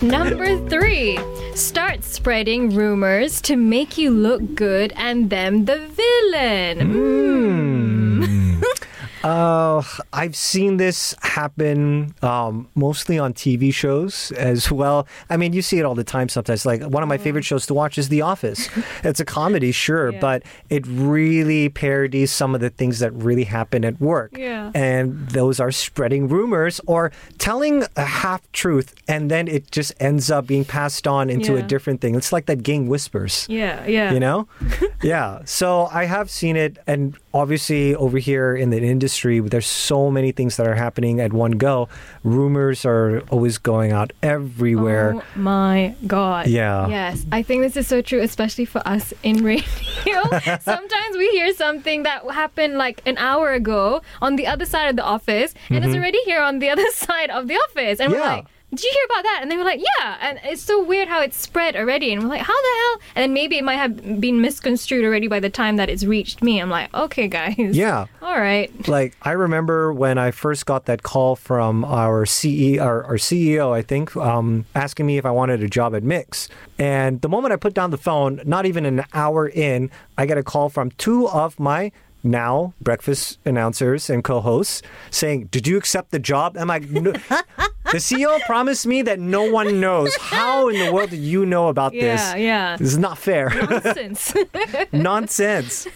Number 0.00 0.58
three, 0.68 1.18
start 1.54 2.04
spreading 2.04 2.70
rumors 2.74 3.40
to 3.42 3.56
make 3.56 3.96
you 3.96 4.10
look 4.10 4.54
good 4.54 4.92
and 4.96 5.30
them 5.30 5.64
the 5.64 5.78
villain. 5.78 6.80
Hmm. 6.92 8.24
Mm. 8.24 8.64
Uh, 9.24 9.82
I've 10.12 10.36
seen 10.36 10.76
this 10.76 11.14
happen 11.22 12.14
um, 12.22 12.68
mostly 12.74 13.18
on 13.18 13.32
TV 13.32 13.72
shows 13.72 14.30
as 14.32 14.70
well. 14.70 15.08
I 15.30 15.38
mean, 15.38 15.54
you 15.54 15.62
see 15.62 15.78
it 15.78 15.84
all 15.84 15.94
the 15.94 16.04
time 16.04 16.28
sometimes. 16.28 16.66
Like, 16.66 16.82
one 16.82 17.02
of 17.02 17.08
my 17.08 17.16
favorite 17.18 17.44
shows 17.44 17.64
to 17.66 17.74
watch 17.74 17.96
is 17.96 18.10
The 18.10 18.20
Office. 18.20 18.68
it's 19.02 19.20
a 19.20 19.24
comedy, 19.24 19.72
sure, 19.72 20.12
Yeah. 20.12 20.20
but 20.20 20.42
it 20.68 20.86
really 20.86 21.70
parodies 21.70 22.30
some 22.30 22.54
of 22.54 22.60
the 22.60 22.68
things 22.70 22.98
that 22.98 23.12
really 23.14 23.44
happen 23.44 23.82
at 23.84 23.98
work. 24.00 24.36
Yeah. 24.36 24.70
And 24.74 25.26
those 25.30 25.58
are 25.58 25.72
spreading 25.72 26.28
rumors 26.28 26.80
or 26.86 27.10
telling 27.38 27.84
a 27.96 28.04
half 28.04 28.40
truth, 28.52 28.94
and 29.08 29.30
then 29.30 29.48
it 29.48 29.70
just 29.70 29.94
ends 30.00 30.30
up 30.30 30.46
being 30.46 30.66
passed 30.66 31.06
on 31.06 31.30
into 31.30 31.56
a 31.56 31.62
different 31.62 32.02
thing. 32.02 32.14
It's 32.14 32.30
like 32.32 32.44
that 32.46 32.62
gang 32.62 32.88
whispers 32.88 33.46
Yeah, 33.48 33.86
yeah. 33.86 34.12
you 34.12 34.20
know 34.20 34.46
yeah 35.02 35.40
so 35.44 35.86
i 35.92 36.04
have 36.04 36.30
seen 36.30 36.56
it 36.56 36.76
and 36.86 37.16
obviously 37.34 37.94
over 37.96 38.16
here 38.18 38.54
in 38.54 38.70
the 38.70 38.78
industry 38.80 39.40
there's 39.40 39.66
so 39.66 40.08
many 40.10 40.30
things 40.32 40.56
that 40.56 40.66
are 40.66 40.76
happening 40.76 41.20
at 41.20 41.32
one 41.32 41.50
go 41.52 41.88
rumors 42.22 42.86
are 42.86 43.20
always 43.30 43.58
going 43.58 43.90
out 43.92 44.12
everywhere 44.22 45.14
Oh 45.16 45.22
my 45.34 45.94
god. 46.06 46.46
Yeah. 46.46 46.88
Yes. 46.88 47.26
I 47.32 47.42
think 47.42 47.62
this 47.62 47.76
is 47.76 47.86
so 47.86 48.00
true, 48.00 48.20
especially 48.22 48.64
for 48.64 48.80
us 48.86 49.12
in 49.22 49.42
radio. 49.44 49.64
Sometimes 50.60 51.16
we 51.16 51.28
hear 51.30 51.52
something 51.54 52.04
that 52.04 52.24
happened 52.30 52.78
like 52.78 53.02
an 53.06 53.18
hour 53.18 53.52
ago 53.52 54.02
on 54.22 54.36
the 54.36 54.46
other 54.46 54.64
side 54.64 54.88
of 54.88 54.96
the 54.96 55.02
office, 55.04 55.54
and 55.70 55.84
it's 55.84 55.94
already 55.94 56.18
here 56.24 56.40
on 56.40 56.58
the 56.60 56.70
other 56.74 56.88
side 56.92 57.30
of 57.30 57.48
the 57.48 57.56
office. 57.56 58.00
And 58.00 58.12
we're 58.12 58.18
Mm-hmm. 58.20 58.36
Like, 58.46 58.46
did 58.74 58.84
you 58.84 58.90
hear 58.92 59.04
about 59.06 59.22
that? 59.24 59.38
And 59.42 59.50
they 59.50 59.56
were 59.56 59.64
like, 59.64 59.80
yeah. 59.80 60.16
And 60.20 60.40
it's 60.44 60.62
so 60.62 60.82
weird 60.82 61.08
how 61.08 61.20
it's 61.20 61.36
spread 61.36 61.76
already. 61.76 62.12
And 62.12 62.22
we're 62.22 62.28
like, 62.28 62.42
how 62.42 62.52
the 62.52 62.78
hell? 62.80 63.00
And 63.14 63.22
then 63.22 63.32
maybe 63.32 63.56
it 63.58 63.64
might 63.64 63.76
have 63.76 64.20
been 64.20 64.40
misconstrued 64.40 65.04
already 65.04 65.28
by 65.28 65.40
the 65.40 65.50
time 65.50 65.76
that 65.76 65.88
it's 65.88 66.04
reached 66.04 66.42
me. 66.42 66.60
I'm 66.60 66.70
like, 66.70 66.92
okay, 66.94 67.28
guys. 67.28 67.54
yeah 67.58 68.06
All 68.22 68.38
right. 68.38 68.70
like 68.88 69.16
I 69.22 69.32
remember 69.32 69.92
when 69.92 70.18
I 70.18 70.30
first 70.30 70.66
got 70.66 70.86
that 70.86 71.02
call 71.02 71.36
from 71.36 71.84
our 71.84 72.26
CE, 72.26 72.78
our, 72.78 73.04
our 73.04 73.16
CEO, 73.16 73.72
I 73.72 73.82
think, 73.82 74.16
um, 74.16 74.66
asking 74.74 75.06
me 75.06 75.18
if 75.18 75.26
I 75.26 75.30
wanted 75.30 75.62
a 75.62 75.68
job 75.68 75.94
at 75.94 76.02
Mix. 76.02 76.48
And 76.78 77.20
the 77.20 77.28
moment 77.28 77.52
I 77.52 77.56
put 77.56 77.74
down 77.74 77.90
the 77.90 77.98
phone, 77.98 78.40
not 78.44 78.66
even 78.66 78.84
an 78.86 79.04
hour 79.12 79.48
in, 79.48 79.90
I 80.18 80.26
get 80.26 80.38
a 80.38 80.42
call 80.42 80.68
from 80.68 80.90
two 80.92 81.28
of 81.28 81.58
my 81.60 81.92
now 82.26 82.72
breakfast 82.80 83.38
announcers 83.44 84.08
and 84.08 84.24
co-hosts 84.24 84.80
saying, 85.10 85.44
"Did 85.50 85.66
you 85.66 85.76
accept 85.76 86.10
the 86.10 86.18
job?" 86.18 86.56
I'm 86.58 86.68
like, 86.68 86.88
no. 86.88 87.12
"The 87.94 88.00
CEO 88.00 88.40
promised 88.40 88.86
me 88.86 89.02
that 89.02 89.20
no 89.20 89.42
one 89.50 89.78
knows. 89.78 90.10
How 90.16 90.68
in 90.68 90.84
the 90.84 90.92
world 90.92 91.10
do 91.10 91.16
you 91.16 91.46
know 91.46 91.68
about 91.68 91.92
this? 91.92 92.20
Yeah, 92.20 92.34
yeah. 92.34 92.76
This 92.76 92.88
is 92.88 92.98
not 92.98 93.18
fair. 93.18 93.50
Nonsense. 93.50 94.34
Nonsense." 94.92 95.86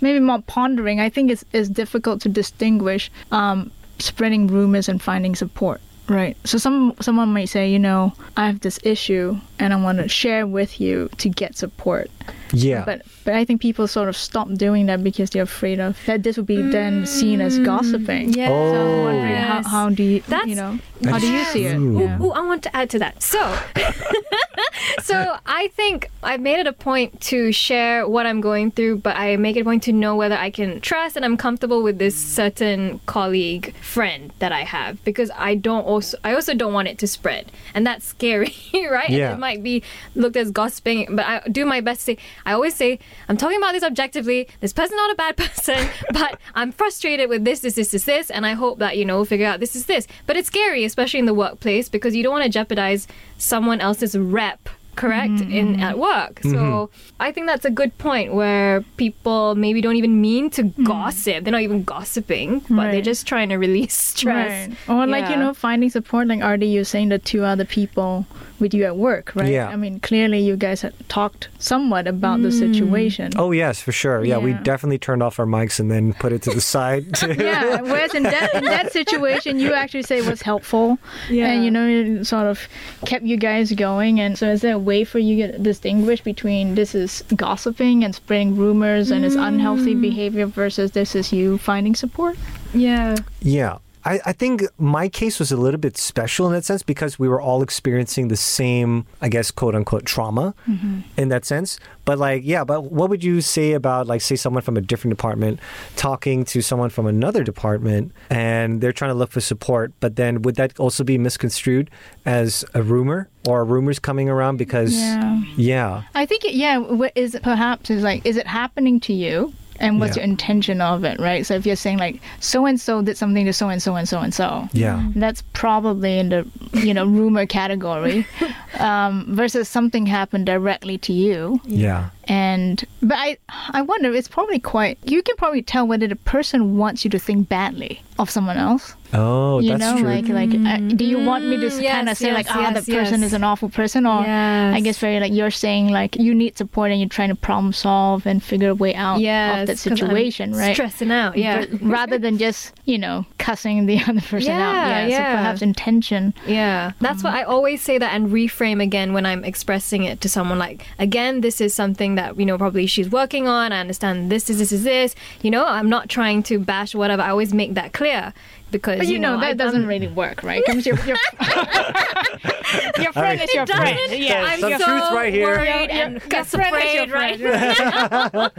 maybe 0.00 0.20
more 0.20 0.42
pondering, 0.46 1.00
I 1.00 1.10
think 1.10 1.30
it's, 1.30 1.44
it's 1.52 1.68
difficult 1.68 2.20
to 2.22 2.28
distinguish 2.28 3.10
um, 3.30 3.70
spreading 3.98 4.46
rumors 4.46 4.88
and 4.88 5.02
finding 5.02 5.34
support. 5.34 5.80
Right. 6.08 6.36
So 6.44 6.58
some 6.58 6.94
someone 7.00 7.32
might 7.32 7.48
say, 7.48 7.70
you 7.70 7.78
know, 7.78 8.12
I 8.36 8.46
have 8.46 8.60
this 8.60 8.78
issue 8.82 9.36
and 9.58 9.72
I 9.72 9.76
want 9.76 9.98
to 9.98 10.08
share 10.08 10.46
with 10.46 10.80
you 10.80 11.08
to 11.18 11.28
get 11.28 11.56
support. 11.56 12.10
Yeah. 12.52 12.84
But 12.84 13.02
but 13.24 13.34
I 13.34 13.44
think 13.44 13.60
people 13.60 13.86
sort 13.88 14.08
of 14.08 14.16
stop 14.16 14.48
doing 14.54 14.86
that 14.86 15.02
because 15.02 15.30
they're 15.30 15.42
afraid 15.42 15.80
of 15.80 15.98
that 16.06 16.22
this 16.22 16.36
would 16.36 16.46
be 16.46 16.60
then 16.62 17.06
seen 17.06 17.40
as 17.40 17.58
mm, 17.58 17.64
gossiping. 17.64 18.32
yeah. 18.34 18.48
So 18.48 18.54
I'm 18.54 18.88
Oh. 18.88 19.02
wondering 19.04 19.34
how, 19.36 19.56
Yes. 19.56 19.66
how 19.66 19.88
do 19.90 20.02
you 20.02 20.20
That's- 20.28 20.48
you 20.48 20.54
know 20.56 20.78
how 21.04 21.18
do 21.18 21.26
you 21.30 21.44
see 21.46 21.64
it? 21.66 21.76
Ooh. 21.76 21.98
Yeah. 22.00 22.22
Ooh, 22.22 22.30
I 22.30 22.40
want 22.40 22.62
to 22.64 22.74
add 22.76 22.88
to 22.90 22.98
that. 23.00 23.22
So, 23.22 23.40
so 25.02 25.36
I 25.46 25.68
think 25.68 26.10
I've 26.22 26.40
made 26.40 26.58
it 26.60 26.66
a 26.66 26.72
point 26.72 27.20
to 27.22 27.52
share 27.52 28.08
what 28.08 28.26
I'm 28.26 28.40
going 28.40 28.70
through, 28.70 28.98
but 28.98 29.16
I 29.16 29.36
make 29.36 29.56
it 29.56 29.60
a 29.60 29.64
point 29.64 29.82
to 29.84 29.92
know 29.92 30.16
whether 30.16 30.36
I 30.36 30.50
can 30.50 30.80
trust 30.80 31.16
and 31.16 31.24
I'm 31.24 31.36
comfortable 31.36 31.82
with 31.82 31.98
this 31.98 32.16
certain 32.16 33.00
colleague 33.06 33.74
friend 33.76 34.32
that 34.38 34.52
I 34.52 34.62
have 34.62 35.02
because 35.04 35.30
I 35.36 35.54
don't 35.56 35.84
also 35.84 36.16
I 36.24 36.34
also 36.34 36.54
don't 36.54 36.72
want 36.72 36.88
it 36.88 36.98
to 36.98 37.06
spread, 37.06 37.50
and 37.74 37.86
that's 37.86 38.06
scary, 38.06 38.54
right? 38.90 39.10
Yeah. 39.10 39.36
Might 39.44 39.62
be 39.62 39.82
looked 40.14 40.36
as 40.36 40.50
gossiping, 40.50 41.14
but 41.16 41.26
I 41.26 41.46
do 41.50 41.66
my 41.66 41.82
best 41.82 42.00
to 42.00 42.04
say. 42.04 42.18
I 42.46 42.52
always 42.52 42.74
say 42.74 42.98
I'm 43.28 43.36
talking 43.36 43.58
about 43.58 43.72
this 43.72 43.82
objectively. 43.82 44.48
This 44.60 44.72
person's 44.72 44.96
not 44.96 45.10
a 45.10 45.14
bad 45.16 45.36
person, 45.44 45.88
but 46.12 46.40
I'm 46.54 46.72
frustrated 46.72 47.28
with 47.28 47.44
this, 47.44 47.60
this, 47.60 47.74
this, 47.74 47.90
this, 47.90 48.04
this, 48.04 48.30
and 48.30 48.46
I 48.46 48.54
hope 48.54 48.78
that 48.78 48.96
you 48.96 49.04
know 49.04 49.22
figure 49.26 49.46
out 49.46 49.60
this 49.60 49.76
is 49.76 49.84
this. 49.84 50.06
But 50.26 50.38
it's 50.38 50.48
scary, 50.48 50.84
especially 50.84 51.20
in 51.20 51.26
the 51.26 51.34
workplace, 51.34 51.90
because 51.90 52.16
you 52.16 52.22
don't 52.22 52.32
want 52.32 52.44
to 52.44 52.50
jeopardize 52.50 53.06
someone 53.36 53.80
else's 53.80 54.16
rep 54.16 54.68
correct 54.94 55.32
mm-hmm. 55.32 55.52
in 55.52 55.80
at 55.80 55.98
work. 55.98 56.40
So 56.42 56.48
mm-hmm. 56.48 57.12
I 57.20 57.32
think 57.32 57.46
that's 57.46 57.64
a 57.64 57.70
good 57.70 57.96
point 57.98 58.34
where 58.34 58.82
people 58.96 59.54
maybe 59.54 59.80
don't 59.80 59.96
even 59.96 60.20
mean 60.20 60.50
to 60.50 60.64
mm-hmm. 60.64 60.84
gossip. 60.84 61.44
They're 61.44 61.52
not 61.52 61.62
even 61.62 61.84
gossiping, 61.84 62.60
but 62.70 62.90
they're 62.90 63.02
just 63.02 63.26
trying 63.26 63.48
to 63.50 63.56
release 63.56 63.94
stress. 64.14 64.68
Right. 64.68 64.88
Or 64.88 65.06
like, 65.06 65.28
you 65.30 65.36
know, 65.36 65.54
finding 65.54 65.90
support, 65.90 66.28
like 66.28 66.42
RD, 66.42 66.64
you're 66.64 66.84
saying 66.84 67.08
the 67.08 67.18
two 67.18 67.44
other 67.44 67.64
people 67.64 68.26
with 68.64 68.72
you 68.72 68.84
at 68.84 68.96
work, 68.96 69.32
right? 69.34 69.52
Yeah. 69.52 69.68
I 69.68 69.76
mean, 69.76 70.00
clearly 70.00 70.40
you 70.40 70.56
guys 70.56 70.80
had 70.80 70.94
talked 71.10 71.50
somewhat 71.58 72.06
about 72.06 72.40
the 72.40 72.48
mm. 72.48 72.58
situation. 72.58 73.32
Oh 73.36 73.52
yes, 73.52 73.82
for 73.82 73.92
sure. 73.92 74.24
Yeah, 74.24 74.38
we 74.38 74.54
definitely 74.54 74.96
turned 74.98 75.22
off 75.22 75.38
our 75.38 75.44
mics 75.44 75.78
and 75.78 75.90
then 75.90 76.14
put 76.14 76.32
it 76.32 76.40
to 76.42 76.50
the 76.50 76.62
side. 76.62 77.04
yeah. 77.22 77.82
Whereas 77.82 78.14
in 78.14 78.22
that 78.22 78.54
in 78.54 78.64
that 78.64 78.90
situation, 78.90 79.58
you 79.58 79.74
actually 79.74 80.04
say 80.04 80.16
it 80.18 80.26
was 80.26 80.40
helpful, 80.40 80.98
Yeah. 81.28 81.50
and 81.50 81.62
you 81.62 81.70
know, 81.70 81.86
it 81.86 82.24
sort 82.24 82.46
of 82.46 82.66
kept 83.04 83.26
you 83.26 83.36
guys 83.36 83.70
going. 83.72 84.18
And 84.18 84.38
so, 84.38 84.48
is 84.48 84.62
there 84.62 84.76
a 84.76 84.78
way 84.78 85.04
for 85.04 85.18
you 85.18 85.46
to 85.46 85.58
distinguish 85.58 86.22
between 86.22 86.74
this 86.74 86.94
is 86.94 87.22
gossiping 87.36 88.02
and 88.02 88.14
spreading 88.14 88.56
rumors 88.56 89.10
and 89.10 89.26
it's 89.26 89.36
unhealthy 89.36 89.94
mm. 89.94 90.00
behavior 90.00 90.46
versus 90.46 90.92
this 90.92 91.14
is 91.14 91.34
you 91.34 91.58
finding 91.58 91.94
support? 91.94 92.38
Yeah. 92.72 93.16
Yeah. 93.42 93.78
I, 94.04 94.20
I 94.26 94.32
think 94.32 94.62
my 94.78 95.08
case 95.08 95.38
was 95.38 95.50
a 95.50 95.56
little 95.56 95.80
bit 95.80 95.96
special 95.96 96.46
in 96.46 96.52
that 96.52 96.64
sense 96.64 96.82
because 96.82 97.18
we 97.18 97.28
were 97.28 97.40
all 97.40 97.62
experiencing 97.62 98.28
the 98.28 98.36
same, 98.36 99.06
I 99.22 99.28
guess, 99.28 99.50
quote 99.50 99.74
unquote 99.74 100.04
trauma 100.04 100.54
mm-hmm. 100.68 101.00
in 101.16 101.28
that 101.30 101.44
sense. 101.44 101.78
But 102.04 102.18
like, 102.18 102.42
yeah, 102.44 102.64
but 102.64 102.92
what 102.92 103.08
would 103.08 103.24
you 103.24 103.40
say 103.40 103.72
about 103.72 104.06
like, 104.06 104.20
say, 104.20 104.36
someone 104.36 104.62
from 104.62 104.76
a 104.76 104.80
different 104.80 105.16
department 105.16 105.60
talking 105.96 106.44
to 106.46 106.60
someone 106.60 106.90
from 106.90 107.06
another 107.06 107.42
department 107.42 108.12
and 108.28 108.80
they're 108.80 108.92
trying 108.92 109.10
to 109.10 109.14
look 109.14 109.30
for 109.30 109.40
support, 109.40 109.92
but 110.00 110.16
then 110.16 110.42
would 110.42 110.56
that 110.56 110.78
also 110.78 111.02
be 111.04 111.16
misconstrued 111.16 111.90
as 112.26 112.64
a 112.74 112.82
rumor 112.82 113.28
or 113.48 113.64
rumors 113.64 113.98
coming 113.98 114.28
around 114.28 114.56
because, 114.56 114.94
Yeah. 114.94 115.42
yeah. 115.56 116.02
I 116.14 116.26
think, 116.26 116.44
it, 116.44 116.54
yeah, 116.54 116.78
what 116.78 117.12
is 117.14 117.34
it 117.34 117.42
perhaps 117.42 117.90
is 117.90 118.02
like, 118.02 118.24
is 118.26 118.36
it 118.36 118.46
happening 118.46 119.00
to 119.00 119.12
you? 119.12 119.52
And 119.84 120.00
what's 120.00 120.16
Yeah. 120.16 120.22
your 120.22 120.30
intention 120.30 120.80
of 120.80 121.04
it, 121.04 121.20
right? 121.20 121.44
So 121.46 121.54
if 121.54 121.66
you're 121.66 121.76
saying 121.76 121.98
like 121.98 122.20
so 122.40 122.66
and 122.66 122.80
so 122.80 123.02
did 123.02 123.16
something 123.16 123.44
to 123.46 123.52
so 123.52 123.68
and 123.68 123.82
so 123.82 123.94
and 123.96 124.08
so 124.08 124.18
and 124.20 124.32
so, 124.34 124.68
Yeah. 124.72 125.02
that's 125.14 125.42
probably 125.52 126.18
in 126.18 126.28
the 126.30 126.46
you 126.72 126.94
know 126.94 127.04
rumor 127.06 127.46
category, 127.46 128.26
um, 128.78 129.26
versus 129.28 129.68
something 129.68 130.06
happened 130.06 130.46
directly 130.46 130.98
to 130.98 131.12
you. 131.12 131.60
Yeah. 131.64 132.10
And 132.28 132.84
but 133.02 133.16
I 133.18 133.36
I 133.72 133.82
wonder 133.82 134.12
it's 134.14 134.28
probably 134.28 134.58
quite 134.58 134.98
you 135.04 135.22
can 135.22 135.36
probably 135.36 135.62
tell 135.62 135.86
whether 135.86 136.06
the 136.06 136.16
person 136.16 136.76
wants 136.76 137.04
you 137.04 137.10
to 137.10 137.18
think 137.18 137.48
badly 137.48 138.02
of 138.18 138.30
someone 138.30 138.56
else. 138.56 138.94
Oh, 139.12 139.60
you 139.60 139.70
that's 139.76 139.80
know, 139.80 140.00
true. 140.00 140.08
like 140.08 140.28
like 140.28 140.54
uh, 140.66 140.78
do 140.96 141.04
you 141.04 141.18
want 141.20 141.46
me 141.46 141.56
to 141.58 141.66
Mm, 141.66 141.90
kind 141.90 142.08
of 142.08 142.12
yes, 142.12 142.18
say 142.18 142.32
like 142.32 142.46
yes, 142.46 142.54
ah 142.56 142.70
yes, 142.74 142.84
the 142.86 142.92
person 142.94 143.20
yes. 143.20 143.28
is 143.28 143.32
an 143.32 143.44
awful 143.44 143.68
person 143.68 144.06
or 144.06 144.20
I 144.24 144.80
guess 144.80 144.98
very 144.98 145.20
like 145.20 145.32
you're 145.32 145.50
saying 145.52 145.88
like 145.90 146.16
you 146.16 146.34
need 146.34 146.56
support 146.58 146.90
and 146.90 146.98
you're 147.00 147.08
trying 147.08 147.28
to 147.28 147.34
problem 147.36 147.72
solve 147.72 148.26
and 148.26 148.42
figure 148.42 148.70
a 148.70 148.74
way 148.74 148.94
out 148.94 149.20
Yes, 149.20 149.60
of 149.60 149.66
that 149.66 149.72
'cause 149.74 149.86
I'm 149.86 149.96
situation, 149.96 150.54
right? 150.54 150.74
Stressing 150.74 151.10
out. 151.12 151.36
Yeah. 151.36 151.64
Rather 151.82 152.18
than 152.18 152.38
just 152.38 152.72
you 152.86 152.98
know 152.98 153.24
cussing 153.38 153.86
the 153.86 153.98
other 154.08 154.20
person 154.20 154.52
out, 154.52 154.74
Yeah, 154.88 155.06
yeah. 155.06 155.16
So 155.32 155.36
perhaps 155.36 155.62
intention. 155.62 156.34
Yeah, 156.46 156.92
that's 157.00 157.22
Mm-hmm. 157.22 157.28
why 157.34 157.40
I 157.40 157.44
always 157.44 157.82
say 157.82 157.98
that 157.98 158.14
and 158.14 158.28
reframe 158.30 158.82
again 158.82 159.12
when 159.12 159.26
I'm 159.26 159.44
expressing 159.44 160.04
it 160.04 160.20
to 160.22 160.28
someone. 160.28 160.58
Like, 160.58 160.86
again, 160.98 161.40
this 161.40 161.60
is 161.60 161.72
something 161.74 162.13
that 162.16 162.38
you 162.38 162.46
know 162.46 162.58
probably 162.58 162.86
she's 162.86 163.08
working 163.10 163.46
on. 163.48 163.72
I 163.72 163.80
understand 163.80 164.30
this 164.30 164.48
is 164.50 164.58
this 164.58 164.72
is 164.72 164.84
this. 164.84 165.14
You 165.42 165.50
know, 165.50 165.64
I'm 165.64 165.88
not 165.88 166.08
trying 166.08 166.42
to 166.44 166.58
bash 166.58 166.94
whatever. 166.94 167.22
I 167.22 167.30
always 167.30 167.54
make 167.54 167.74
that 167.74 167.92
clear 167.92 168.32
because 168.70 168.98
But 168.98 169.06
you 169.08 169.18
know, 169.18 169.38
that 169.40 169.46
I- 169.46 169.52
doesn't 169.54 169.80
I'm- 169.82 169.88
really 169.88 170.08
work, 170.08 170.42
right? 170.42 170.62
Because 170.66 170.84
your, 170.86 170.96
your, 171.06 171.16
your 172.98 173.12
friend 173.12 173.40
is 173.40 173.54
your 173.54 173.66
friend. 173.66 173.96
doesn't. 173.96 174.18
Yeah. 174.22 174.44
I'm 174.48 174.60
Some 174.60 174.78
so 174.78 174.84
truth 174.84 175.10
right 175.12 175.32
here. 175.32 175.46
worried 175.46 175.90
Your- 175.90 176.02
and 176.04 176.12
your 176.14 176.28
gets 176.28 176.50
friend 176.50 176.76
is 176.76 176.94
your 176.94 177.04
afraid, 177.04 177.40
right? 177.40 177.40
and 178.34 178.50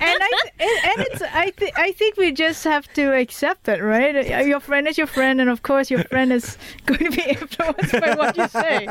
I 0.00 0.30
and, 0.58 0.70
and 0.84 1.06
it's 1.06 1.22
I 1.22 1.50
think 1.56 1.78
I 1.78 1.92
think 1.92 2.16
we 2.16 2.32
just 2.32 2.64
have 2.64 2.92
to 2.94 3.12
accept 3.14 3.68
it, 3.68 3.80
right? 3.82 4.16
Uh, 4.16 4.38
your 4.44 4.60
friend 4.60 4.88
is 4.88 4.98
your 4.98 5.06
friend, 5.06 5.40
and 5.40 5.48
of 5.50 5.62
course 5.62 5.90
your 5.90 6.02
friend 6.04 6.32
is 6.32 6.56
going 6.86 6.98
to 7.04 7.10
be 7.10 7.22
influenced 7.22 7.92
by 7.92 8.14
what 8.14 8.36
you 8.36 8.48
say. 8.48 8.86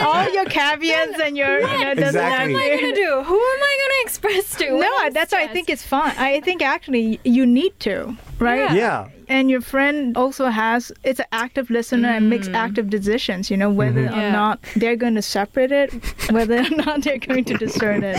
All 0.00 0.32
your 0.32 0.44
caveats 0.46 1.18
and 1.20 1.36
your 1.36 1.58
you 1.60 1.66
know 1.84 1.94
doesn't 1.94 2.02
Exactly. 2.22 2.54
What 2.54 2.62
am 2.62 2.78
I 2.78 2.80
gonna 2.80 2.94
do? 2.94 3.22
Who 3.24 3.34
am 3.34 3.62
I 3.62 3.78
gonna 3.82 4.02
express 4.02 4.54
to? 4.56 4.78
No, 4.78 4.90
I'm 5.00 5.12
that's 5.12 5.32
why 5.32 5.42
I 5.42 5.48
think 5.48 5.68
it's 5.70 5.84
fine. 5.84 6.14
I 6.16 6.40
think 6.40 6.62
actually 6.62 7.20
you 7.24 7.46
need 7.46 7.78
to, 7.80 8.16
right? 8.38 8.72
Yeah. 8.72 9.08
And 9.32 9.50
your 9.50 9.60
friend 9.72 10.16
also 10.22 10.46
has 10.46 10.92
it's 11.10 11.20
an 11.24 11.30
active 11.32 11.70
listener 11.76 12.08
and 12.16 12.28
makes 12.30 12.48
mm. 12.48 12.54
active 12.64 12.90
decisions 12.90 13.50
you 13.50 13.56
know 13.62 13.70
whether 13.80 14.02
mm-hmm. 14.04 14.18
or 14.18 14.22
Yeah. 14.22 14.32
not 14.40 14.56
they're 14.76 14.96
going 15.04 15.14
to 15.20 15.22
separate 15.22 15.72
it 15.72 15.88
whether 16.36 16.58
or 16.66 16.70
not 16.84 17.02
they're 17.04 17.18
going 17.30 17.44
to 17.50 17.54
discern 17.64 18.04
it 18.04 18.18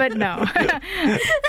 but 0.00 0.16
no 0.24 0.32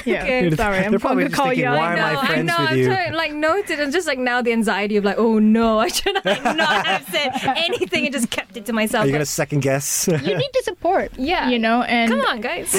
yeah 0.05 0.23
Okay. 0.23 0.55
sorry 0.55 0.77
i'm 0.85 0.97
probably 0.99 1.23
going 1.23 1.31
to 1.31 1.35
just 1.35 1.35
call 1.35 1.47
thinking, 1.47 1.63
you 1.65 1.69
out 1.69 1.77
why 1.77 1.93
am 1.97 2.05
I 2.05 2.13
know, 2.13 2.21
friends 2.27 2.47
know, 2.47 2.57
with 2.61 2.69
I'm 2.71 2.77
you? 2.79 2.85
trying, 2.87 3.13
like 3.13 3.33
noted 3.33 3.79
and 3.79 3.91
just 3.91 4.07
like 4.07 4.19
now 4.19 4.41
the 4.41 4.51
anxiety 4.53 4.95
of 4.97 5.03
like, 5.03 5.17
oh 5.17 5.39
no, 5.39 5.79
I 5.79 5.87
should 5.89 6.15
I 6.25 6.53
not 6.53 6.85
have 6.85 7.03
said 7.15 7.31
anything 7.67 8.05
and 8.05 8.13
just 8.13 8.29
kept 8.29 8.55
it 8.57 8.65
to 8.67 8.73
myself. 8.73 9.03
Are 9.03 9.07
you 9.07 9.13
Like, 9.13 9.19
going 9.19 9.25
to 9.25 9.31
second 9.43 9.59
guess? 9.61 10.07
you 10.07 10.35
need 10.43 10.53
to 10.59 10.63
support 10.63 11.11
Yeah. 11.17 11.49
you 11.49 11.59
know 11.59 11.81
and 11.83 12.11
Come 12.11 12.21
on, 12.21 12.41
guys. 12.41 12.75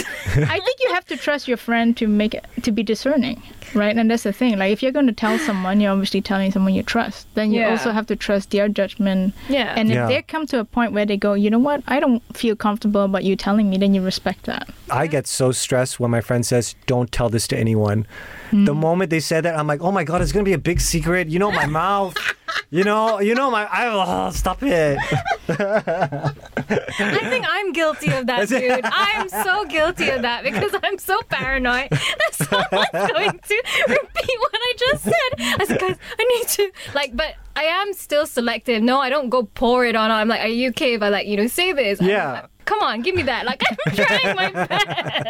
i 0.57 0.59
think 0.64 0.77
you 0.81 0.88
have 0.95 1.05
to 1.07 1.16
trust 1.16 1.47
your 1.49 1.57
friend 1.57 1.97
to 2.01 2.07
make 2.07 2.35
it 2.35 2.45
to 2.62 2.71
be 2.73 2.83
discerning 2.83 3.42
right 3.74 3.96
and 3.96 4.11
that's 4.11 4.22
the 4.24 4.32
thing 4.32 4.58
like 4.58 4.72
if 4.72 4.82
you're 4.82 4.92
going 4.92 5.06
to 5.06 5.12
tell 5.12 5.38
someone 5.38 5.80
you're 5.80 5.92
obviously 5.92 6.20
telling 6.20 6.50
someone 6.52 6.74
you 6.74 6.82
trust 6.82 7.26
then 7.35 7.52
you 7.52 7.61
Yeah. 7.61 7.70
also 7.70 7.90
have 7.92 8.06
to 8.06 8.16
trust 8.16 8.50
their 8.50 8.68
judgment 8.68 9.35
Yeah. 9.48 9.74
and 9.76 9.90
if 9.90 9.94
Yeah. 9.94 10.06
they 10.06 10.22
come 10.22 10.46
to 10.46 10.58
a 10.61 10.64
point 10.64 10.92
where 10.92 11.06
they 11.06 11.16
go 11.16 11.35
you 11.35 11.50
know 11.50 11.58
what 11.58 11.82
i 11.88 11.98
don't 12.00 12.22
feel 12.37 12.56
comfortable 12.56 13.02
about 13.04 13.24
you 13.24 13.37
telling 13.37 13.70
me 13.70 13.78
then 13.78 13.94
you 13.94 14.02
respect 14.02 14.44
that 14.44 14.68
I 14.90 15.06
get 15.06 15.26
so 15.26 15.52
stressed 15.52 15.98
when 16.00 16.11
my 16.11 16.20
friend 16.20 16.44
says, 16.44 16.74
"Don't 16.87 17.11
tell 17.11 17.30
this 17.30 17.48
to 17.48 17.56
anyone." 17.58 18.04
Hmm. 18.52 18.66
The 18.66 18.74
moment 18.74 19.08
they 19.08 19.20
said 19.20 19.44
that, 19.44 19.58
I'm 19.58 19.66
like, 19.66 19.80
"Oh 19.80 19.90
my 19.90 20.04
god, 20.04 20.20
it's 20.20 20.30
gonna 20.30 20.44
be 20.44 20.52
a 20.52 20.58
big 20.58 20.78
secret." 20.78 21.28
You 21.28 21.38
know, 21.38 21.50
my 21.50 21.64
mouth. 21.82 22.14
You 22.68 22.84
know, 22.84 23.18
you 23.18 23.34
know 23.34 23.50
my. 23.50 23.64
I 23.64 23.88
oh, 23.88 24.30
stop 24.30 24.62
it. 24.62 24.98
I 25.48 26.32
think 27.30 27.46
I'm 27.48 27.72
guilty 27.72 28.12
of 28.12 28.26
that, 28.26 28.48
dude. 28.48 28.80
I'm 28.84 29.28
so 29.30 29.64
guilty 29.64 30.10
of 30.10 30.20
that 30.22 30.44
because 30.44 30.74
I'm 30.82 30.98
so 30.98 31.18
paranoid 31.30 31.88
that 31.90 32.32
someone's 32.32 33.12
going 33.12 33.38
to 33.38 33.62
repeat 33.88 34.38
what 34.38 34.54
I 34.54 34.74
just 34.78 35.04
said. 35.04 35.32
I 35.38 35.64
said, 35.66 35.80
guys, 35.80 35.96
I 36.18 36.24
need 36.24 36.48
to 36.48 36.70
like, 36.94 37.16
but 37.16 37.34
I 37.54 37.64
am 37.64 37.92
still 37.92 38.26
selective. 38.26 38.82
No, 38.82 39.00
I 39.00 39.10
don't 39.10 39.28
go 39.28 39.44
pour 39.44 39.84
it 39.84 39.94
on. 39.96 40.10
I'm 40.10 40.28
like, 40.28 40.40
are 40.40 40.48
you 40.48 40.70
okay 40.70 40.94
if 40.94 41.02
I 41.02 41.08
like, 41.10 41.26
you 41.26 41.36
know, 41.36 41.46
say 41.46 41.72
this? 41.72 42.00
I'm 42.00 42.08
Yeah. 42.08 42.32
like, 42.32 42.44
Come 42.64 42.80
on, 42.80 43.02
give 43.02 43.16
me 43.16 43.22
that. 43.24 43.44
Like 43.44 43.60
I'm 43.86 43.94
trying 43.96 44.36
my 44.36 44.50
best. 44.52 44.70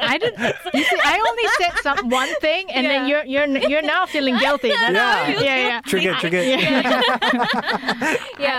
I 0.02 0.18
didn't. 0.18 0.38
You 0.74 0.84
see, 0.84 0.98
I 1.02 1.16
only 1.28 1.44
said 1.58 1.72
some 1.82 2.10
one 2.10 2.28
thing, 2.40 2.70
and 2.70 2.86
then 2.86 3.08
you're 3.08 3.24
you're 3.24 3.46
you're 3.70 3.80
now 3.80 4.04
feeling 4.04 4.36
guilty. 4.36 4.68
That's- 4.68 4.92
Yeah. 4.92 5.40
yeah, 5.40 5.56
yeah. 5.68 5.80
Trigger, 5.80 6.12
trigger. 6.20 6.42
Yeah. 6.42 7.02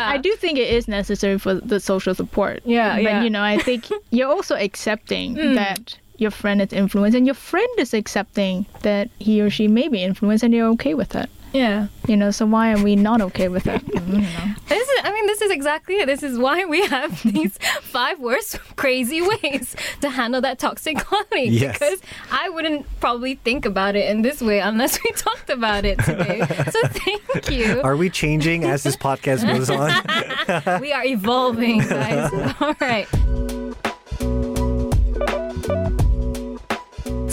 I 0.14 0.18
do 0.18 0.36
think 0.36 0.58
it 0.58 0.70
is 0.74 0.88
necessary 0.88 1.38
for 1.38 1.54
the 1.54 1.80
social 1.80 2.16
support. 2.16 2.62
Yeah, 2.66 2.96
but 2.96 3.04
yeah. 3.04 3.20
Mm. 3.20 3.24
you 3.26 3.30
know, 3.30 3.44
I 3.44 3.58
think 3.60 3.90
you're 4.10 4.30
also 4.30 4.56
accepting 4.56 5.36
that 5.56 5.98
your 6.18 6.32
friend 6.32 6.60
is 6.62 6.74
influenced, 6.74 7.16
and 7.16 7.26
your 7.28 7.36
friend 7.36 7.70
is 7.78 7.94
accepting 7.94 8.66
that 8.82 9.10
he 9.20 9.40
or 9.42 9.50
she 9.50 9.68
may 9.68 9.88
be 9.88 10.04
influenced, 10.04 10.44
and 10.44 10.54
you're 10.54 10.70
okay 10.70 10.94
with 10.96 11.16
it. 11.16 11.30
Yeah. 11.54 11.88
You 12.08 12.18
know, 12.18 12.32
so 12.32 12.46
why 12.46 12.74
are 12.74 12.84
we 12.84 12.96
not 12.96 13.22
okay 13.22 13.48
with 13.48 13.68
it? 13.68 13.82
I 13.96 14.00
know. 14.00 14.56
This 14.68 14.90
is, 14.90 15.00
I 15.04 15.14
mean, 15.14 15.28
this 15.28 15.42
is 15.42 15.52
exactly 15.52 15.96
it. 15.96 16.08
This 16.08 16.24
is 16.24 16.38
why 16.38 16.66
we 16.66 16.86
have 16.88 17.22
these 17.32 17.58
five 17.82 18.20
worst, 18.20 18.60
crazy 18.76 19.22
ways 19.22 19.76
to 20.02 20.10
handle 20.10 20.42
that 20.42 20.60
toxic 20.60 20.98
colleague. 20.98 21.54
Yes. 21.54 21.78
Because 21.78 22.02
I 22.32 22.50
wouldn't 22.50 22.88
probably 23.00 23.36
think 23.36 23.66
about 23.66 23.96
it 23.96 24.10
in 24.10 24.24
this 24.24 24.42
way 24.42 24.60
unless 24.60 25.00
we 25.04 25.12
talked 25.16 25.50
about 25.50 25.86
it 25.86 26.00
today. 26.00 26.40
so 26.72 26.80
thank 26.88 27.50
you. 27.52 27.82
Are 27.84 27.96
we 27.96 28.10
changing 28.10 28.64
as 28.66 28.84
this 28.84 28.98
podcast 28.98 29.46
goes 29.46 29.70
on? 29.70 30.82
we 30.82 30.92
are 30.92 31.06
evolving, 31.06 31.80
guys. 31.80 32.56
All 32.60 32.76
right. 32.82 33.08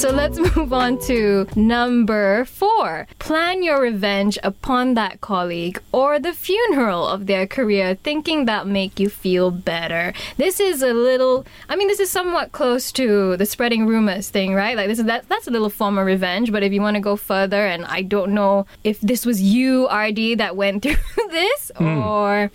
So 0.00 0.10
let's 0.10 0.38
move 0.56 0.72
on 0.72 0.98
to 1.00 1.46
number 1.54 2.46
four. 2.46 3.06
Plan 3.18 3.62
your 3.62 3.82
revenge 3.82 4.38
upon 4.42 4.94
that 4.94 5.20
colleague 5.20 5.78
or 5.92 6.18
the 6.18 6.32
funeral 6.32 7.06
of 7.06 7.26
their 7.26 7.46
career, 7.46 7.96
thinking 7.96 8.46
that 8.46 8.66
make 8.66 8.98
you 8.98 9.10
feel 9.10 9.50
better. 9.50 10.14
This 10.38 10.58
is 10.58 10.80
a 10.82 10.94
little. 10.94 11.44
I 11.68 11.76
mean, 11.76 11.86
this 11.86 12.00
is 12.00 12.10
somewhat 12.10 12.52
close 12.52 12.90
to 12.92 13.36
the 13.36 13.44
spreading 13.44 13.86
rumors 13.86 14.30
thing, 14.30 14.54
right? 14.54 14.74
Like 14.74 14.88
this 14.88 15.00
is 15.00 15.04
that. 15.04 15.28
That's 15.28 15.46
a 15.46 15.50
little 15.50 15.68
form 15.68 15.98
of 15.98 16.06
revenge. 16.06 16.50
But 16.50 16.62
if 16.62 16.72
you 16.72 16.80
want 16.80 16.94
to 16.94 17.02
go 17.02 17.16
further, 17.16 17.66
and 17.66 17.84
I 17.84 18.00
don't 18.00 18.32
know 18.32 18.64
if 18.82 19.02
this 19.02 19.26
was 19.26 19.42
you, 19.42 19.86
RD, 19.90 20.38
that 20.38 20.56
went 20.56 20.82
through 20.82 20.96
this, 21.28 21.72
hmm. 21.76 21.98
or 21.98 22.50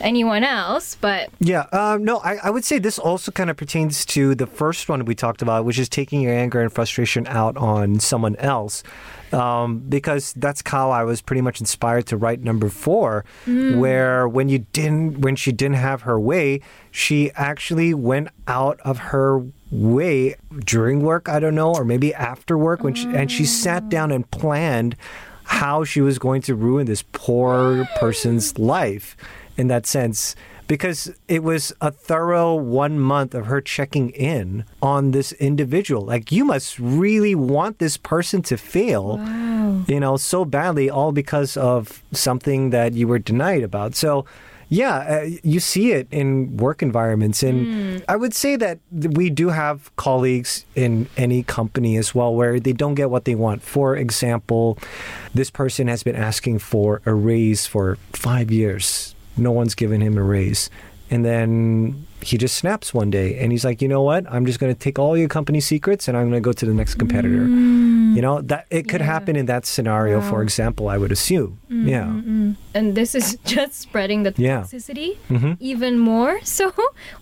anyone 0.00 0.44
else, 0.44 0.96
but 1.00 1.30
Yeah, 1.40 1.66
um, 1.72 2.04
no, 2.04 2.18
I, 2.18 2.36
I 2.44 2.50
would 2.50 2.64
say 2.64 2.78
this 2.78 2.98
also 2.98 3.32
kind 3.32 3.50
of 3.50 3.56
pertains 3.56 4.04
to 4.06 4.34
the 4.34 4.46
first 4.46 4.88
one 4.88 5.04
we 5.04 5.14
talked 5.14 5.42
about, 5.42 5.64
which 5.64 5.78
is 5.78 5.88
taking 5.88 6.20
your 6.20 6.32
anger 6.32 6.60
and 6.60 6.72
frustration 6.72 7.26
out 7.26 7.56
on 7.56 8.00
someone 8.00 8.36
else. 8.36 8.82
Um, 9.30 9.80
because 9.80 10.32
that's 10.32 10.62
how 10.64 10.90
I 10.90 11.04
was 11.04 11.20
pretty 11.20 11.42
much 11.42 11.60
inspired 11.60 12.06
to 12.06 12.16
write 12.16 12.40
number 12.40 12.70
four, 12.70 13.26
where 13.44 14.26
when 14.26 14.48
you 14.48 14.60
didn't, 14.72 15.20
when 15.20 15.36
she 15.36 15.52
didn't 15.52 15.76
have 15.76 16.02
her 16.02 16.18
way, 16.18 16.62
she 16.90 17.30
actually 17.32 17.92
went 17.92 18.28
out 18.46 18.80
of 18.80 18.98
her 18.98 19.44
way 19.70 20.36
during 20.64 21.02
work. 21.02 21.28
I 21.28 21.40
don't 21.40 21.54
know, 21.54 21.74
or 21.74 21.84
maybe 21.84 22.14
after 22.14 22.56
work 22.56 22.82
when 22.82 22.94
she, 22.94 23.06
and 23.08 23.30
she 23.30 23.44
sat 23.44 23.90
down 23.90 24.10
and 24.12 24.30
planned 24.30 24.96
how 25.44 25.84
she 25.84 26.00
was 26.00 26.18
going 26.18 26.42
to 26.42 26.54
ruin 26.54 26.86
this 26.86 27.02
poor 27.12 27.86
person's 27.98 28.58
life 28.58 29.16
in 29.58 29.68
that 29.68 29.84
sense 29.84 30.34
because 30.68 31.10
it 31.26 31.42
was 31.42 31.72
a 31.80 31.90
thorough 31.90 32.54
one 32.54 33.00
month 33.00 33.34
of 33.34 33.46
her 33.46 33.60
checking 33.60 34.10
in 34.10 34.64
on 34.82 35.10
this 35.10 35.32
individual. 35.32 36.02
Like, 36.02 36.30
you 36.30 36.44
must 36.44 36.78
really 36.78 37.34
want 37.34 37.78
this 37.78 37.96
person 37.96 38.42
to 38.42 38.56
fail, 38.56 39.18
you 39.88 39.98
know, 39.98 40.16
so 40.18 40.44
badly, 40.44 40.88
all 40.90 41.10
because 41.10 41.56
of 41.56 42.04
something 42.12 42.70
that 42.70 42.92
you 42.92 43.08
were 43.08 43.18
denied 43.18 43.62
about. 43.62 43.94
So, 43.94 44.26
yeah, 44.68 44.96
uh, 44.96 45.28
you 45.42 45.60
see 45.60 45.92
it 45.92 46.06
in 46.10 46.58
work 46.58 46.82
environments. 46.82 47.42
And 47.42 48.04
I 48.06 48.16
would 48.16 48.34
say 48.34 48.56
that 48.56 48.78
we 48.92 49.30
do 49.30 49.48
have 49.48 49.94
colleagues 49.96 50.66
in 50.74 51.08
any 51.16 51.42
company 51.42 51.96
as 51.96 52.14
well 52.14 52.34
where 52.34 52.60
they 52.60 52.74
don't 52.74 52.94
get 52.94 53.08
what 53.08 53.24
they 53.24 53.34
want. 53.34 53.62
For 53.62 53.96
example, 53.96 54.76
this 55.32 55.48
person 55.48 55.88
has 55.88 56.02
been 56.02 56.16
asking 56.16 56.58
for 56.58 57.00
a 57.06 57.14
raise 57.14 57.66
for 57.66 57.96
five 58.12 58.50
years. 58.50 59.14
No 59.38 59.52
one's 59.52 59.74
given 59.74 60.00
him 60.00 60.18
a 60.18 60.22
raise. 60.22 60.68
And 61.10 61.24
then 61.24 62.06
he 62.20 62.36
just 62.36 62.56
snaps 62.56 62.92
one 62.92 63.10
day 63.10 63.38
and 63.38 63.50
he's 63.50 63.64
like, 63.64 63.80
you 63.80 63.88
know 63.88 64.02
what? 64.02 64.26
I'm 64.30 64.44
just 64.44 64.58
going 64.58 64.74
to 64.74 64.78
take 64.78 64.98
all 64.98 65.16
your 65.16 65.28
company 65.28 65.58
secrets 65.60 66.06
and 66.06 66.18
I'm 66.18 66.24
going 66.28 66.42
to 66.42 66.44
go 66.44 66.52
to 66.52 66.66
the 66.66 66.74
next 66.74 66.96
competitor. 66.96 67.46
Mm. 67.46 68.14
You 68.14 68.20
know, 68.20 68.42
that 68.42 68.66
it 68.70 68.88
could 68.90 69.00
Yeah. 69.00 69.06
happen 69.06 69.34
in 69.36 69.46
that 69.46 69.64
scenario, 69.64 70.20
for 70.20 70.42
example, 70.42 70.88
I 70.88 70.98
would 70.98 71.10
assume. 71.12 71.60
Mm-hmm, 71.70 71.88
yeah. 71.88 72.04
Mm-hmm. 72.04 72.52
and 72.74 72.94
this 72.94 73.14
is 73.14 73.38
just 73.46 73.74
spreading 73.80 74.24
the 74.24 74.34
Yeah. 74.36 74.62
toxicity 74.62 75.16
Mhm. 75.30 75.56
even 75.60 75.98
more. 75.98 76.40
So 76.44 76.72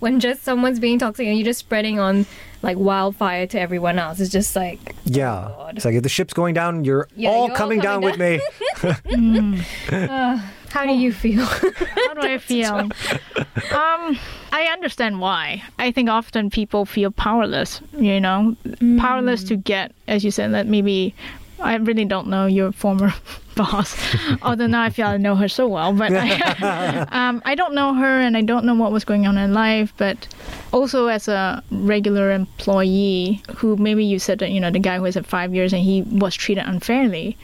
when 0.00 0.18
just 0.18 0.42
someone's 0.42 0.80
being 0.80 0.98
toxic 0.98 1.26
and 1.28 1.36
you're 1.38 1.44
just 1.44 1.60
spreading 1.60 2.00
on 2.00 2.26
like 2.62 2.78
wildfire 2.78 3.46
to 3.48 3.60
everyone 3.60 4.00
else, 4.00 4.18
it's 4.18 4.32
just 4.32 4.56
like 4.56 4.80
oh, 4.88 4.92
Yeah. 5.04 5.52
God. 5.56 5.76
It's 5.76 5.84
like 5.84 5.94
if 5.94 6.02
the 6.02 6.08
ship's 6.08 6.34
going 6.34 6.54
down, 6.54 6.84
you're 6.84 7.06
Yeah, 7.14 7.28
all 7.30 7.42
you're 7.46 7.50
all 7.52 7.56
coming 7.56 7.78
down 7.78 8.02
coming 8.02 8.10
with 8.10 8.18
me. 8.18 8.40
Mm. 9.14 10.42
How 10.76 10.84
do 10.84 10.92
you 10.92 11.10
feel? 11.10 11.44
How 11.46 12.14
do 12.14 12.20
I 12.20 12.36
feel? 12.36 12.74
um, 12.74 14.18
I 14.52 14.68
understand 14.70 15.20
why. 15.20 15.62
I 15.78 15.90
think 15.90 16.10
often 16.10 16.50
people 16.50 16.84
feel 16.84 17.10
powerless, 17.10 17.80
you 17.98 18.20
know, 18.20 18.54
powerless 18.98 19.42
to 19.44 19.56
get, 19.56 19.92
as 20.06 20.22
you 20.22 20.30
said, 20.30 20.52
that 20.52 20.66
maybe 20.66 21.14
I 21.60 21.76
really 21.76 22.04
don't 22.04 22.28
know 22.28 22.46
your 22.46 22.72
former 22.72 23.12
boss, 23.56 23.96
although 24.42 24.66
now 24.66 24.82
I 24.82 24.90
feel 24.90 25.06
I 25.06 25.16
know 25.16 25.34
her 25.34 25.48
so 25.48 25.66
well. 25.66 25.92
But 25.92 26.12
I, 26.12 27.06
um, 27.10 27.40
I 27.44 27.54
don't 27.54 27.74
know 27.74 27.94
her 27.94 28.20
and 28.20 28.36
I 28.36 28.42
don't 28.42 28.64
know 28.66 28.74
what 28.74 28.92
was 28.92 29.04
going 29.04 29.26
on 29.26 29.38
in 29.38 29.54
life. 29.54 29.92
But 29.96 30.28
also 30.72 31.06
as 31.06 31.28
a 31.28 31.62
regular 31.70 32.32
employee, 32.32 33.42
who 33.56 33.76
maybe 33.76 34.04
you 34.04 34.18
said 34.18 34.38
that, 34.40 34.50
you 34.50 34.60
know, 34.60 34.70
the 34.70 34.78
guy 34.78 34.96
who 34.96 35.02
was 35.02 35.16
at 35.16 35.24
five 35.26 35.54
years 35.54 35.72
and 35.72 35.82
he 35.82 36.02
was 36.02 36.34
treated 36.34 36.64
unfairly, 36.66 37.36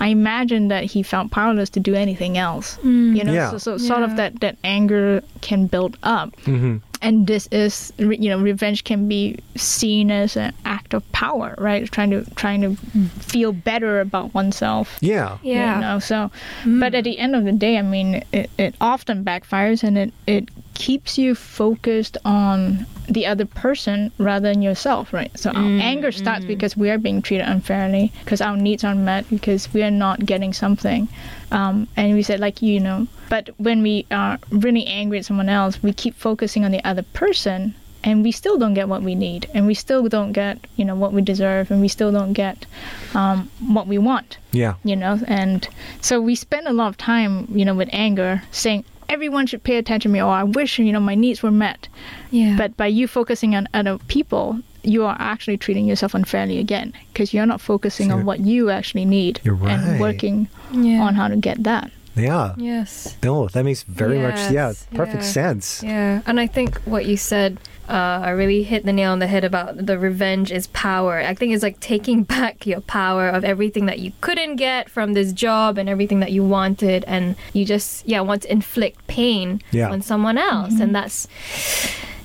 I 0.00 0.08
imagine 0.08 0.68
that 0.68 0.84
he 0.84 1.02
felt 1.02 1.30
powerless 1.30 1.68
to 1.70 1.80
do 1.80 1.94
anything 1.94 2.38
else. 2.38 2.78
You 2.82 3.24
know, 3.24 3.32
Yeah. 3.32 3.50
so, 3.50 3.58
so 3.58 3.76
sort 3.78 4.02
of 4.02 4.16
that, 4.16 4.40
that 4.40 4.56
anger 4.64 5.22
can 5.42 5.66
build 5.66 5.96
up 6.02 6.34
hmm 6.40 6.78
and 7.02 7.26
this 7.26 7.48
is 7.52 7.92
you 7.98 8.28
know 8.30 8.38
revenge 8.38 8.84
can 8.84 9.08
be 9.08 9.38
seen 9.56 10.10
as 10.10 10.36
an 10.36 10.52
act 10.64 10.94
of 10.94 11.10
power 11.12 11.54
right 11.58 11.90
trying 11.90 12.10
to 12.10 12.24
trying 12.34 12.60
to 12.60 12.74
feel 13.20 13.52
better 13.52 14.00
about 14.00 14.34
oneself 14.34 14.98
Yeah. 15.00 15.38
yeah. 15.42 15.74
you 15.76 15.80
know 15.80 15.98
so 15.98 16.30
mm. 16.64 16.80
but 16.80 16.94
at 16.94 17.04
the 17.04 17.18
end 17.18 17.34
of 17.36 17.44
the 17.44 17.52
day 17.52 17.78
i 17.78 17.82
mean 17.82 18.24
it, 18.32 18.50
it 18.58 18.74
often 18.80 19.24
backfires 19.24 19.82
and 19.82 19.96
it 19.98 20.12
it 20.26 20.48
keeps 20.74 21.18
you 21.18 21.34
focused 21.34 22.16
on 22.24 22.86
the 23.08 23.26
other 23.26 23.46
person 23.46 24.12
rather 24.18 24.48
than 24.52 24.60
yourself 24.62 25.12
right? 25.12 25.30
So 25.38 25.50
our 25.50 25.64
anger 25.64 26.12
starts 26.12 26.44
because 26.44 26.76
we 26.76 26.90
are 26.90 26.98
being 26.98 27.22
treated 27.22 27.46
unfairly 27.48 28.12
because 28.24 28.40
our 28.40 28.56
needs 28.56 28.84
aren't 28.84 29.00
met 29.00 29.28
because 29.30 29.72
we 29.72 29.82
are 29.82 29.90
not 29.90 30.26
getting 30.26 30.52
something. 30.52 31.08
Um, 31.50 31.88
and 31.96 32.14
we 32.14 32.22
said 32.22 32.40
like 32.40 32.60
you 32.62 32.78
know 32.80 33.06
but 33.30 33.48
when 33.58 33.82
we 33.82 34.06
are 34.10 34.38
really 34.50 34.84
angry 34.86 35.18
at 35.18 35.24
someone 35.24 35.48
else 35.48 35.82
we 35.82 35.92
keep 35.92 36.14
focusing 36.14 36.64
on 36.64 36.70
the 36.72 36.84
other 36.84 37.02
person 37.02 37.74
and 38.04 38.22
we 38.22 38.30
still 38.32 38.58
don't 38.58 38.74
get 38.74 38.88
what 38.88 39.02
we 39.02 39.14
need 39.14 39.48
and 39.54 39.66
we 39.66 39.74
still 39.74 40.08
don't 40.08 40.32
get 40.32 40.58
you 40.76 40.84
know 40.84 40.94
what 40.94 41.12
we 41.14 41.22
deserve 41.22 41.70
and 41.70 41.80
we 41.80 41.88
still 41.88 42.12
don't 42.12 42.32
get 42.34 42.66
um, 43.14 43.50
what 43.66 43.86
we 43.86 43.96
want 43.98 44.36
Yeah. 44.52 44.74
you 44.84 44.94
know? 44.96 45.18
And 45.26 45.66
so 46.02 46.20
we 46.20 46.34
spend 46.34 46.68
a 46.68 46.72
lot 46.72 46.88
of 46.88 46.96
time 46.98 47.48
you 47.50 47.64
know 47.64 47.74
with 47.74 47.88
anger 47.92 48.42
saying 48.50 48.84
everyone 49.08 49.46
should 49.46 49.62
pay 49.62 49.76
attention 49.76 50.10
to 50.10 50.12
me 50.12 50.20
or 50.22 50.30
i 50.30 50.42
wish 50.42 50.78
you 50.78 50.92
know 50.92 51.00
my 51.00 51.14
needs 51.14 51.42
were 51.42 51.50
met 51.50 51.88
yeah. 52.30 52.56
but 52.56 52.76
by 52.76 52.86
you 52.86 53.06
focusing 53.08 53.54
on 53.54 53.66
other 53.74 53.98
people 54.08 54.60
you 54.82 55.04
are 55.04 55.16
actually 55.18 55.56
treating 55.56 55.86
yourself 55.86 56.14
unfairly 56.14 56.58
again 56.58 56.92
because 57.12 57.32
you're 57.34 57.46
not 57.46 57.60
focusing 57.60 58.08
Sure. 58.08 58.18
on 58.18 58.24
what 58.24 58.40
you 58.40 58.70
actually 58.70 59.04
need 59.04 59.40
You're 59.42 59.54
right. 59.54 59.78
and 59.78 60.00
working 60.00 60.48
yeah. 60.72 61.00
on 61.02 61.14
how 61.14 61.28
to 61.28 61.36
get 61.36 61.62
that 61.64 61.90
Yeah. 62.14 62.54
yes. 62.56 63.16
No, 63.22 63.48
that 63.48 63.64
makes 63.64 63.82
very 63.84 64.18
much 64.18 64.50
yeah, 64.50 64.72
perfect 64.94 65.22
yeah. 65.22 65.30
sense. 65.30 65.82
Yeah, 65.84 66.22
and 66.26 66.40
I 66.40 66.46
think 66.48 66.78
what 66.84 67.06
you 67.06 67.16
said, 67.16 67.58
uh, 67.88 68.20
I 68.22 68.30
really 68.30 68.62
hit 68.62 68.84
the 68.84 68.92
nail 68.92 69.12
on 69.12 69.18
the 69.18 69.26
head 69.26 69.44
about 69.44 69.86
the 69.86 69.98
revenge 69.98 70.52
is 70.52 70.66
power. 70.68 71.18
I 71.20 71.34
think 71.34 71.54
it's 71.54 71.62
like 71.62 71.80
taking 71.80 72.22
back 72.36 72.66
your 72.66 72.80
power 72.82 73.28
of 73.28 73.44
everything 73.44 73.86
that 73.86 73.98
you 73.98 74.12
couldn't 74.20 74.56
get 74.56 74.90
from 74.90 75.14
this 75.14 75.32
job 75.32 75.78
and 75.78 75.88
everything 75.88 76.20
that 76.20 76.32
you 76.32 76.44
wanted, 76.44 77.04
and 77.04 77.34
you 77.52 77.64
just 77.64 78.06
yeah 78.06 78.20
want 78.20 78.42
to 78.42 78.52
inflict 78.52 79.06
pain 79.06 79.62
Yeah. 79.72 79.90
on 79.90 80.02
someone 80.02 80.38
else, 80.38 80.78
and 80.80 80.94
that's. 80.94 81.26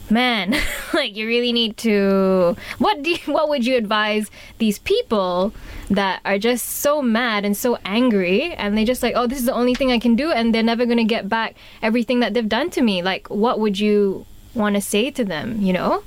Man, 0.09 0.53
like 0.93 1.15
you 1.15 1.25
really 1.25 1.53
need 1.53 1.77
to. 1.77 2.55
What 2.77 3.01
do 3.01 3.11
you, 3.11 3.17
what 3.33 3.47
would 3.49 3.65
you 3.65 3.77
advise 3.77 4.29
these 4.57 4.77
people 4.79 5.53
that 5.89 6.19
are 6.25 6.37
just 6.37 6.65
so 6.81 7.01
mad 7.01 7.45
and 7.45 7.55
so 7.55 7.77
angry, 7.85 8.53
and 8.53 8.77
they 8.77 8.83
just 8.85 9.01
like, 9.01 9.13
oh, 9.15 9.27
this 9.27 9.39
is 9.39 9.45
the 9.45 9.53
only 9.53 9.73
thing 9.73 9.91
I 9.91 9.99
can 9.99 10.15
do, 10.15 10.29
and 10.31 10.53
they're 10.53 10.61
never 10.61 10.85
gonna 10.85 11.05
get 11.05 11.29
back 11.29 11.55
everything 11.81 12.19
that 12.19 12.33
they've 12.33 12.47
done 12.49 12.69
to 12.71 12.81
me. 12.81 13.01
Like, 13.01 13.29
what 13.29 13.59
would 13.61 13.79
you 13.79 14.25
want 14.53 14.75
to 14.75 14.81
say 14.81 15.11
to 15.11 15.23
them? 15.23 15.61
You 15.61 15.73
know? 15.73 16.03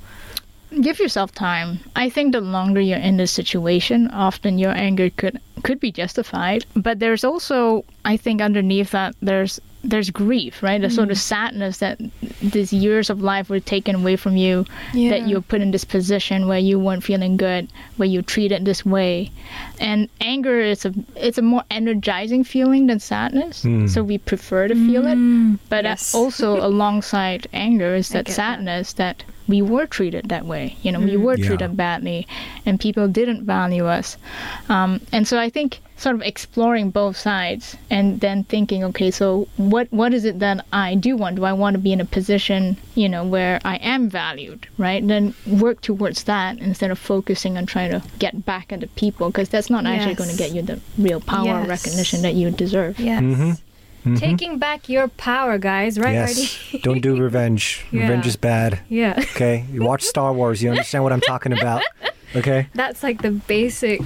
give 0.81 0.99
yourself 0.99 1.31
time 1.31 1.79
i 1.95 2.09
think 2.09 2.33
the 2.33 2.41
longer 2.41 2.81
you're 2.81 2.97
in 2.97 3.17
this 3.17 3.31
situation 3.31 4.07
often 4.09 4.57
your 4.59 4.71
anger 4.71 5.09
could 5.09 5.39
could 5.63 5.79
be 5.79 5.91
justified 5.91 6.65
but 6.75 6.99
there's 6.99 7.23
also 7.23 7.85
i 8.03 8.17
think 8.17 8.41
underneath 8.41 8.91
that 8.91 9.15
there's 9.21 9.61
there's 9.83 10.09
grief 10.09 10.61
right 10.61 10.81
there's 10.81 10.95
sort 10.95 11.09
of 11.09 11.17
mm. 11.17 11.21
sadness 11.21 11.77
that 11.77 11.97
these 12.41 12.73
years 12.73 13.09
of 13.09 13.21
life 13.21 13.49
were 13.49 13.59
taken 13.59 13.95
away 13.95 14.17
from 14.17 14.35
you 14.35 14.65
Yeah. 14.93 15.11
that 15.11 15.29
you're 15.29 15.41
put 15.41 15.61
in 15.61 15.71
this 15.71 15.85
position 15.85 16.47
where 16.47 16.59
you 16.59 16.77
weren't 16.79 17.03
feeling 17.03 17.37
good 17.37 17.69
where 17.95 18.09
you're 18.09 18.21
treated 18.21 18.65
this 18.65 18.85
way 18.85 19.31
and 19.79 20.09
anger 20.21 20.59
is 20.59 20.85
a 20.85 20.93
it's 21.15 21.37
a 21.37 21.41
more 21.41 21.63
energizing 21.71 22.43
feeling 22.43 22.87
than 22.87 22.99
sadness 22.99 23.65
so 23.93 24.03
we 24.03 24.17
prefer 24.17 24.67
to 24.67 24.75
feel 24.75 25.05
it 25.07 25.59
but 25.69 25.85
uh, 25.85 25.89
yes. 25.89 26.13
also 26.15 26.57
alongside 26.69 27.47
anger 27.53 27.95
is 27.95 28.09
that 28.09 28.25
get 28.25 28.35
that. 28.35 28.35
sadness 28.35 28.93
that 28.93 29.23
we 29.47 29.61
were 29.61 29.85
treated 29.85 30.27
that 30.27 30.45
way. 30.45 30.75
You 30.81 30.91
know, 30.91 30.99
we 30.99 31.15
were 31.15 31.37
Yeah. 31.37 31.47
treated 31.47 31.77
badly, 31.77 32.27
and 32.65 32.77
people 32.81 33.07
didn't 33.07 33.45
value 33.45 33.85
us. 33.85 34.17
Um, 34.67 34.99
and 35.13 35.25
so 35.25 35.39
I 35.39 35.49
think 35.49 35.79
sort 35.95 36.15
of 36.15 36.21
exploring 36.21 36.89
both 36.91 37.15
sides 37.17 37.77
and 37.89 38.19
then 38.19 38.43
thinking, 38.43 38.83
okay, 38.83 39.09
so 39.09 39.47
what 39.55 39.87
what 39.89 40.13
is 40.13 40.25
it 40.25 40.39
that 40.39 40.65
I 40.73 40.95
do 40.95 41.15
want? 41.15 41.37
Do 41.37 41.45
I 41.45 41.53
want 41.53 41.75
to 41.75 41.79
be 41.79 41.93
in 41.93 42.01
a 42.01 42.05
position, 42.05 42.75
you 42.93 43.07
know, 43.07 43.23
where 43.23 43.61
I 43.63 43.77
am 43.77 44.09
valued, 44.09 44.67
right? 44.77 45.01
And 45.01 45.09
then 45.09 45.33
work 45.47 45.79
towards 45.79 46.23
that 46.25 46.57
instead 46.59 46.91
of 46.91 46.99
focusing 46.99 47.57
on 47.57 47.65
trying 47.65 47.91
to 47.91 48.03
get 48.19 48.45
back 48.45 48.73
at 48.73 48.81
the 48.81 48.87
people, 48.87 49.29
because 49.29 49.47
that's 49.47 49.66
not 49.69 49.85
actually 49.85 50.15
going 50.15 50.29
to 50.29 50.37
get 50.37 50.51
you 50.53 50.61
the 50.61 50.79
real 50.97 51.19
power 51.21 51.47
or 51.61 51.65
Yes. 51.65 51.67
recognition 51.67 52.21
that 52.23 52.33
you 52.35 52.51
deserve. 52.51 52.99
Yes. 52.99 53.21
Mm-hmm. 53.23 54.15
Taking 54.15 54.57
back 54.57 54.87
your 54.87 55.09
power, 55.09 55.57
guys. 55.57 55.99
Right, 55.99 56.13
yes. 56.13 56.57
RD? 56.73 56.81
Don't 56.81 57.01
do 57.01 57.17
revenge. 57.21 57.85
Revenge 57.91 58.25
is 58.25 58.37
bad. 58.37 58.79
yeah. 58.87 59.15
Okay. 59.35 59.65
You 59.71 59.81
watch 59.83 60.03
Star 60.03 60.31
Wars, 60.31 60.63
you 60.63 60.69
understand 60.69 61.03
what 61.03 61.11
I'm 61.11 61.19
talking 61.21 61.51
about. 61.51 61.81
Okay? 62.35 62.67
That's 62.73 63.03
like 63.03 63.21
the 63.21 63.31
basic 63.31 64.01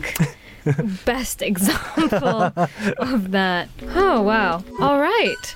best 1.05 1.41
example 1.43 2.51
of 2.97 3.31
that. 3.31 3.69
Oh, 3.93 4.21
wow. 4.21 4.63
All 4.79 4.99
right. 4.99 5.55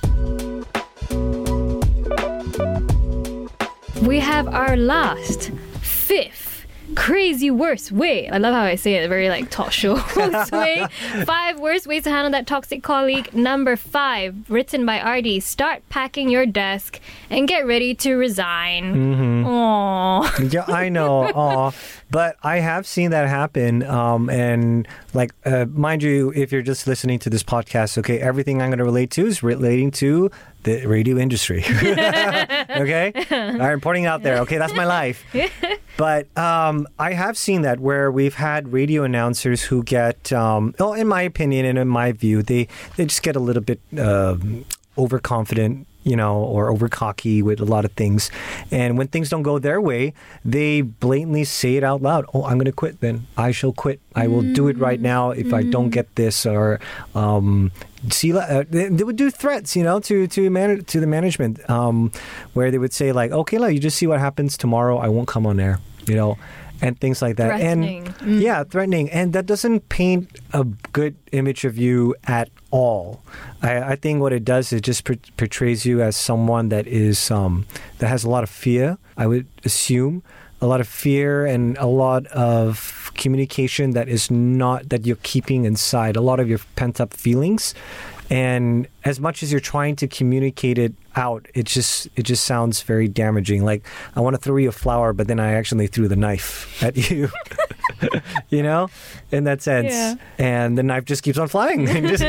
We 4.03 4.19
have 4.19 4.47
our 4.47 4.77
last, 4.77 5.49
fifth 5.81 6.54
crazy 6.95 7.51
worst 7.51 7.91
way. 7.91 8.29
I 8.29 8.37
love 8.37 8.53
how 8.53 8.63
I 8.63 8.75
say 8.75 8.95
it, 8.95 9.07
very 9.07 9.29
like 9.29 9.49
talk 9.49 9.71
show 9.71 9.95
way. 10.51 10.85
Five 11.25 11.59
worst 11.59 11.87
ways 11.87 12.03
to 12.03 12.09
handle 12.09 12.31
that 12.31 12.47
toxic 12.47 12.83
colleague. 12.83 13.33
Number 13.33 13.75
five, 13.75 14.49
written 14.49 14.85
by 14.85 14.99
RD. 15.17 15.43
Start 15.43 15.87
packing 15.89 16.29
your 16.29 16.45
desk 16.45 16.99
and 17.29 17.47
get 17.47 17.65
ready 17.65 17.93
to 17.95 18.15
resign. 18.15 18.95
Mm-hmm. 18.95 19.45
Aww. 19.47 20.53
Yeah, 20.53 20.65
I 20.67 20.89
know. 20.89 21.23
Aw. 21.35 21.71
But 22.15 22.37
I 22.43 22.59
have 22.59 22.87
seen 22.87 23.11
that 23.11 23.27
happen. 23.27 23.83
Um, 23.83 24.29
and 24.29 24.87
like, 25.13 25.33
uh, 25.43 25.65
mind 25.65 26.01
you, 26.01 26.31
if 26.33 26.49
you're 26.49 26.61
just 26.61 26.87
listening 26.87 27.19
to 27.19 27.29
this 27.29 27.43
podcast, 27.43 27.97
okay, 27.97 28.21
everything 28.21 28.61
I'm 28.61 28.69
going 28.69 28.77
to 28.77 28.85
relate 28.85 29.11
to 29.11 29.25
is 29.25 29.43
relating 29.43 29.91
to 29.99 30.31
the 30.63 30.85
radio 30.85 31.17
industry. 31.17 31.65
okay? 31.67 33.11
I'm 33.59 33.81
pointing 33.81 34.05
it 34.05 34.07
out 34.07 34.23
there. 34.23 34.37
Okay, 34.43 34.57
that's 34.57 34.73
my 34.73 34.85
life. 34.85 35.25
But 35.97 36.27
um, 36.37 36.87
I 36.99 37.13
have 37.13 37.37
seen 37.37 37.61
that 37.61 37.79
where 37.79 38.11
we've 38.11 38.35
had 38.35 38.73
radio 38.73 39.03
announcers 39.03 39.63
who 39.63 39.81
get, 39.81 40.31
um, 40.33 40.75
oh, 40.77 40.93
in 40.93 41.07
my 41.07 41.21
opinion 41.21 41.65
and 41.65 41.77
in 41.77 41.87
my 41.87 42.11
view, 42.11 42.43
they, 42.43 42.67
they 42.97 43.05
just 43.05 43.23
get 43.23 43.37
a 43.37 43.39
little 43.39 43.63
bit 43.63 43.79
um 43.97 44.65
overconfident 44.97 45.87
you 46.05 46.15
know, 46.15 46.37
or 46.37 46.69
over 46.69 46.87
cocky 46.87 47.41
with 47.41 47.59
a 47.59 47.65
lot 47.65 47.83
of 47.83 47.91
things. 47.93 48.29
And 48.71 48.95
when 48.97 49.07
things 49.07 49.29
don't 49.29 49.41
go 49.41 49.59
their 49.59 49.81
way, 49.81 50.13
they 50.45 50.81
blatantly 50.81 51.43
say 51.43 51.75
it 51.75 51.83
out 51.83 52.01
loud. 52.01 52.25
Oh, 52.33 52.45
I'm 52.45 52.57
going 52.57 52.65
to 52.65 52.71
quit 52.71 53.01
then. 53.01 53.25
I 53.35 53.51
shall 53.51 53.73
quit. 53.73 53.99
I 54.15 54.27
will 54.27 54.43
do 54.53 54.67
it 54.67 54.77
right 54.77 55.01
now 55.01 55.31
if 55.31 55.51
I 55.51 55.63
don't 55.63 55.89
get 55.89 56.15
this. 56.15 56.45
Or, 56.45 56.79
um, 57.15 57.71
see, 58.11 58.31
uh, 58.31 58.63
they, 58.69 58.87
they 58.89 59.03
would 59.03 59.17
do 59.17 59.31
threats, 59.31 59.75
you 59.75 59.83
know, 59.83 59.99
to 60.01 60.27
to 60.27 60.49
man- 60.49 60.85
to 60.85 60.99
the 60.99 61.07
management, 61.07 61.67
um, 61.69 62.11
where 62.53 62.69
they 62.69 62.77
would 62.77 62.93
say 62.93 63.11
like, 63.11 63.31
okay, 63.31 63.57
you 63.73 63.79
just 63.79 63.97
see 63.97 64.07
what 64.07 64.19
happens 64.19 64.57
tomorrow. 64.57 64.97
I 64.97 65.09
won't 65.09 65.27
come 65.27 65.47
on 65.47 65.59
air, 65.59 65.79
you 66.07 66.15
know. 66.15 66.37
And 66.85 66.99
things 66.99 67.21
like 67.21 67.37
that, 67.37 67.47
Threatening. 67.57 68.13
and 68.21 68.41
yeah, 68.41 68.63
threatening, 68.63 69.09
and 69.09 69.33
that 69.33 69.45
doesn't 69.45 69.89
paint 69.89 70.29
a 70.53 70.63
good 70.93 71.15
image 71.31 71.65
of 71.65 71.77
you 71.77 72.13
at 72.27 72.49
all. 72.69 73.21
I, 73.61 73.93
I 73.93 73.95
think 73.95 74.21
what 74.21 74.33
it 74.33 74.45
does 74.45 74.71
is 74.71 74.81
just 74.81 75.03
por- 75.03 75.17
portrays 75.37 75.85
you 75.85 76.01
as 76.01 76.15
someone 76.15 76.69
that 76.69 76.85
is 76.87 77.31
um, 77.31 77.65
that 77.99 78.07
has 78.07 78.23
a 78.23 78.29
lot 78.29 78.43
of 78.43 78.49
fear. 78.49 78.97
I 79.17 79.25
would 79.25 79.47
assume 79.63 80.21
a 80.61 80.67
lot 80.67 80.79
of 80.79 80.87
fear 80.87 81.45
and 81.45 81.77
a 81.77 81.85
lot 81.87 82.25
of 82.27 83.11
communication 83.15 83.91
that 83.91 84.07
is 84.07 84.29
not 84.31 84.89
that 84.89 85.05
you're 85.05 85.19
keeping 85.23 85.65
inside. 85.65 86.15
A 86.15 86.21
lot 86.21 86.39
of 86.39 86.47
your 86.47 86.59
pent 86.75 87.01
up 87.01 87.13
feelings, 87.13 87.73
and 88.29 88.87
as 89.03 89.19
much 89.19 89.43
as 89.43 89.51
you're 89.51 89.61
trying 89.61 89.95
to 89.97 90.07
communicate 90.07 90.77
it 90.77 90.93
out, 91.15 91.45
it 91.53 91.65
just 91.65 92.07
it 92.15 92.23
just 92.23 92.45
sounds 92.45 92.81
very 92.81 93.07
damaging. 93.07 93.63
Like 93.63 93.85
I 94.15 94.21
want 94.21 94.35
to 94.35 94.41
throw 94.41 94.57
you 94.57 94.69
a 94.69 94.71
flower, 94.71 95.13
but 95.13 95.27
then 95.27 95.39
I 95.39 95.53
actually 95.53 95.87
threw 95.87 96.07
the 96.07 96.15
knife 96.15 96.81
at 96.83 97.09
you. 97.09 97.29
you 98.49 98.63
know, 98.63 98.89
in 99.31 99.43
that 99.45 99.61
sense, 99.61 99.91
Yeah. 99.93 100.15
and 100.37 100.77
the 100.77 100.83
knife 100.83 101.05
just 101.05 101.23
keeps 101.23 101.37
on 101.37 101.47
flying. 101.47 101.85
Just, 102.05 102.23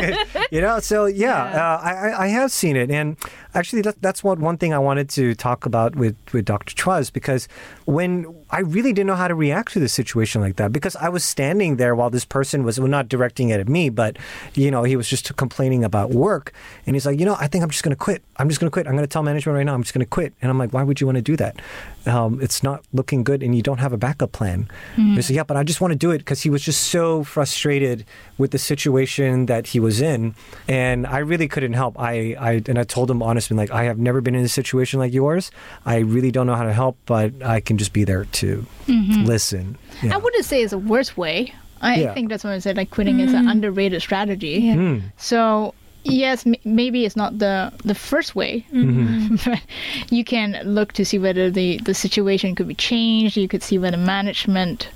you 0.50 0.60
know, 0.60 0.80
so 0.80 1.06
yeah, 1.06 1.50
Yeah. 1.50 1.74
Uh, 1.74 1.80
I, 1.82 2.24
I- 2.24 2.28
have 2.36 2.52
seen 2.52 2.76
it, 2.76 2.90
and 2.90 3.16
actually, 3.54 3.82
that, 3.82 4.00
that's 4.02 4.22
what 4.22 4.38
one 4.38 4.58
thing 4.58 4.72
I 4.74 4.78
wanted 4.78 5.08
to 5.10 5.34
talk 5.34 5.64
about 5.66 5.96
with 5.96 6.16
with 6.32 6.44
Dr. 6.44 6.74
Chua's 6.74 7.10
because 7.10 7.48
when 7.86 8.26
I 8.50 8.60
really 8.60 8.92
didn't 8.92 9.06
know 9.06 9.14
how 9.14 9.28
to 9.28 9.34
react 9.34 9.72
to 9.72 9.80
the 9.80 9.88
situation 9.88 10.40
like 10.40 10.56
that 10.56 10.72
because 10.72 10.94
I 10.96 11.08
was 11.08 11.24
standing 11.24 11.76
there 11.76 11.94
while 11.94 12.10
this 12.10 12.24
person 12.24 12.62
was 12.64 12.78
well, 12.78 12.88
not 12.88 13.08
directing 13.08 13.48
it 13.50 13.58
at 13.60 13.68
me, 13.68 13.88
but 13.90 14.16
you 14.54 14.70
know, 14.70 14.82
he 14.84 14.96
was 14.96 15.08
just 15.08 15.34
complaining 15.36 15.84
about 15.84 16.10
work, 16.10 16.52
and 16.86 16.94
he's 16.96 17.06
like, 17.06 17.18
you 17.18 17.24
know, 17.26 17.36
I 17.40 17.46
think 17.48 17.62
I'm 17.64 17.70
just 17.70 17.82
going 17.82 17.94
to 17.96 18.04
quit. 18.04 18.22
I'm 18.36 18.48
just 18.48 18.60
going 18.60 18.68
to 18.68 18.72
quit. 18.72 18.86
I'm 18.86 18.92
going 18.92 19.04
to 19.04 19.08
tell 19.08 19.22
management 19.22 19.56
right 19.56 19.64
now. 19.64 19.74
I'm 19.74 19.82
just 19.82 19.94
going 19.94 20.04
to 20.04 20.10
quit. 20.10 20.34
And 20.42 20.50
I'm 20.50 20.58
like, 20.58 20.72
why 20.72 20.82
would 20.82 21.00
you 21.00 21.06
want 21.06 21.16
to 21.16 21.22
do 21.22 21.36
that? 21.36 21.60
Um, 22.06 22.38
it's 22.42 22.62
not 22.62 22.84
looking 22.92 23.24
good, 23.24 23.42
and 23.42 23.54
you 23.56 23.62
don't 23.62 23.78
have 23.78 23.92
a 23.92 23.96
backup 23.96 24.32
plan. 24.32 24.68
He 24.96 25.20
said, 25.22 25.34
yeah, 25.36 25.42
but 25.44 25.56
I 25.56 25.62
just 25.66 25.80
want 25.82 25.92
to 25.92 25.98
do 25.98 26.10
it 26.10 26.18
because 26.18 26.40
he 26.42 26.50
was 26.50 26.62
just 26.62 26.84
so 26.84 27.22
frustrated 27.24 28.04
with 28.38 28.50
the 28.52 28.58
situation 28.58 29.46
that 29.46 29.66
he 29.68 29.80
was 29.80 30.00
in, 30.00 30.34
and 30.68 31.06
I 31.06 31.18
really 31.18 31.48
couldn't 31.48 31.74
help. 31.74 31.98
I, 32.00 32.34
I 32.40 32.62
and 32.66 32.78
I 32.78 32.84
told 32.84 33.10
him 33.10 33.22
honestly, 33.22 33.56
like, 33.56 33.70
I 33.70 33.84
have 33.84 33.98
never 33.98 34.20
been 34.20 34.34
in 34.34 34.44
a 34.44 34.48
situation 34.48 34.98
like 35.00 35.12
yours. 35.12 35.50
I 35.84 35.98
really 35.98 36.30
don't 36.30 36.46
know 36.46 36.54
how 36.56 36.64
to 36.64 36.72
help, 36.72 36.96
but 37.06 37.32
I 37.44 37.60
can 37.60 37.76
just 37.76 37.92
be 37.92 38.04
there 38.04 38.24
to 38.40 38.64
listen. 39.24 39.76
Yeah. 40.02 40.14
I 40.14 40.16
wouldn't 40.18 40.44
say 40.44 40.62
it's 40.62 40.70
the 40.70 40.78
worst 40.78 41.16
way. 41.16 41.52
I 41.80 41.96
Yeah. 41.96 42.14
think 42.14 42.30
that's 42.30 42.44
what 42.44 42.52
I 42.54 42.58
said. 42.58 42.76
Like 42.76 42.90
quitting 42.90 43.20
is 43.20 43.32
an 43.34 43.48
underrated 43.48 44.00
strategy. 44.00 44.60
Yeah. 44.64 44.74
Mm. 44.76 45.02
So 45.18 45.74
yes, 46.08 46.46
m- 46.46 46.54
maybe 46.64 47.04
it's 47.04 47.16
not 47.16 47.38
the 47.38 47.72
the 47.84 47.94
first 47.94 48.34
way, 48.34 48.64
but 49.44 49.60
you 50.10 50.24
can 50.24 50.60
look 50.64 50.92
to 50.94 51.04
see 51.04 51.18
whether 51.18 51.50
the 51.50 51.78
the 51.84 51.94
situation 51.94 52.54
could 52.54 52.68
be 52.68 52.74
changed. 52.74 53.36
You 53.36 53.48
could 53.48 53.62
see 53.62 53.78
whether 53.78 53.96
management. 53.96 54.88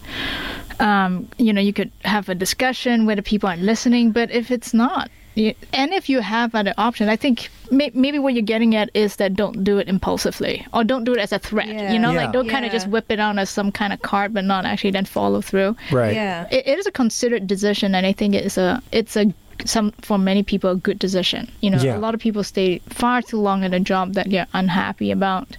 Um, 0.79 1.29
you 1.37 1.53
know, 1.53 1.61
you 1.61 1.73
could 1.75 1.91
have 2.05 2.29
a 2.31 2.35
discussion 2.35 3.05
whether 3.05 3.21
people 3.23 3.49
are 3.51 3.57
listening, 3.57 4.13
but 4.13 4.31
if 4.31 4.51
it's 4.51 4.73
not, 4.73 5.11
you, 5.35 5.55
and 5.75 5.93
if 5.93 6.09
you 6.09 6.21
have 6.23 6.55
other 6.55 6.73
options, 6.79 7.11
I 7.11 7.17
think 7.17 7.51
may, 7.71 7.91
maybe 7.93 8.19
what 8.19 8.33
you're 8.33 8.41
getting 8.43 8.75
at 8.75 8.89
is 8.95 9.17
that 9.17 9.35
don't 9.35 9.63
do 9.63 9.77
it 9.77 9.89
impulsively 9.89 10.67
or 10.73 10.83
don't 10.83 11.05
do 11.05 11.13
it 11.13 11.19
as 11.19 11.33
a 11.33 11.39
threat. 11.39 11.69
Yeah. 11.69 11.93
You 11.93 11.99
know, 11.99 12.13
Yeah. 12.13 12.23
like 12.25 12.33
don't 12.33 12.49
kind 12.49 12.65
of 12.65 12.73
just 12.73 12.89
whip 12.89 13.05
it 13.11 13.21
out 13.21 13.39
as 13.39 13.51
some 13.51 13.71
kind 13.71 13.93
of 13.93 14.01
card, 14.01 14.33
but 14.33 14.45
not 14.45 14.65
actually 14.65 14.93
then 14.93 15.05
follow 15.05 15.43
through 15.43 15.77
Right. 15.93 16.15
Yeah. 16.15 16.47
it, 16.51 16.67
it 16.67 16.79
is 16.79 16.87
a 16.87 16.91
considered 16.93 17.47
decision 17.47 17.95
and 17.95 18.07
i 18.07 18.13
think 18.13 18.35
it's 18.35 18.57
a 18.57 18.83
it's 18.91 19.17
a 19.19 19.27
some 19.67 19.93
for 20.03 20.19
many 20.19 20.43
people 20.43 20.71
a 20.71 20.77
good 20.77 20.99
decision. 20.99 21.51
You 21.61 21.71
know 21.71 21.79
Yeah. 21.83 21.97
a 21.97 22.01
lot 22.01 22.15
of 22.15 22.21
people 22.21 22.43
stay 22.45 22.79
far 22.89 23.23
too 23.23 23.41
long 23.41 23.65
at 23.65 23.75
a 23.75 23.81
job 23.81 24.15
that 24.15 24.31
they're 24.31 24.47
unhappy 24.55 25.11
about 25.11 25.57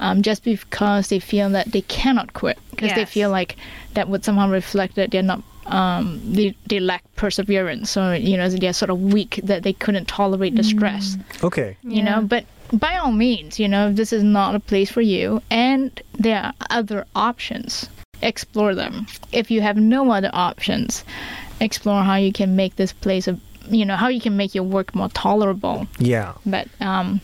um, 0.00 0.22
just 0.22 0.44
because 0.44 1.08
they 1.08 1.18
feel 1.20 1.50
that 1.50 1.72
they 1.72 1.82
cannot 1.82 2.32
quit 2.32 2.58
because 2.70 2.92
they 2.94 3.04
feel 3.04 3.30
like 3.30 3.56
that 3.94 4.08
would 4.08 4.24
somehow 4.24 4.48
reflect 4.50 4.94
that 4.96 5.10
they're 5.10 5.22
not 5.22 5.42
um, 5.66 6.20
they, 6.24 6.54
they 6.68 6.80
lack 6.80 7.04
perseverance 7.16 7.96
or 7.96 8.16
you 8.16 8.36
know 8.36 8.48
they're 8.48 8.72
sort 8.72 8.90
of 8.90 9.00
weak 9.00 9.40
that 9.44 9.62
they 9.62 9.72
couldn't 9.72 10.06
tolerate 10.08 10.56
the 10.56 10.64
stress. 10.64 11.16
Okay. 11.44 11.76
you 11.82 12.02
know 12.02 12.22
but 12.22 12.44
by 12.72 12.96
all 12.96 13.12
means 13.12 13.58
you 13.60 13.68
know 13.68 13.88
if 13.90 13.96
this 13.96 14.12
is 14.12 14.22
not 14.22 14.54
a 14.54 14.60
place 14.60 14.90
for 14.90 15.00
you 15.00 15.40
and 15.50 16.02
there 16.18 16.42
are 16.42 16.54
other 16.70 17.04
options. 17.14 17.88
Explore 18.22 18.74
them. 18.74 19.06
If 19.32 19.50
you 19.50 19.62
have 19.62 19.78
no 19.78 20.10
other 20.10 20.28
options 20.34 21.04
explore 21.60 22.02
how 22.02 22.16
you 22.16 22.32
can 22.32 22.56
make 22.56 22.76
this 22.76 22.92
place 22.92 23.28
a 23.28 23.38
you 23.68 23.84
know 23.84 23.96
how 23.96 24.08
you 24.08 24.20
can 24.20 24.36
make 24.36 24.54
your 24.54 24.64
work 24.64 24.94
more 24.94 25.08
tolerable 25.10 25.86
Yeah. 25.98 26.34
but 26.46 26.66
um 26.80 27.20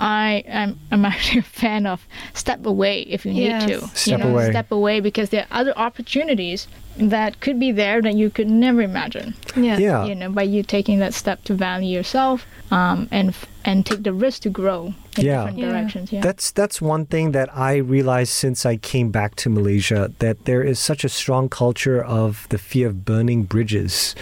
I 0.00 0.42
am 0.48 0.78
I'm 0.90 1.04
actually 1.12 1.40
a 1.40 1.42
fan 1.42 1.86
of 1.86 2.00
step 2.34 2.64
away 2.64 3.02
if 3.02 3.24
you 3.26 3.32
need 3.34 3.60
to. 3.68 3.86
Step 3.94 4.18
you 4.18 4.24
know, 4.24 4.30
away. 4.32 4.50
Step 4.50 4.72
away 4.72 5.00
because 5.00 5.28
there 5.28 5.42
are 5.50 5.60
other 5.60 5.76
opportunities 5.76 6.66
that 6.96 7.40
could 7.40 7.60
be 7.60 7.70
there 7.70 8.02
that 8.02 8.14
you 8.14 8.28
could 8.30 8.48
never 8.50 8.82
imagine 8.82 9.34
Yeah. 9.56 9.78
Yeah. 9.78 10.04
you 10.06 10.14
know 10.14 10.28
by 10.30 10.42
you 10.42 10.62
taking 10.62 10.98
that 10.98 11.14
step 11.14 11.44
to 11.44 11.54
value 11.54 11.88
yourself 11.96 12.44
um, 12.72 13.08
and 13.10 13.32
and 13.64 13.86
take 13.86 14.02
the 14.02 14.12
risk 14.12 14.42
to 14.42 14.50
grow 14.50 14.92
in 15.16 15.24
Yeah. 15.24 15.36
different 15.46 15.58
Yeah. 15.58 15.68
directions 15.70 16.12
yeah 16.12 16.20
That's 16.20 16.50
that's 16.50 16.80
one 16.82 17.06
thing 17.06 17.32
that 17.32 17.48
I 17.56 17.76
realized 17.76 18.32
since 18.32 18.66
I 18.66 18.76
came 18.76 19.10
back 19.10 19.36
to 19.36 19.48
Malaysia 19.50 20.10
that 20.18 20.44
there 20.44 20.62
is 20.64 20.78
such 20.80 21.04
a 21.04 21.08
strong 21.08 21.48
culture 21.48 22.02
of 22.02 22.46
the 22.48 22.58
fear 22.58 22.88
of 22.88 23.04
burning 23.04 23.44
bridges. 23.44 24.14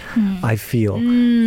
I 0.43 0.55
feel, 0.55 0.95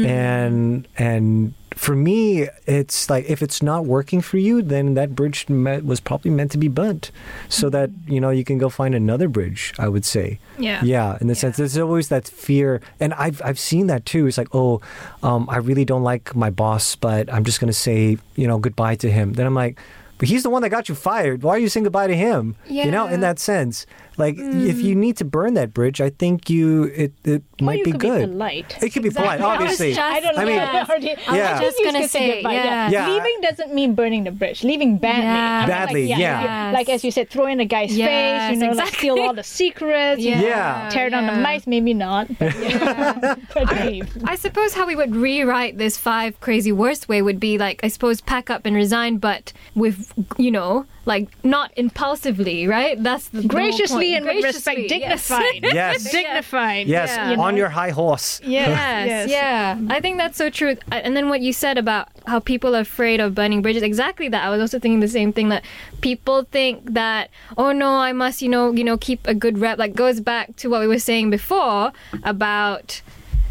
and 0.07 0.87
and 0.99 1.55
for 1.83 1.97
me, 1.97 2.49
it's 2.65 3.11
like 3.11 3.29
if 3.29 3.43
it's 3.43 3.61
not 3.61 3.87
working 3.87 4.21
for 4.21 4.39
you, 4.39 4.63
then 4.63 4.95
that 4.95 5.17
bridge 5.17 5.49
me- 5.49 5.81
was 5.81 5.99
probably 5.99 6.31
meant 6.31 6.53
to 6.53 6.59
be 6.59 6.69
burnt, 6.69 7.11
so 7.49 7.69
that 7.71 7.91
you 8.07 8.21
know 8.21 8.31
you 8.31 8.45
can 8.45 8.57
go 8.57 8.69
find 8.69 8.95
another 8.95 9.29
bridge. 9.29 9.75
I 9.81 9.89
would 9.89 10.05
say. 10.05 10.39
Yeah. 10.59 10.81
Yeah, 10.85 11.19
in 11.21 11.27
the 11.27 11.35
sense 11.35 11.57
there's 11.57 11.77
always 11.77 12.09
that 12.09 12.29
fear, 12.29 12.81
and 13.01 13.13
I've 13.15 13.43
I've 13.45 13.59
seen 13.59 13.89
that 13.89 14.07
too. 14.07 14.29
It's 14.29 14.39
like, 14.39 14.55
oh, 14.55 14.81
um, 15.25 15.51
I 15.51 15.57
really 15.57 15.85
don't 15.85 16.05
like 16.05 16.37
my 16.37 16.51
boss, 16.51 16.95
but 16.95 17.33
I'm 17.35 17.43
just 17.43 17.59
gonna 17.59 17.73
say, 17.73 18.17
you 18.37 18.47
know, 18.47 18.59
goodbye 18.59 18.95
to 19.03 19.11
him. 19.11 19.33
Then 19.33 19.47
I'm 19.47 19.55
like, 19.55 19.77
but 20.23 20.29
he's 20.29 20.45
the 20.45 20.51
one 20.51 20.63
that 20.63 20.69
got 20.69 20.89
you 20.89 20.95
fired. 20.95 21.43
Why 21.43 21.57
are 21.57 21.59
you 21.59 21.69
saying 21.69 21.83
goodbye 21.83 22.07
to 22.07 22.15
him? 22.15 22.55
You 22.69 22.93
know, 22.93 23.09
in 23.09 23.23
that 23.23 23.41
sense, 23.41 23.87
like 24.17 24.37
if 24.39 24.81
you 24.81 24.95
mm. 24.95 24.99
need 24.99 25.17
to 25.17 25.25
burn 25.25 25.55
that 25.55 25.75
bridge, 25.75 26.01
I 26.01 26.11
think 26.11 26.49
you 26.49 26.85
it 26.85 27.13
it 27.25 27.43
Or 27.61 27.65
might 27.65 27.79
you 27.79 27.85
be 27.87 27.91
could 27.91 28.01
good. 28.01 28.21
Be 28.21 28.33
polite. 28.33 28.83
It 28.83 28.91
could 28.91 29.03
be 29.03 29.11
polite, 29.11 29.41
I 29.41 29.57
obviously. 29.57 29.95
just- 29.95 30.01
I 30.01 30.21
don't 30.21 30.37
know. 30.37 30.43
I 30.43 30.45
mean, 30.45 30.61
I 30.61 31.35
yeah. 31.35 31.59
I 31.59 31.61
was 31.61 31.61
just 31.61 31.85
gonna 31.85 31.99
kiss 32.03 32.13
say, 32.13 32.35
goodbye, 32.37 32.53
yeah. 32.55 32.89
Yeah. 32.91 33.09
Leaving 33.09 33.41
doesn't 33.41 33.75
mean 33.75 33.97
burning 33.97 34.23
the 34.23 34.31
bridge. 34.31 34.63
Leaving 34.63 34.97
badly. 34.99 35.25
Yeah. 35.25 35.61
You 35.63 35.67
know, 35.67 35.73
Badly, 35.73 36.09
like, 36.09 36.19
yeah. 36.21 36.69
you- 36.69 36.75
Like 36.75 36.89
as 36.89 37.03
you 37.05 37.11
said, 37.11 37.29
throw 37.29 37.47
in 37.47 37.59
a 37.59 37.65
guy's 37.65 37.97
Yes, 37.97 38.51
face. 38.51 38.61
You 38.61 38.67
know, 38.69 38.75
like 38.75 38.95
steal 38.95 39.19
all 39.19 39.35
the 39.35 39.43
secrets. 39.43 40.23
you 40.23 40.37
Yeah. 40.37 40.89
Tear 40.93 41.11
down 41.11 41.27
the 41.27 41.33
yeah. 41.33 41.41
mice. 41.41 41.67
Maybe 41.67 41.95
not. 41.95 42.29
But, 42.39 42.55
but 43.55 43.87
leave. 43.87 44.17
I 44.25 44.37
suppose 44.37 44.73
how 44.75 44.87
we 44.87 44.95
would 44.95 45.17
rewrite 45.17 45.79
this 45.79 45.97
five 45.97 46.39
crazy 46.41 46.71
worst 46.71 47.09
way 47.09 47.23
would 47.23 47.41
be 47.41 47.59
like 47.59 47.81
I 47.83 47.89
suppose 47.89 48.21
pack 48.21 48.51
up 48.51 48.67
and 48.67 48.77
resign, 48.77 49.17
but 49.19 49.53
with 49.75 50.12
you 50.37 50.51
know, 50.51 50.85
like 51.07 51.29
not 51.45 51.73
impulsively, 51.77 52.67
right? 52.67 53.03
That's 53.03 53.29
the 53.29 53.39
the 53.39 53.43
whole 53.43 53.49
Graciously 53.49 54.13
point. 54.13 54.17
and 54.17 54.25
with 54.27 54.45
respect, 54.45 54.77
Graciously, 54.77 55.01
yes. 55.01 55.29
dignified. 55.29 55.63
Yes. 55.75 56.13
dignified. 56.19 56.87
Yes, 56.87 57.11
Yeah. 57.11 57.41
on 57.41 57.57
your 57.57 57.69
high 57.71 57.91
horse. 57.91 58.41
Yes. 58.45 58.69
Yes, 59.09 59.31
yeah. 59.31 59.79
I 59.89 60.01
think 60.01 60.19
that's 60.19 60.37
so 60.37 60.51
true. 60.51 60.77
And 60.91 61.17
then 61.17 61.29
what 61.29 61.41
you 61.41 61.53
said 61.53 61.79
about 61.79 62.09
how 62.27 62.39
people 62.41 62.77
are 62.77 62.81
afraid 62.81 63.21
of 63.21 63.35
burning 63.35 63.63
bridges, 63.63 63.83
exactly 63.83 64.29
that. 64.29 64.45
I 64.45 64.51
was 64.51 64.61
also 64.61 64.79
thinking 64.79 65.01
the 65.01 65.09
same 65.09 65.33
thing 65.33 65.49
that 65.49 65.65
people 66.03 66.45
think 66.45 66.93
that, 66.93 67.31
oh 67.57 67.73
no, 67.73 67.89
I 67.97 68.13
must, 68.13 68.43
you 68.43 68.49
know, 68.49 68.73
you 68.73 68.85
know, 68.85 68.97
keep 68.99 69.27
a 69.27 69.35
good 69.35 69.59
rep. 69.59 69.79
Like 69.79 69.95
goes 69.95 70.21
back 70.21 70.55
to 70.57 70.69
what 70.69 70.81
we 70.81 70.87
were 70.87 70.99
saying 70.99 71.31
before 71.31 71.93
about 72.25 73.01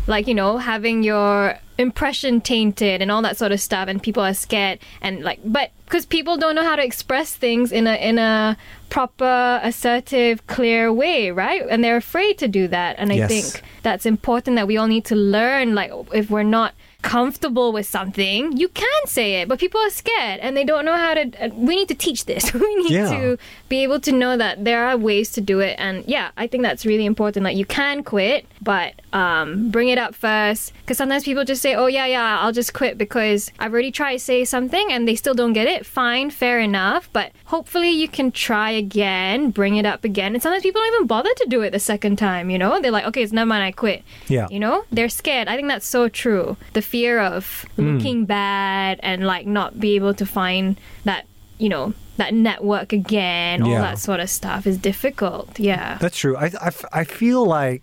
like, 0.08 0.28
you 0.28 0.34
know, 0.36 0.58
having 0.58 1.04
your 1.04 1.58
impression 1.82 2.40
tainted 2.42 3.02
and 3.02 3.12
all 3.12 3.22
that 3.22 3.36
sort 3.38 3.52
of 3.52 3.60
stuff 3.60 3.88
and 3.90 4.02
people 4.02 4.24
are 4.24 4.34
scared 4.34 4.80
and 5.02 5.22
like 5.24 5.40
but 5.44 5.72
because 5.86 6.06
people 6.06 6.38
don't 6.38 6.56
know 6.56 6.64
how 6.64 6.76
to 6.76 6.84
express 6.84 7.34
things 7.36 7.72
in 7.72 7.86
a 7.88 7.96
in 7.96 8.18
a 8.18 8.56
proper 8.90 9.60
assertive 9.64 10.46
clear 10.48 10.92
way 10.94 11.32
right 11.32 11.64
and 11.70 11.84
they're 11.84 11.98
afraid 11.98 12.38
to 12.38 12.48
do 12.48 12.68
that 12.68 12.96
and 13.00 13.12
i 13.12 13.16
Yes. 13.16 13.30
think 13.30 13.64
that's 13.84 14.06
important 14.06 14.56
that 14.58 14.68
we 14.68 14.78
all 14.78 14.88
need 14.88 15.06
to 15.06 15.16
learn 15.16 15.74
like 15.76 15.92
if 16.14 16.30
we're 16.30 16.44
not 16.44 16.74
comfortable 17.02 17.72
with 17.74 17.86
something 17.86 18.56
you 18.58 18.68
can 18.70 19.02
say 19.06 19.42
it 19.42 19.48
but 19.48 19.60
people 19.60 19.80
are 19.82 19.90
scared 19.90 20.40
and 20.40 20.56
they 20.56 20.64
don't 20.64 20.86
know 20.86 20.96
how 20.96 21.14
to 21.14 21.24
uh, 21.44 21.50
we 21.56 21.76
need 21.76 21.88
to 21.88 21.96
teach 21.96 22.26
this. 22.26 22.54
We 22.62 22.76
need 22.84 22.92
Yeah. 22.92 23.10
to 23.10 23.38
be 23.70 23.84
able 23.84 24.00
to 24.02 24.12
know 24.12 24.38
that 24.38 24.64
there 24.66 24.86
are 24.86 24.98
ways 24.98 25.32
to 25.34 25.42
do 25.42 25.60
it 25.60 25.76
and 25.80 26.04
yeah 26.06 26.32
i 26.38 26.46
think 26.48 26.62
that's 26.64 26.86
really 26.86 27.06
important 27.06 27.44
like 27.44 27.58
you 27.58 27.66
can 27.66 28.04
quit 28.04 28.46
but 28.62 28.94
um, 29.14 29.70
bring 29.72 29.90
it 29.90 29.98
up 29.98 30.14
first 30.16 30.74
because 30.82 30.98
sometimes 30.98 31.24
people 31.24 31.44
just 31.44 31.62
say 31.62 31.74
oh 31.76 31.88
yeah 31.88 32.06
yeah 32.06 32.40
i'll 32.42 32.52
just 32.52 32.74
quit 32.74 32.98
because 32.98 33.52
i've 33.60 33.74
already 33.74 33.92
tried 33.92 34.14
to 34.14 34.20
say 34.20 34.46
something 34.46 34.86
and 34.92 35.08
they 35.08 35.16
still 35.16 35.34
don't 35.34 35.54
get 35.54 35.68
it. 35.68 35.86
Fine 35.86 36.30
fair 36.32 36.60
enough 36.60 37.10
but 37.12 37.32
hopefully 37.46 37.90
you 37.90 38.08
can 38.08 38.32
try 38.32 38.70
again 38.72 39.50
bring 39.52 39.76
it 39.78 39.86
up 39.86 40.04
again 40.04 40.34
and 40.34 40.42
sometimes 40.44 40.64
people 40.64 40.82
don't 40.82 40.94
even 40.96 41.08
bother 41.08 41.34
to 41.42 41.46
do 41.50 41.62
it 41.62 41.72
the 41.72 41.80
second 41.80 42.18
time 42.18 42.50
you 42.50 42.58
know? 42.58 42.80
They're 42.82 42.92
like 42.92 43.06
okay 43.06 43.24
it's 43.24 43.32
never 43.34 43.48
mind 43.48 43.64
i 43.64 43.72
quit. 43.72 44.04
Yeah. 44.28 44.48
you 44.50 44.60
know? 44.60 44.84
They're 44.92 45.10
scared. 45.10 45.48
I 45.48 45.56
think 45.56 45.68
that's 45.68 45.88
so 45.88 46.08
true. 46.10 46.58
The 46.74 46.82
fear 46.92 47.20
of 47.22 47.66
looking 47.78 48.20
hmm. 48.20 48.26
bad 48.26 49.00
and 49.02 49.26
like 49.26 49.48
not 49.48 49.80
be 49.80 49.96
able 49.96 50.14
to 50.14 50.26
find 50.26 50.78
that 51.06 51.26
you 51.58 51.70
know 51.70 51.94
that 52.18 52.34
network 52.34 52.92
again 52.92 53.64
all 53.64 53.70
Yeah. 53.70 53.82
that 53.82 53.98
sort 53.98 54.20
of 54.20 54.30
stuff 54.30 54.68
is 54.68 54.78
difficult 54.78 55.58
yeah 55.58 55.98
That's 56.02 56.18
true. 56.18 56.36
I, 56.36 56.52
I, 56.68 56.72
I 56.92 57.04
feel 57.06 57.46
like 57.46 57.82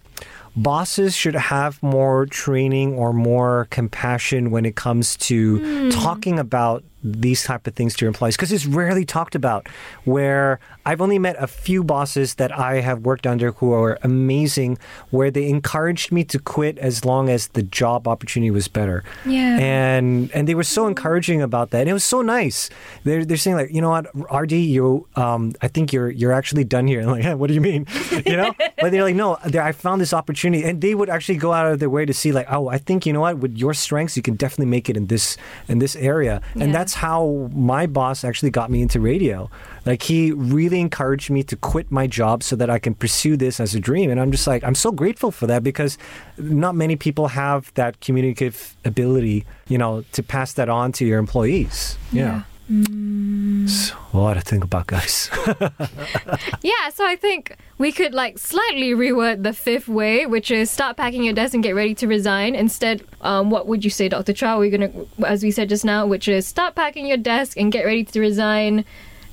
bosses 0.54 1.16
should 1.16 1.36
have 1.36 1.82
more 1.82 2.26
training 2.26 2.94
or 2.94 3.14
more 3.14 3.66
compassion 3.70 4.50
when 4.50 4.66
it 4.66 4.76
comes 4.76 5.16
to 5.28 5.58
hmm. 5.58 5.90
talking 5.90 6.38
about 6.38 6.84
these 7.02 7.44
type 7.44 7.66
of 7.66 7.74
things 7.74 7.94
to 7.96 8.04
your 8.04 8.08
employees? 8.08 8.36
Because 8.36 8.52
it's 8.52 8.66
rarely 8.66 9.04
talked 9.04 9.34
about 9.34 9.68
where 10.04 10.58
i've 10.86 11.00
only 11.00 11.18
met 11.18 11.36
a 11.38 11.46
few 11.46 11.84
bosses 11.84 12.34
that 12.36 12.50
i 12.58 12.80
have 12.80 13.00
worked 13.00 13.26
under 13.26 13.52
who 13.52 13.72
are 13.72 13.98
amazing 14.02 14.78
where 15.10 15.30
they 15.30 15.48
encouraged 15.48 16.10
me 16.12 16.24
to 16.24 16.38
quit 16.38 16.78
as 16.78 17.04
long 17.04 17.28
as 17.28 17.48
the 17.48 17.62
job 17.62 18.08
opportunity 18.08 18.50
was 18.50 18.68
better. 18.68 19.04
Yeah. 19.26 19.58
and 19.58 20.30
and 20.32 20.48
they 20.48 20.54
were 20.54 20.64
so 20.64 20.86
encouraging 20.86 21.42
about 21.42 21.70
that. 21.70 21.80
And 21.82 21.90
it 21.90 21.92
was 21.92 22.04
so 22.04 22.22
nice. 22.22 22.70
They're, 23.04 23.24
they're 23.24 23.36
saying 23.36 23.56
like 23.56 23.70
you 23.72 23.80
know 23.80 23.90
what 23.90 24.06
rd 24.42 24.52
you 24.52 25.06
um 25.16 25.52
i 25.62 25.68
think 25.68 25.92
you're 25.92 26.10
you're 26.10 26.32
actually 26.32 26.64
done 26.64 26.86
here. 26.86 27.00
And 27.00 27.10
I'm 27.14 27.20
like 27.22 27.38
what 27.38 27.48
do 27.48 27.54
you 27.54 27.60
mean? 27.60 27.86
You 28.26 28.36
know? 28.36 28.52
But 28.80 28.90
they're 28.92 29.04
like 29.04 29.14
no 29.14 29.36
i 29.44 29.72
found 29.72 30.00
this 30.00 30.12
opportunity. 30.12 30.64
And 30.64 30.80
they 30.80 30.94
would 30.94 31.10
actually 31.10 31.36
go 31.38 31.52
out 31.52 31.66
of 31.70 31.78
their 31.78 31.90
way 31.90 32.04
to 32.06 32.14
see 32.14 32.32
like 32.32 32.46
oh 32.50 32.68
i 32.68 32.78
think 32.78 33.06
you 33.06 33.12
know 33.12 33.20
what 33.20 33.38
with 33.38 33.56
your 33.56 33.74
strengths 33.74 34.16
you 34.16 34.22
can 34.22 34.34
definitely 34.34 34.66
make 34.76 34.88
it 34.90 34.96
in 34.96 35.06
this 35.06 35.36
in 35.68 35.78
this 35.78 35.94
area. 35.96 36.40
And 36.54 36.70
Yeah. 36.70 36.72
that's 36.78 36.87
how 36.94 37.50
my 37.54 37.86
boss 37.86 38.24
actually 38.24 38.50
got 38.50 38.70
me 38.70 38.82
into 38.82 39.00
radio. 39.00 39.50
Like 39.86 40.02
he 40.02 40.32
really 40.32 40.80
encouraged 40.80 41.30
me 41.30 41.42
to 41.44 41.56
quit 41.56 41.90
my 41.90 42.06
job 42.06 42.42
so 42.42 42.56
that 42.56 42.70
i 42.70 42.78
can 42.78 42.94
pursue 42.94 43.36
this 43.36 43.60
as 43.60 43.74
a 43.74 43.80
dream. 43.80 44.10
And 44.10 44.20
i'm 44.20 44.30
just 44.30 44.46
like 44.46 44.62
i'm 44.64 44.74
so 44.74 44.92
grateful 44.92 45.30
for 45.30 45.46
that 45.46 45.62
because 45.62 45.98
not 46.36 46.74
many 46.74 46.96
people 46.96 47.28
have 47.28 47.72
that 47.74 48.00
communicative 48.00 48.76
ability 48.84 49.44
you 49.68 49.78
know 49.78 50.04
to 50.12 50.22
pass 50.22 50.52
that 50.54 50.68
on 50.68 50.92
to 50.92 51.04
your 51.04 51.18
employees. 51.18 51.96
Yeah, 52.12 52.42
So, 52.68 53.96
a 54.12 54.16
lot 54.18 54.34
to 54.34 54.40
think 54.42 54.62
about 54.62 54.88
guys 54.88 55.30
yeah 56.62 56.88
so 56.92 57.06
i 57.06 57.16
think 57.16 57.56
we 57.78 57.92
could 57.92 58.12
like 58.12 58.38
slightly 58.38 58.90
reword 58.90 59.42
the 59.42 59.54
fifth 59.54 59.88
way 59.88 60.26
which 60.26 60.50
is 60.50 60.70
start 60.70 60.96
packing 60.98 61.24
your 61.24 61.32
desk 61.32 61.54
and 61.54 61.62
get 61.62 61.74
ready 61.74 61.94
to 61.94 62.06
resign 62.06 62.54
instead 62.54 63.02
um, 63.22 63.48
what 63.48 63.66
would 63.66 63.84
you 63.84 63.90
say 63.90 64.06
dr 64.08 64.30
chua 64.34 64.58
we're 64.58 64.70
gonna 64.70 64.90
as 65.26 65.42
we 65.42 65.50
said 65.50 65.70
just 65.70 65.84
now 65.84 66.04
which 66.06 66.28
is 66.28 66.46
start 66.46 66.74
packing 66.74 67.06
your 67.06 67.16
desk 67.16 67.56
and 67.58 67.72
get 67.72 67.86
ready 67.86 68.04
to 68.04 68.20
resign 68.20 68.84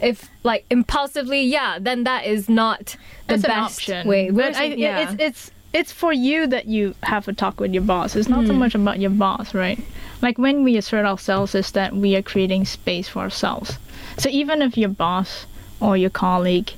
if 0.01 0.29
like 0.43 0.65
impulsively 0.69 1.41
yeah 1.43 1.77
then 1.79 2.05
that 2.05 2.25
is 2.25 2.47
not 2.47 2.95
the 3.27 3.36
That's 3.36 3.43
best 3.43 3.79
option. 3.79 4.07
way 4.07 4.29
But 4.29 4.45
Which- 4.47 4.55
I, 4.57 4.63
yeah. 4.65 5.11
it's 5.11 5.21
it's 5.21 5.51
it's 5.73 5.91
for 5.91 6.13
you 6.13 6.47
that 6.47 6.67
you 6.67 6.95
have 7.03 7.27
a 7.27 7.33
talk 7.33 7.59
with 7.59 7.73
your 7.73 7.83
boss. 7.83 8.15
It's 8.15 8.29
not 8.29 8.47
so 8.47 8.53
much 8.53 8.75
about 8.75 8.97
your 8.97 9.09
boss, 9.09 9.53
right? 9.53 9.77
Like 10.22 10.38
when 10.38 10.63
we 10.63 10.78
assert 10.78 11.05
ourselves, 11.05 11.55
is 11.55 11.72
that 11.72 11.95
we 11.95 12.16
are 12.16 12.22
creating 12.22 12.66
space 12.66 13.07
for 13.07 13.20
ourselves. 13.20 13.78
So 14.18 14.30
even 14.30 14.61
if 14.61 14.78
your 14.78 14.89
boss 14.89 15.45
or 15.80 15.97
your 15.97 16.09
colleague 16.09 16.72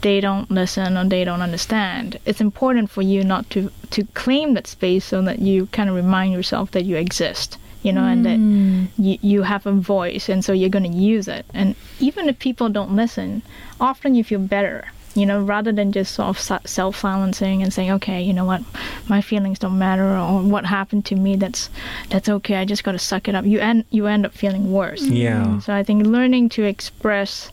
they 0.00 0.20
don't 0.20 0.50
listen 0.50 0.96
or 0.96 1.04
they 1.04 1.24
don't 1.24 1.42
understand, 1.42 2.18
it's 2.24 2.40
important 2.40 2.90
for 2.90 3.02
you 3.02 3.22
not 3.22 3.48
to 3.50 3.70
to 3.90 4.04
claim 4.14 4.54
that 4.54 4.66
space 4.66 5.04
so 5.04 5.20
that 5.22 5.40
you 5.40 5.66
kind 5.66 5.90
of 5.90 5.96
remind 5.96 6.32
yourself 6.32 6.70
that 6.70 6.84
you 6.84 6.96
exist. 6.96 7.58
You 7.82 7.94
know, 7.94 8.04
and 8.04 8.26
that 8.26 8.38
mm. 8.38 8.88
you, 8.98 9.18
you 9.22 9.42
have 9.42 9.64
a 9.64 9.72
voice, 9.72 10.28
and 10.28 10.44
so 10.44 10.52
you're 10.52 10.68
going 10.68 10.92
to 10.92 10.98
use 10.98 11.28
it. 11.28 11.46
And 11.54 11.74
even 11.98 12.28
if 12.28 12.38
people 12.38 12.68
don't 12.68 12.94
listen, 12.94 13.40
often 13.80 14.14
you 14.14 14.22
feel 14.22 14.38
better 14.38 14.84
you 15.20 15.26
know, 15.26 15.38
rather 15.42 15.70
than 15.70 15.92
just 15.92 16.14
sort 16.14 16.28
of 16.28 16.66
self 16.66 16.96
silencing 16.96 17.62
and 17.62 17.70
saying, 17.70 17.90
okay, 17.90 18.22
you 18.22 18.32
know 18.32 18.46
what, 18.46 18.62
my 19.06 19.20
feelings 19.20 19.58
don't 19.58 19.78
matter, 19.78 20.16
or 20.16 20.40
what 20.40 20.64
happened 20.64 21.04
to 21.06 21.14
me, 21.14 21.36
that's 21.36 21.68
that's 22.08 22.30
okay. 22.30 22.56
I 22.56 22.64
just 22.64 22.84
got 22.84 22.92
to 22.92 22.98
suck 22.98 23.28
it 23.28 23.34
up. 23.34 23.44
You 23.44 23.60
end 23.60 23.84
you 23.90 24.06
end 24.06 24.24
up 24.24 24.32
feeling 24.32 24.72
worse. 24.72 25.02
Mm-hmm. 25.02 25.12
Yeah. 25.12 25.58
So 25.60 25.74
I 25.74 25.82
think 25.82 26.06
learning 26.06 26.48
to 26.50 26.64
express, 26.64 27.50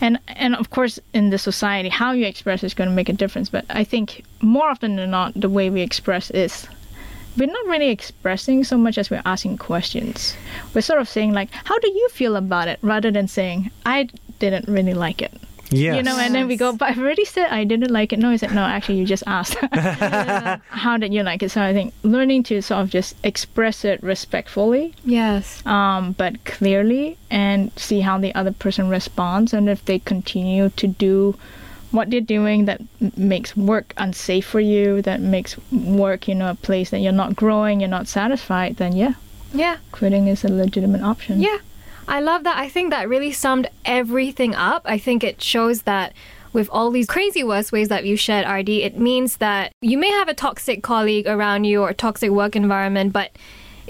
and 0.00 0.20
and 0.28 0.54
of 0.54 0.70
course 0.70 1.00
in 1.12 1.30
the 1.30 1.38
society, 1.38 1.88
how 1.88 2.12
you 2.12 2.26
express 2.26 2.62
is 2.62 2.74
going 2.74 2.88
to 2.88 2.94
make 2.94 3.08
a 3.08 3.12
difference. 3.12 3.50
But 3.50 3.64
I 3.70 3.82
think 3.82 4.24
more 4.40 4.68
often 4.68 4.94
than 4.94 5.10
not, 5.10 5.32
the 5.34 5.48
way 5.48 5.68
we 5.68 5.82
express 5.82 6.30
is. 6.30 6.68
We're 7.36 7.46
not 7.46 7.66
really 7.66 7.90
expressing 7.90 8.64
so 8.64 8.76
much 8.76 8.98
as 8.98 9.08
we're 9.08 9.22
asking 9.24 9.58
questions. 9.58 10.34
We're 10.74 10.80
sort 10.80 11.00
of 11.00 11.08
saying 11.08 11.32
like, 11.32 11.48
"How 11.52 11.78
do 11.78 11.88
you 11.88 12.08
feel 12.08 12.34
about 12.34 12.66
it?" 12.66 12.78
rather 12.82 13.12
than 13.12 13.28
saying, 13.28 13.70
"I 13.86 14.08
didn't 14.40 14.66
really 14.66 14.94
like 14.94 15.22
it." 15.22 15.32
Yes. 15.70 15.96
You 15.96 16.02
know, 16.02 16.18
and 16.18 16.34
then 16.34 16.48
we 16.48 16.56
go, 16.56 16.72
but 16.72 16.90
I've 16.90 16.98
already 16.98 17.24
said 17.24 17.48
I 17.50 17.64
didn't 17.64 17.90
like 17.90 18.12
it. 18.12 18.18
No, 18.18 18.30
he 18.30 18.38
said, 18.38 18.54
no, 18.54 18.62
actually, 18.62 18.98
you 18.98 19.06
just 19.06 19.24
asked. 19.26 19.56
How 20.68 20.96
did 20.96 21.12
you 21.12 21.22
like 21.22 21.42
it? 21.42 21.50
So 21.50 21.62
I 21.62 21.72
think 21.72 21.94
learning 22.02 22.44
to 22.44 22.60
sort 22.60 22.80
of 22.82 22.90
just 22.90 23.16
express 23.24 23.84
it 23.84 24.02
respectfully, 24.02 24.94
yes 25.04 25.64
um, 25.66 26.12
but 26.12 26.44
clearly, 26.44 27.16
and 27.30 27.70
see 27.76 28.00
how 28.00 28.18
the 28.18 28.34
other 28.34 28.52
person 28.52 28.88
responds, 28.88 29.52
and 29.52 29.68
if 29.68 29.84
they 29.84 29.98
continue 29.98 30.70
to 30.70 30.86
do 30.86 31.36
what 31.90 32.10
they're 32.10 32.20
doing 32.20 32.66
that 32.66 32.80
makes 33.16 33.56
work 33.56 33.92
unsafe 33.96 34.46
for 34.46 34.60
you, 34.60 35.02
that 35.02 35.20
makes 35.20 35.56
work, 35.72 36.28
you 36.28 36.34
know, 36.34 36.50
a 36.50 36.54
place 36.54 36.90
that 36.90 37.00
you're 37.00 37.12
not 37.12 37.34
growing, 37.34 37.80
you're 37.80 37.88
not 37.88 38.06
satisfied, 38.06 38.76
then 38.76 38.94
yeah, 38.94 39.14
yeah 39.52 39.78
quitting 39.92 40.28
is 40.28 40.44
a 40.44 40.48
legitimate 40.48 41.02
option. 41.02 41.40
Yeah, 41.40 41.58
I 42.10 42.20
love 42.20 42.42
that. 42.42 42.58
I 42.58 42.68
think 42.68 42.90
that 42.90 43.08
really 43.08 43.30
summed 43.30 43.68
everything 43.84 44.52
up. 44.56 44.82
I 44.84 44.98
think 44.98 45.22
it 45.22 45.40
shows 45.40 45.82
that 45.82 46.12
with 46.52 46.68
all 46.72 46.90
these 46.90 47.06
crazy 47.06 47.44
worst 47.44 47.70
ways 47.70 47.86
that 47.86 48.04
you 48.04 48.16
shared, 48.16 48.48
RD, 48.48 48.68
it 48.68 48.98
means 48.98 49.36
that 49.36 49.72
you 49.80 49.96
may 49.96 50.10
have 50.10 50.28
a 50.28 50.34
toxic 50.34 50.82
colleague 50.82 51.28
around 51.28 51.64
you 51.64 51.80
or 51.82 51.90
a 51.90 51.94
toxic 51.94 52.32
work 52.32 52.56
environment, 52.56 53.12
but 53.12 53.30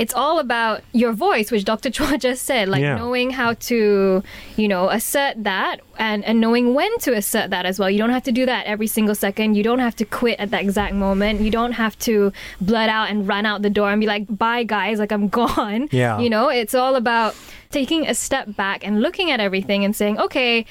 it's 0.03 0.15
all 0.15 0.39
about 0.47 0.81
your 0.93 1.13
voice, 1.13 1.51
which 1.53 1.65
Dr. 1.65 1.91
Chua 1.97 2.19
just 2.19 2.43
said, 2.51 2.65
like 2.69 2.81
Yeah. 2.83 2.97
knowing 2.97 3.29
how 3.41 3.51
to, 3.69 4.23
you 4.57 4.69
know, 4.73 4.89
assert 4.89 5.35
that 5.45 5.77
and, 5.99 6.25
and 6.25 6.41
knowing 6.41 6.73
when 6.75 6.93
to 7.01 7.11
assert 7.13 7.51
that 7.51 7.65
as 7.67 7.79
well. 7.79 7.91
You 7.91 7.99
don't 7.99 8.15
have 8.19 8.23
to 8.31 8.33
do 8.33 8.47
that 8.47 8.63
every 8.67 8.87
single 8.87 9.15
second. 9.15 9.57
You 9.59 9.63
don't 9.63 9.81
have 9.89 9.97
to 9.97 10.05
quit 10.07 10.39
at 10.41 10.51
that 10.53 10.63
exact 10.63 10.95
moment. 10.95 11.41
You 11.43 11.51
don't 11.51 11.73
have 11.73 11.99
to 12.09 12.33
blurt 12.61 12.89
out 12.89 13.11
and 13.11 13.29
run 13.29 13.45
out 13.45 13.61
the 13.63 13.69
door 13.79 13.91
and 13.91 14.01
be 14.01 14.07
like, 14.07 14.25
bye 14.45 14.65
guys, 14.65 14.99
like 14.99 15.13
I'm 15.13 15.29
gone. 15.41 15.89
Yeah. 15.93 16.19
You 16.19 16.31
know, 16.31 16.49
it's 16.49 16.75
all 16.75 16.95
about 16.97 17.37
taking 17.71 18.05
a 18.09 18.15
step 18.15 18.47
back 18.57 18.85
and 18.85 19.01
looking 19.01 19.31
at 19.31 19.39
everything 19.39 19.85
and 19.85 19.95
saying, 19.95 20.19
okay, 20.19 20.65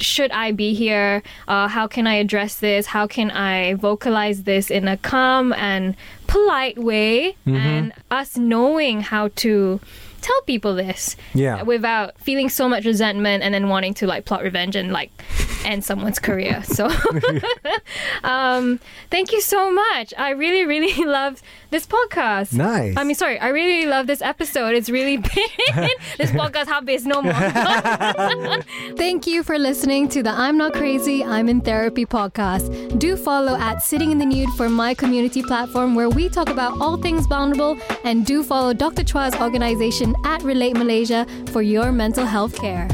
should 0.00 0.30
I 0.32 0.50
be 0.50 0.74
here? 0.74 1.22
Uh, 1.46 1.68
how 1.68 1.86
can 1.86 2.08
I 2.08 2.14
address 2.14 2.56
this? 2.56 2.86
How 2.86 3.06
can 3.06 3.30
I 3.30 3.74
vocalize 3.74 4.42
this 4.44 4.68
in 4.70 4.88
a 4.88 4.96
calm 4.96 5.52
and 5.52 5.94
polite 6.30 6.78
way? 6.78 7.36
And 7.46 7.92
us 8.10 8.36
knowing 8.36 9.00
how 9.02 9.28
to 9.42 9.80
tell 10.20 10.42
people 10.42 10.74
this 10.74 11.16
Yeah. 11.34 11.62
without 11.62 12.18
feeling 12.20 12.48
so 12.50 12.68
much 12.68 12.84
resentment 12.84 13.42
and 13.42 13.54
then 13.54 13.68
wanting 13.68 13.94
to 13.94 14.06
like 14.06 14.26
plot 14.26 14.42
revenge 14.42 14.76
and 14.76 14.92
like 14.92 15.10
end 15.64 15.82
someone's 15.84 16.18
career. 16.18 16.62
So 16.64 16.88
um, 18.24 18.80
thank 19.10 19.32
you 19.32 19.40
so 19.40 19.70
much. 19.72 20.12
I 20.16 20.30
really, 20.30 20.64
really 20.66 21.04
loved 21.18 21.42
this 21.70 21.86
podcast. 21.86 22.52
Nice. 22.52 22.96
I 22.96 23.04
mean, 23.04 23.14
sorry, 23.14 23.38
I 23.38 23.48
really 23.48 23.86
love 23.86 24.06
this 24.06 24.22
episode. 24.22 24.74
It's 24.74 24.90
really 24.90 25.16
been 25.34 25.90
this 26.18 26.30
podcast 26.32 26.66
habis 26.66 27.04
no 27.04 27.22
more. 27.22 27.32
Thank 28.96 29.26
you 29.26 29.42
for 29.42 29.58
listening 29.58 30.08
to 30.10 30.22
the 30.22 30.30
I'm 30.30 30.58
Not 30.58 30.72
Crazy, 30.74 31.24
I'm 31.24 31.48
in 31.48 31.60
Therapy 31.60 32.04
podcast. 32.04 32.98
Do 32.98 33.16
follow 33.16 33.56
at 33.56 33.82
Sitting 33.82 34.10
in 34.10 34.18
the 34.18 34.26
Nude 34.26 34.50
for 34.56 34.68
my 34.68 34.94
community 34.94 35.42
platform 35.42 35.94
where 35.94 36.10
we 36.10 36.28
talk 36.28 36.48
about 36.50 36.80
all 36.80 36.96
things 36.96 37.26
vulnerable, 37.26 37.78
and 38.04 38.26
do 38.26 38.42
follow 38.42 38.72
Dr. 38.72 39.04
Chua's 39.04 39.34
organization 39.36 40.14
at 40.24 40.42
Relate 40.42 40.76
Malaysia 40.76 41.26
for 41.52 41.62
your 41.62 41.92
mental 41.92 42.26
health 42.26 42.56
care. 42.56 42.88